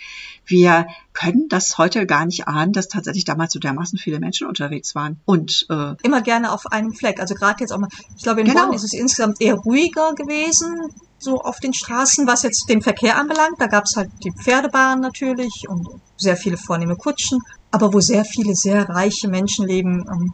[0.44, 4.94] Wir können das heute gar nicht ahnen, dass tatsächlich damals so dermaßen viele Menschen unterwegs
[4.94, 5.20] waren.
[5.24, 7.20] Und äh, immer gerne auf einem Fleck.
[7.20, 8.66] Also gerade jetzt auch mal, ich glaube, in genau.
[8.66, 13.18] Bonn ist es insgesamt eher ruhiger gewesen, so auf den Straßen, was jetzt den Verkehr
[13.18, 13.56] anbelangt.
[13.58, 17.40] Da gab es halt die Pferdebahn natürlich und sehr viele vornehme Kutschen.
[17.70, 20.32] Aber wo sehr viele sehr reiche Menschen leben, ähm,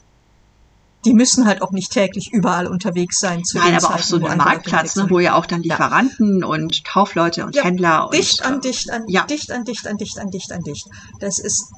[1.05, 3.45] die müssen halt auch nicht täglich überall unterwegs sein.
[3.45, 6.47] Zu Nein, aber Zeiten, auf so einem Marktplatz, ne, wo ja auch dann Lieferanten ja.
[6.47, 9.25] und Kaufleute und ja, Händler dicht und, an dicht an ja.
[9.25, 10.87] dicht an dicht an dicht an dicht an dicht.
[11.21, 11.73] Das ist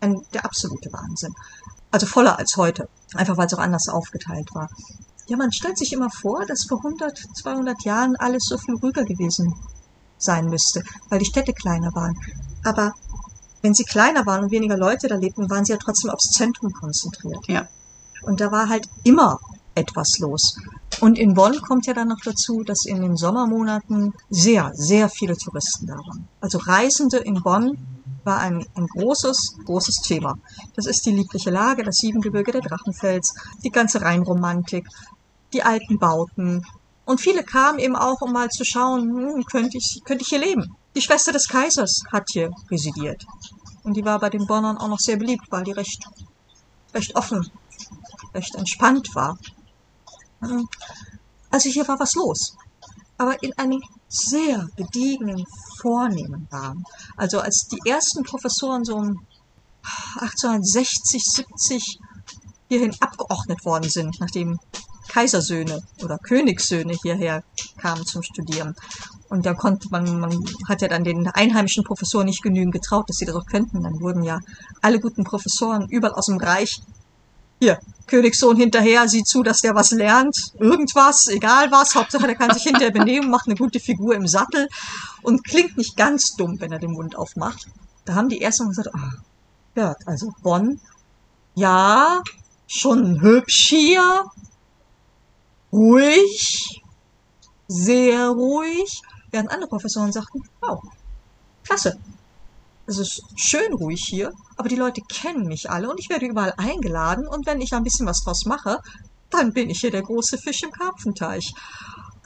[0.00, 1.34] ein, der absolute Wahnsinn.
[1.90, 4.68] Also voller als heute, einfach weil es auch anders aufgeteilt war.
[5.26, 9.04] Ja, man stellt sich immer vor, dass vor 100, 200 Jahren alles so viel ruhiger
[9.04, 9.54] gewesen
[10.18, 12.14] sein müsste, weil die Städte kleiner waren.
[12.64, 12.92] Aber
[13.62, 16.72] wenn sie kleiner waren und weniger Leute da lebten, waren sie ja trotzdem aufs Zentrum
[16.72, 17.46] konzentriert.
[17.46, 17.68] Ja.
[18.22, 19.38] Und da war halt immer
[19.74, 20.56] etwas los.
[21.00, 25.36] Und in Bonn kommt ja dann noch dazu, dass in den Sommermonaten sehr, sehr viele
[25.36, 26.28] Touristen da waren.
[26.40, 27.78] Also Reisende in Bonn
[28.24, 30.38] war ein, ein großes, großes Thema.
[30.76, 33.34] Das ist die liebliche Lage, das Siebengebirge, der Drachenfels,
[33.64, 34.86] die ganze Rheinromantik,
[35.52, 36.66] die alten Bauten.
[37.06, 40.40] Und viele kamen eben auch, um mal zu schauen, hm, könnte ich, könnte ich hier
[40.40, 40.76] leben.
[40.94, 43.24] Die Schwester des Kaisers hat hier residiert.
[43.84, 46.04] Und die war bei den Bonnern auch noch sehr beliebt, weil die recht,
[46.92, 47.50] recht offen
[48.34, 49.38] recht entspannt war.
[51.50, 52.56] Also hier war was los.
[53.18, 55.44] Aber in einem sehr gediegenen,
[55.80, 56.84] vornehmen Rahmen.
[57.16, 59.26] Also als die ersten Professoren so um
[60.20, 61.98] 1860, 70
[62.68, 64.58] hierhin abgeordnet worden sind, nachdem
[65.08, 67.42] Kaisersöhne oder Königssöhne hierher
[67.78, 68.74] kamen zum Studieren.
[69.28, 73.16] Und da konnte man, man hat ja dann den einheimischen Professoren nicht genügend getraut, dass
[73.16, 73.82] sie das auch könnten.
[73.82, 74.40] Dann wurden ja
[74.82, 76.80] alle guten Professoren überall aus dem Reich
[77.60, 82.52] hier, Königssohn hinterher, sieh zu, dass der was lernt, irgendwas, egal was, Hauptsache der kann
[82.52, 84.68] sich hinterher benehmen, macht eine gute Figur im Sattel
[85.22, 87.68] und klingt nicht ganz dumm, wenn er den Mund aufmacht.
[88.04, 89.12] Da haben die ersten gesagt, ah,
[89.76, 90.80] ja, also Bonn,
[91.54, 92.22] ja,
[92.66, 94.24] schon hübsch hier,
[95.72, 96.82] ruhig,
[97.68, 100.82] sehr ruhig, während andere Professoren sagten, wow,
[101.62, 101.98] klasse,
[102.86, 106.52] es ist schön ruhig hier, aber die Leute kennen mich alle und ich werde überall
[106.58, 108.78] eingeladen und wenn ich ein bisschen was draus mache,
[109.30, 111.54] dann bin ich hier der große Fisch im Karpfenteich.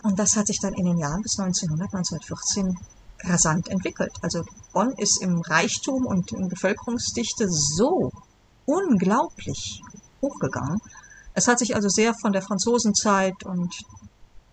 [0.03, 2.77] Und das hat sich dann in den Jahren bis 1900, 1914
[3.23, 4.11] rasant entwickelt.
[4.21, 4.43] Also
[4.73, 8.11] Bonn ist im Reichtum und in Bevölkerungsdichte so
[8.67, 9.81] unglaublich
[10.21, 10.81] hochgegangen.
[11.35, 13.73] Es hat sich also sehr von der Franzosenzeit und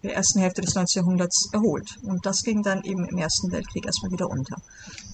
[0.03, 1.03] der ersten Hälfte des 19.
[1.03, 1.97] Jahrhunderts erholt.
[2.03, 4.57] Und das ging dann eben im Ersten Weltkrieg erstmal wieder unter.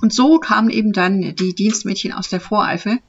[0.02, 3.00] Und so kamen eben dann die Dienstmädchen aus der Voreifel.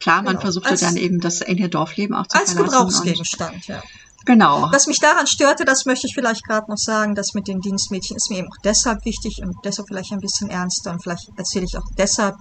[0.00, 0.40] Klar, man genau.
[0.40, 3.82] versuchte als, dann eben das enge Dorfleben auch zu als Gebrauchsgegenstand, ja.
[4.26, 4.68] Genau.
[4.72, 8.16] Was mich daran störte, das möchte ich vielleicht gerade noch sagen, das mit den Dienstmädchen
[8.16, 11.64] ist mir eben auch deshalb wichtig und deshalb vielleicht ein bisschen ernster und vielleicht erzähle
[11.64, 12.34] ich auch deshalb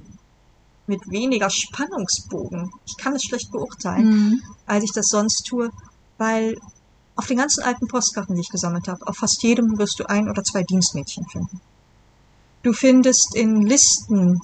[0.87, 2.71] mit weniger Spannungsbogen.
[2.87, 4.41] Ich kann es schlecht beurteilen, mhm.
[4.65, 5.69] als ich das sonst tue,
[6.17, 6.57] weil
[7.15, 10.29] auf den ganzen alten Postkarten, die ich gesammelt habe, auf fast jedem wirst du ein
[10.29, 11.61] oder zwei Dienstmädchen finden.
[12.63, 14.41] Du findest in Listen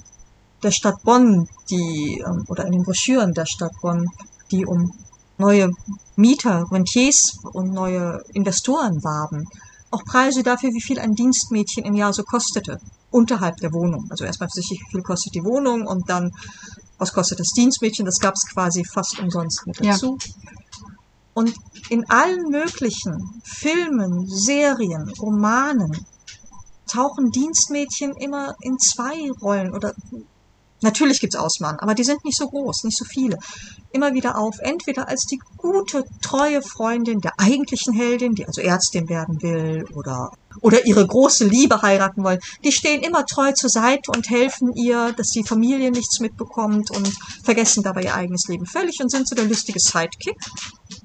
[0.62, 4.06] der Stadt Bonn, die, ähm, oder in den Broschüren der Stadt Bonn,
[4.50, 4.92] die um
[5.38, 5.70] neue
[6.16, 9.44] Mieter, Rentiers und neue Investoren warben,
[9.90, 12.78] auch Preise dafür, wie viel ein Dienstmädchen im Jahr so kostete,
[13.10, 14.06] unterhalb der Wohnung.
[14.10, 16.30] Also erstmal für sich, wie viel kostet die Wohnung und dann,
[16.98, 20.16] was kostet das Dienstmädchen, das gab es quasi fast umsonst mit dazu.
[20.18, 20.61] Ja.
[21.34, 21.54] Und
[21.88, 26.06] in allen möglichen Filmen, Serien, Romanen
[26.86, 29.94] tauchen Dienstmädchen immer in zwei Rollen oder
[30.82, 33.38] Natürlich gibt's Ausnahmen, aber die sind nicht so groß, nicht so viele.
[33.92, 39.08] Immer wieder auf, entweder als die gute, treue Freundin der eigentlichen Heldin, die also Ärztin
[39.08, 40.30] werden will oder,
[40.60, 42.40] oder ihre große Liebe heiraten wollen.
[42.64, 47.12] Die stehen immer treu zur Seite und helfen ihr, dass die Familie nichts mitbekommt und
[47.44, 50.36] vergessen dabei ihr eigenes Leben völlig und sind so der lustige Sidekick,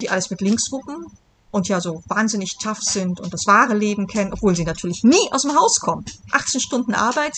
[0.02, 1.06] die alles mit links wuppen
[1.52, 5.32] und ja so wahnsinnig tough sind und das wahre Leben kennen, obwohl sie natürlich nie
[5.32, 6.06] aus dem Haus kommen.
[6.32, 7.34] 18 Stunden Arbeit,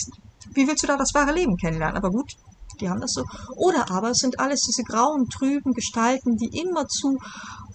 [0.52, 1.96] wie willst du da das wahre Leben kennenlernen?
[1.96, 2.32] Aber gut,
[2.80, 3.24] die haben das so.
[3.56, 7.18] Oder aber es sind alles diese grauen, trüben Gestalten, die immerzu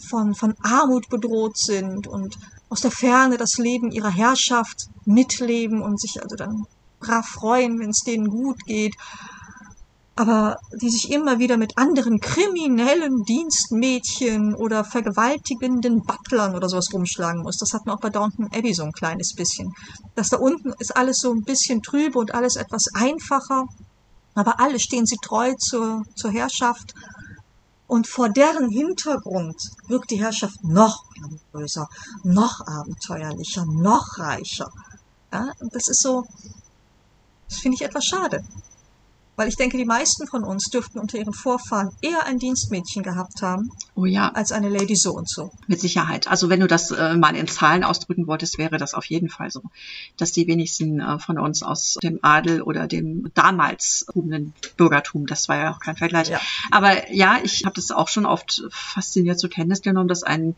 [0.10, 2.38] von, von Armut bedroht sind und
[2.70, 6.66] aus der Ferne das Leben ihrer Herrschaft mitleben und sich also dann
[7.00, 8.96] brav freuen, wenn es denen gut geht
[10.16, 17.42] aber die sich immer wieder mit anderen kriminellen Dienstmädchen oder vergewaltigenden Butlern oder sowas rumschlagen
[17.42, 17.58] muss.
[17.58, 19.74] Das hat man auch bei Downton Abbey so ein kleines bisschen.
[20.16, 23.66] Das da unten ist alles so ein bisschen trübe und alles etwas einfacher,
[24.36, 26.94] aber alle stehen sie treu zur, zur Herrschaft
[27.88, 29.58] und vor deren Hintergrund
[29.88, 31.06] wirkt die Herrschaft noch
[31.52, 31.88] größer,
[32.24, 34.72] noch abenteuerlicher, noch reicher.
[35.32, 36.24] Ja, und das ist so,
[37.50, 38.44] das finde ich etwas schade.
[39.36, 43.42] Weil ich denke, die meisten von uns dürften unter ihren Vorfahren eher ein Dienstmädchen gehabt
[43.42, 43.70] haben.
[43.96, 44.30] Oh ja.
[44.30, 45.52] Als eine Lady so und so.
[45.68, 46.28] Mit Sicherheit.
[46.28, 49.52] Also wenn du das äh, mal in Zahlen ausdrücken wolltest, wäre das auf jeden Fall
[49.52, 49.62] so.
[50.18, 55.50] Dass die wenigsten äh, von uns aus dem Adel oder dem damals gehobenen Bürgertum, das
[55.50, 56.30] war ja auch kein Vergleich.
[56.30, 56.40] Ja.
[56.72, 60.56] Aber ja, ich habe das auch schon oft fasziniert zur Kenntnis genommen, dass ein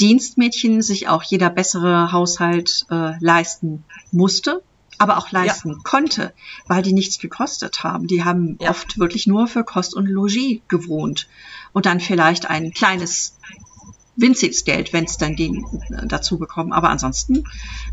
[0.00, 4.62] Dienstmädchen sich auch jeder bessere Haushalt äh, leisten musste
[4.98, 5.78] aber auch leisten ja.
[5.84, 6.32] konnte,
[6.66, 8.06] weil die nichts gekostet haben.
[8.06, 8.70] Die haben ja.
[8.70, 11.28] oft wirklich nur für Kost und Logis gewohnt
[11.72, 13.38] und dann vielleicht ein kleines
[14.16, 15.64] winziges Geld, wenn es dann ging,
[16.06, 16.72] dazu bekommen.
[16.72, 17.44] Aber ansonsten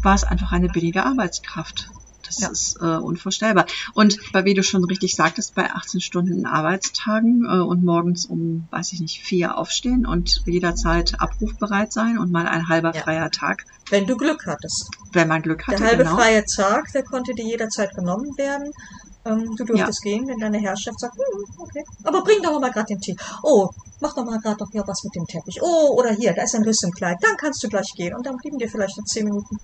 [0.02, 1.90] war es einfach eine billige Arbeitskraft.
[2.26, 2.50] Das ja.
[2.50, 3.66] ist äh, unvorstellbar.
[3.94, 8.94] Und wie du schon richtig sagtest, bei 18 Stunden Arbeitstagen äh, und morgens um, weiß
[8.94, 13.02] ich nicht, vier aufstehen und jederzeit abrufbereit sein und mal ein halber ja.
[13.02, 13.66] freier Tag.
[13.90, 14.90] Wenn du Glück hattest.
[15.14, 15.78] Wenn man Glück hatte.
[15.78, 16.16] Der halbe genau.
[16.16, 18.72] freie Tag, der konnte dir jederzeit genommen werden.
[19.26, 20.12] Ähm, du durftest ja.
[20.12, 23.16] gehen, wenn deine Herrschaft sagt, hm, okay, aber bring doch mal gerade den Tee.
[23.42, 23.70] Oh,
[24.00, 25.60] mach doch mal gerade noch hier was mit dem Teppich.
[25.62, 27.18] Oh, oder hier, da ist ein Riss im Kleid.
[27.22, 28.16] Dann kannst du gleich gehen.
[28.16, 29.58] Und dann blieben dir vielleicht noch zehn Minuten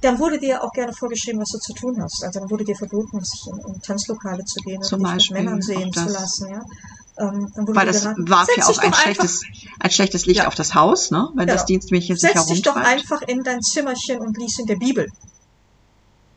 [0.00, 2.24] dann wurde dir auch gerne vorgeschrieben, was du zu tun hast.
[2.24, 5.44] Also dann wurde dir verboten, sich in, in Tanzlokale zu gehen Zum oder dich mit
[5.44, 6.50] Männern sehen zu lassen.
[6.50, 6.62] Ja?
[7.18, 9.42] Ähm, Weil das geraten, warf ja auch ein schlechtes,
[9.78, 10.48] ein schlechtes Licht ja.
[10.48, 11.28] auf das Haus, ne?
[11.34, 11.52] wenn genau.
[11.52, 12.48] das Dienstmädchen sich herumtreibt.
[12.48, 15.06] Setz dich doch einfach in dein Zimmerchen und lies in der Bibel.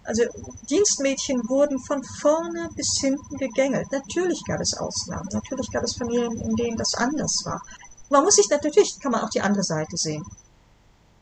[0.06, 0.24] Also
[0.70, 3.88] Dienstmädchen wurden von vorne bis hinten gegängelt.
[3.92, 5.30] Natürlich gab es Ausnahmen.
[5.32, 7.62] Natürlich gab es Familien, in denen das anders war.
[8.10, 10.26] Man muss sich natürlich, kann man auch die andere Seite sehen.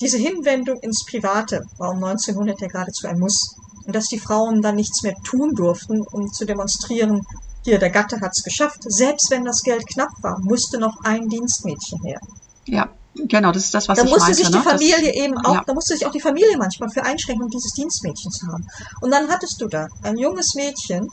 [0.01, 3.55] Diese Hinwendung ins Private war um 1900 ja geradezu ein Muss.
[3.85, 7.21] Und dass die Frauen dann nichts mehr tun durften, um zu demonstrieren,
[7.63, 8.81] hier, der Gatte hat's geschafft.
[8.83, 12.19] Selbst wenn das Geld knapp war, musste noch ein Dienstmädchen her.
[12.65, 14.63] Ja, genau, das ist das, was da ich musste meinte, sich die ne?
[14.63, 15.63] Familie das, eben auch, ja.
[15.65, 18.67] da musste sich auch die Familie manchmal für einschränken, um dieses Dienstmädchen zu haben.
[19.01, 21.07] Und dann hattest du da ein junges Mädchen,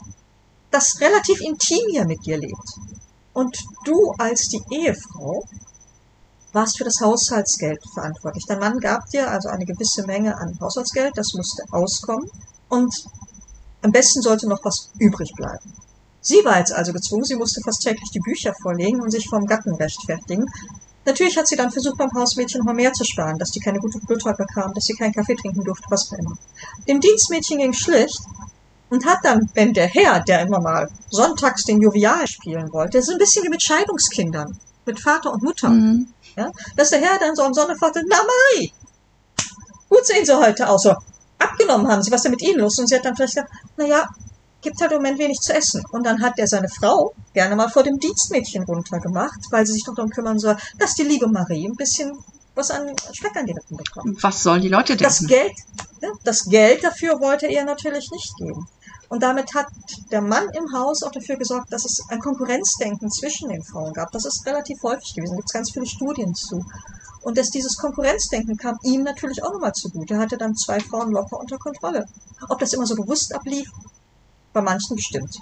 [0.71, 2.69] das relativ intim hier mit dir lebt.
[3.33, 3.55] Und
[3.85, 5.43] du als die Ehefrau
[6.53, 8.45] warst für das Haushaltsgeld verantwortlich.
[8.47, 12.29] Dein Mann gab dir also eine gewisse Menge an Haushaltsgeld, das musste auskommen
[12.69, 12.93] und
[13.81, 15.73] am besten sollte noch was übrig bleiben.
[16.21, 19.45] Sie war jetzt also gezwungen, sie musste fast täglich die Bücher vorlegen und sich vom
[19.45, 20.45] Gatten rechtfertigen.
[21.05, 23.99] Natürlich hat sie dann versucht, beim Hausmädchen noch mehr zu sparen, dass die keine gute
[23.99, 26.37] Butter bekam, dass sie keinen Kaffee trinken durfte, was auch immer.
[26.87, 28.19] Dem Dienstmädchen ging schlicht
[28.89, 33.13] und hat dann, wenn der Herr, der immer mal sonntags den Jovial spielen wollte, so
[33.13, 35.69] ein bisschen wie mit Scheidungskindern, mit Vater und Mutter.
[35.69, 36.07] Mhm.
[36.35, 36.51] Ja?
[36.75, 38.71] Dass der Herr dann so am Sonntag fragte, na Marie,
[39.89, 40.83] gut sehen Sie heute aus.
[40.83, 40.93] So,
[41.37, 42.77] abgenommen haben Sie, was ist denn mit Ihnen los?
[42.79, 44.07] Und sie hat dann vielleicht gesagt, na ja,
[44.61, 45.83] gibt halt im Moment wenig zu essen.
[45.91, 49.83] Und dann hat er seine Frau gerne mal vor dem Dienstmädchen runtergemacht, weil sie sich
[49.85, 52.17] doch darum kümmern soll, dass die liebe Marie ein bisschen
[52.55, 54.21] was an Speck an die Lippen bekommt.
[54.21, 55.03] Was sollen die Leute denken?
[55.03, 55.53] Das Geld,
[56.01, 58.67] ne, das Geld dafür wollte er natürlich nicht geben.
[59.09, 59.65] Und damit hat
[60.11, 64.11] der Mann im Haus auch dafür gesorgt, dass es ein Konkurrenzdenken zwischen den Frauen gab.
[64.11, 65.31] Das ist relativ häufig gewesen.
[65.31, 66.63] Da gibt es ganz viele Studien zu.
[67.23, 70.13] Und dass dieses Konkurrenzdenken kam ihm natürlich auch nochmal zugute.
[70.13, 72.05] Er hatte dann zwei Frauen locker unter Kontrolle.
[72.49, 73.67] Ob das immer so bewusst ablief,
[74.53, 75.37] bei manchen bestimmt.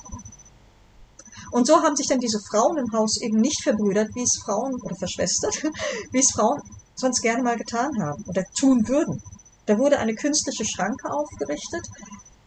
[1.52, 4.76] Und so haben sich dann diese Frauen im Haus eben nicht verbrüdert, wie es Frauen,
[4.82, 5.64] oder verschwestert,
[6.12, 6.62] wie es Frauen
[6.96, 9.22] sonst gerne mal getan haben oder tun würden.
[9.66, 11.86] Da wurde eine künstliche Schranke aufgerichtet,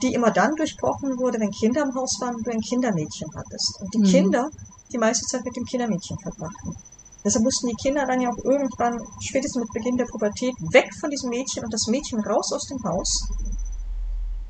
[0.02, 3.80] die immer dann durchbrochen wurde, wenn Kinder im Haus waren und du ein Kindermädchen hattest.
[3.80, 4.04] Und die mhm.
[4.04, 4.50] Kinder
[4.92, 6.76] die meiste Zeit mit dem Kindermädchen verbrachten.
[7.24, 11.10] Deshalb mussten die Kinder dann ja auch irgendwann, spätestens mit Beginn der Pubertät, weg von
[11.10, 13.28] diesem Mädchen und das Mädchen raus aus dem Haus,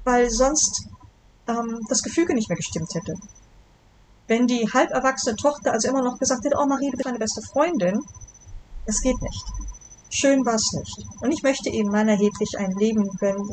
[0.05, 0.87] weil sonst
[1.49, 3.15] ähm, das Gefüge nicht mehr gestimmt hätte.
[4.29, 7.19] Wenn die halb erwachsene Tochter also immer noch gesagt hätte, oh Marie, du bist meine
[7.19, 8.01] beste Freundin,
[8.87, 9.45] es geht nicht.
[10.09, 11.07] Schön war es nicht.
[11.21, 13.49] Und ich möchte eben meiner Hedwig ein Leben gönnen.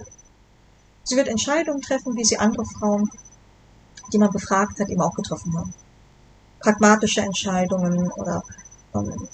[1.08, 3.10] Sie wird Entscheidungen treffen, wie sie andere Frauen,
[4.12, 5.74] die man befragt hat, eben auch getroffen haben.
[6.60, 8.44] Pragmatische Entscheidungen oder
[8.94, 9.28] ähm,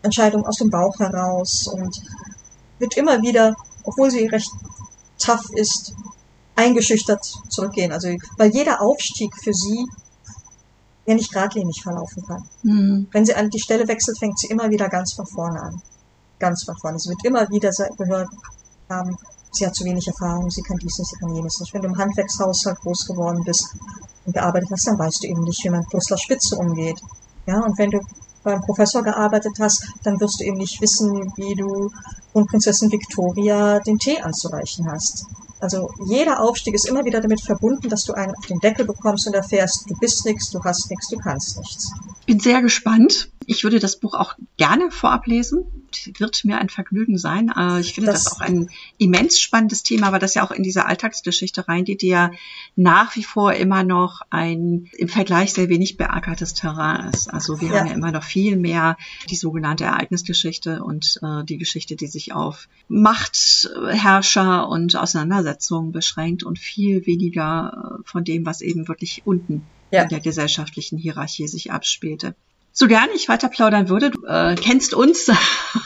[0.00, 2.00] Entscheidungen aus dem Bauch heraus und
[2.78, 4.50] wird immer wieder, obwohl sie recht
[5.18, 5.92] tough ist,
[6.56, 7.92] eingeschüchtert zurückgehen.
[7.92, 9.86] Also, weil jeder Aufstieg für sie
[11.04, 12.48] ja nicht geradlinig verlaufen kann.
[12.62, 13.08] Mhm.
[13.10, 15.82] Wenn sie an die Stelle wechselt, fängt sie immer wieder ganz von vorne an.
[16.38, 16.98] Ganz von vorne.
[16.98, 18.30] Sie wird immer wieder gehört
[18.88, 19.18] haben,
[19.52, 21.74] sie hat zu wenig Erfahrung, sie kann dies nicht, sie kann jenes nicht.
[21.74, 23.74] Wenn du im Handwerkshaushalt groß geworden bist
[24.26, 27.00] und gearbeitet hast, dann weißt du eben nicht, wie man Brüsseler Spitze umgeht.
[27.46, 28.00] Ja, und wenn du
[28.42, 31.90] beim Professor gearbeitet hast, dann wirst du eben nicht wissen, wie du
[32.32, 35.26] Kronprinzessin Victoria den Tee anzureichen hast.
[35.60, 39.26] Also jeder Aufstieg ist immer wieder damit verbunden, dass du einen auf den Deckel bekommst
[39.26, 41.92] und erfährst, du bist nichts, du hast nichts, du kannst nichts.
[42.24, 43.30] Bin sehr gespannt.
[43.50, 45.64] Ich würde das Buch auch gerne vorab lesen.
[46.18, 47.50] Wird mir ein Vergnügen sein.
[47.56, 50.62] Äh, ich finde das, das auch ein immens spannendes Thema, aber das ja auch in
[50.62, 52.30] diese Alltagsgeschichte reingeht, die ja
[52.76, 57.26] nach wie vor immer noch ein im Vergleich sehr wenig beackertes Terrain ist.
[57.26, 57.80] Also wir ja.
[57.80, 58.96] haben ja immer noch viel mehr
[59.28, 66.60] die sogenannte Ereignisgeschichte und äh, die Geschichte, die sich auf Machtherrscher und Auseinandersetzungen beschränkt und
[66.60, 70.04] viel weniger äh, von dem, was eben wirklich unten ja.
[70.04, 72.36] in der gesellschaftlichen Hierarchie sich abspielte.
[72.72, 75.30] So gerne ich weiter plaudern würde, du äh, kennst uns,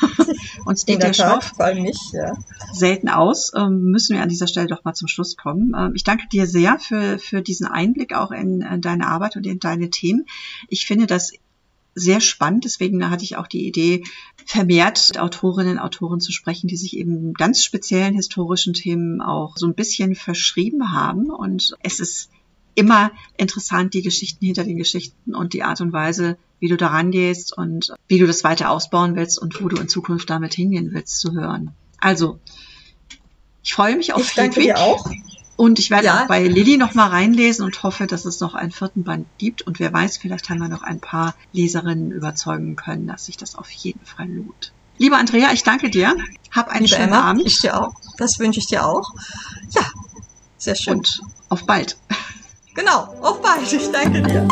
[0.65, 2.35] uns geht der, Stoff mich, ja.
[2.73, 5.73] selten aus, ähm, müssen wir an dieser Stelle doch mal zum Schluss kommen.
[5.77, 9.47] Ähm, ich danke dir sehr für, für diesen Einblick auch in, in deine Arbeit und
[9.47, 10.27] in deine Themen.
[10.69, 11.33] Ich finde das
[11.95, 12.65] sehr spannend.
[12.65, 14.05] Deswegen hatte ich auch die Idee,
[14.47, 19.57] vermehrt mit Autorinnen und Autoren zu sprechen, die sich eben ganz speziellen historischen Themen auch
[19.57, 21.31] so ein bisschen verschrieben haben.
[21.31, 22.31] Und es ist
[22.75, 27.11] immer interessant, die Geschichten hinter den Geschichten und die Art und Weise, wie du daran
[27.11, 30.91] gehst und wie du das weiter ausbauen willst und wo du in Zukunft damit hingehen
[30.93, 31.73] willst, zu hören.
[31.99, 32.39] Also,
[33.63, 35.11] ich freue mich auf ich danke Dir auch.
[35.57, 36.23] Und ich werde ja.
[36.23, 39.63] auch bei Lilly noch mal reinlesen und hoffe, dass es noch einen vierten Band gibt.
[39.63, 43.55] Und wer weiß, vielleicht haben wir noch ein paar Leserinnen überzeugen können, dass sich das
[43.55, 44.73] auf jeden Fall lohnt.
[44.99, 46.17] Liebe Andrea, ich danke dir.
[46.51, 47.47] Hab einen Liebe schönen Emma, Abend.
[47.47, 47.95] Ich dir auch.
[48.17, 49.13] Das wünsche ich dir auch.
[49.71, 49.83] Ja,
[50.59, 50.99] sehr schön.
[50.99, 51.97] Und auf bald.
[52.75, 53.73] Genau, auf bald.
[53.73, 54.47] Ich danke dir.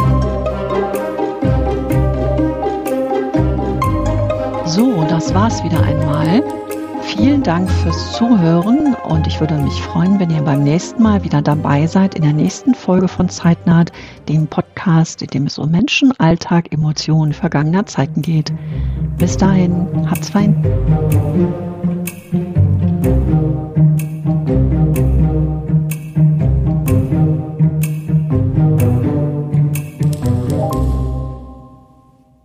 [4.64, 6.42] So, das war's wieder einmal.
[7.02, 11.42] Vielen Dank fürs Zuhören und ich würde mich freuen, wenn ihr beim nächsten Mal wieder
[11.42, 13.92] dabei seid in der nächsten Folge von Zeitnaht,
[14.28, 18.52] dem Podcast, in dem es um Menschen, Alltag, Emotionen vergangener Zeiten geht.
[19.18, 20.56] Bis dahin, habt's fein.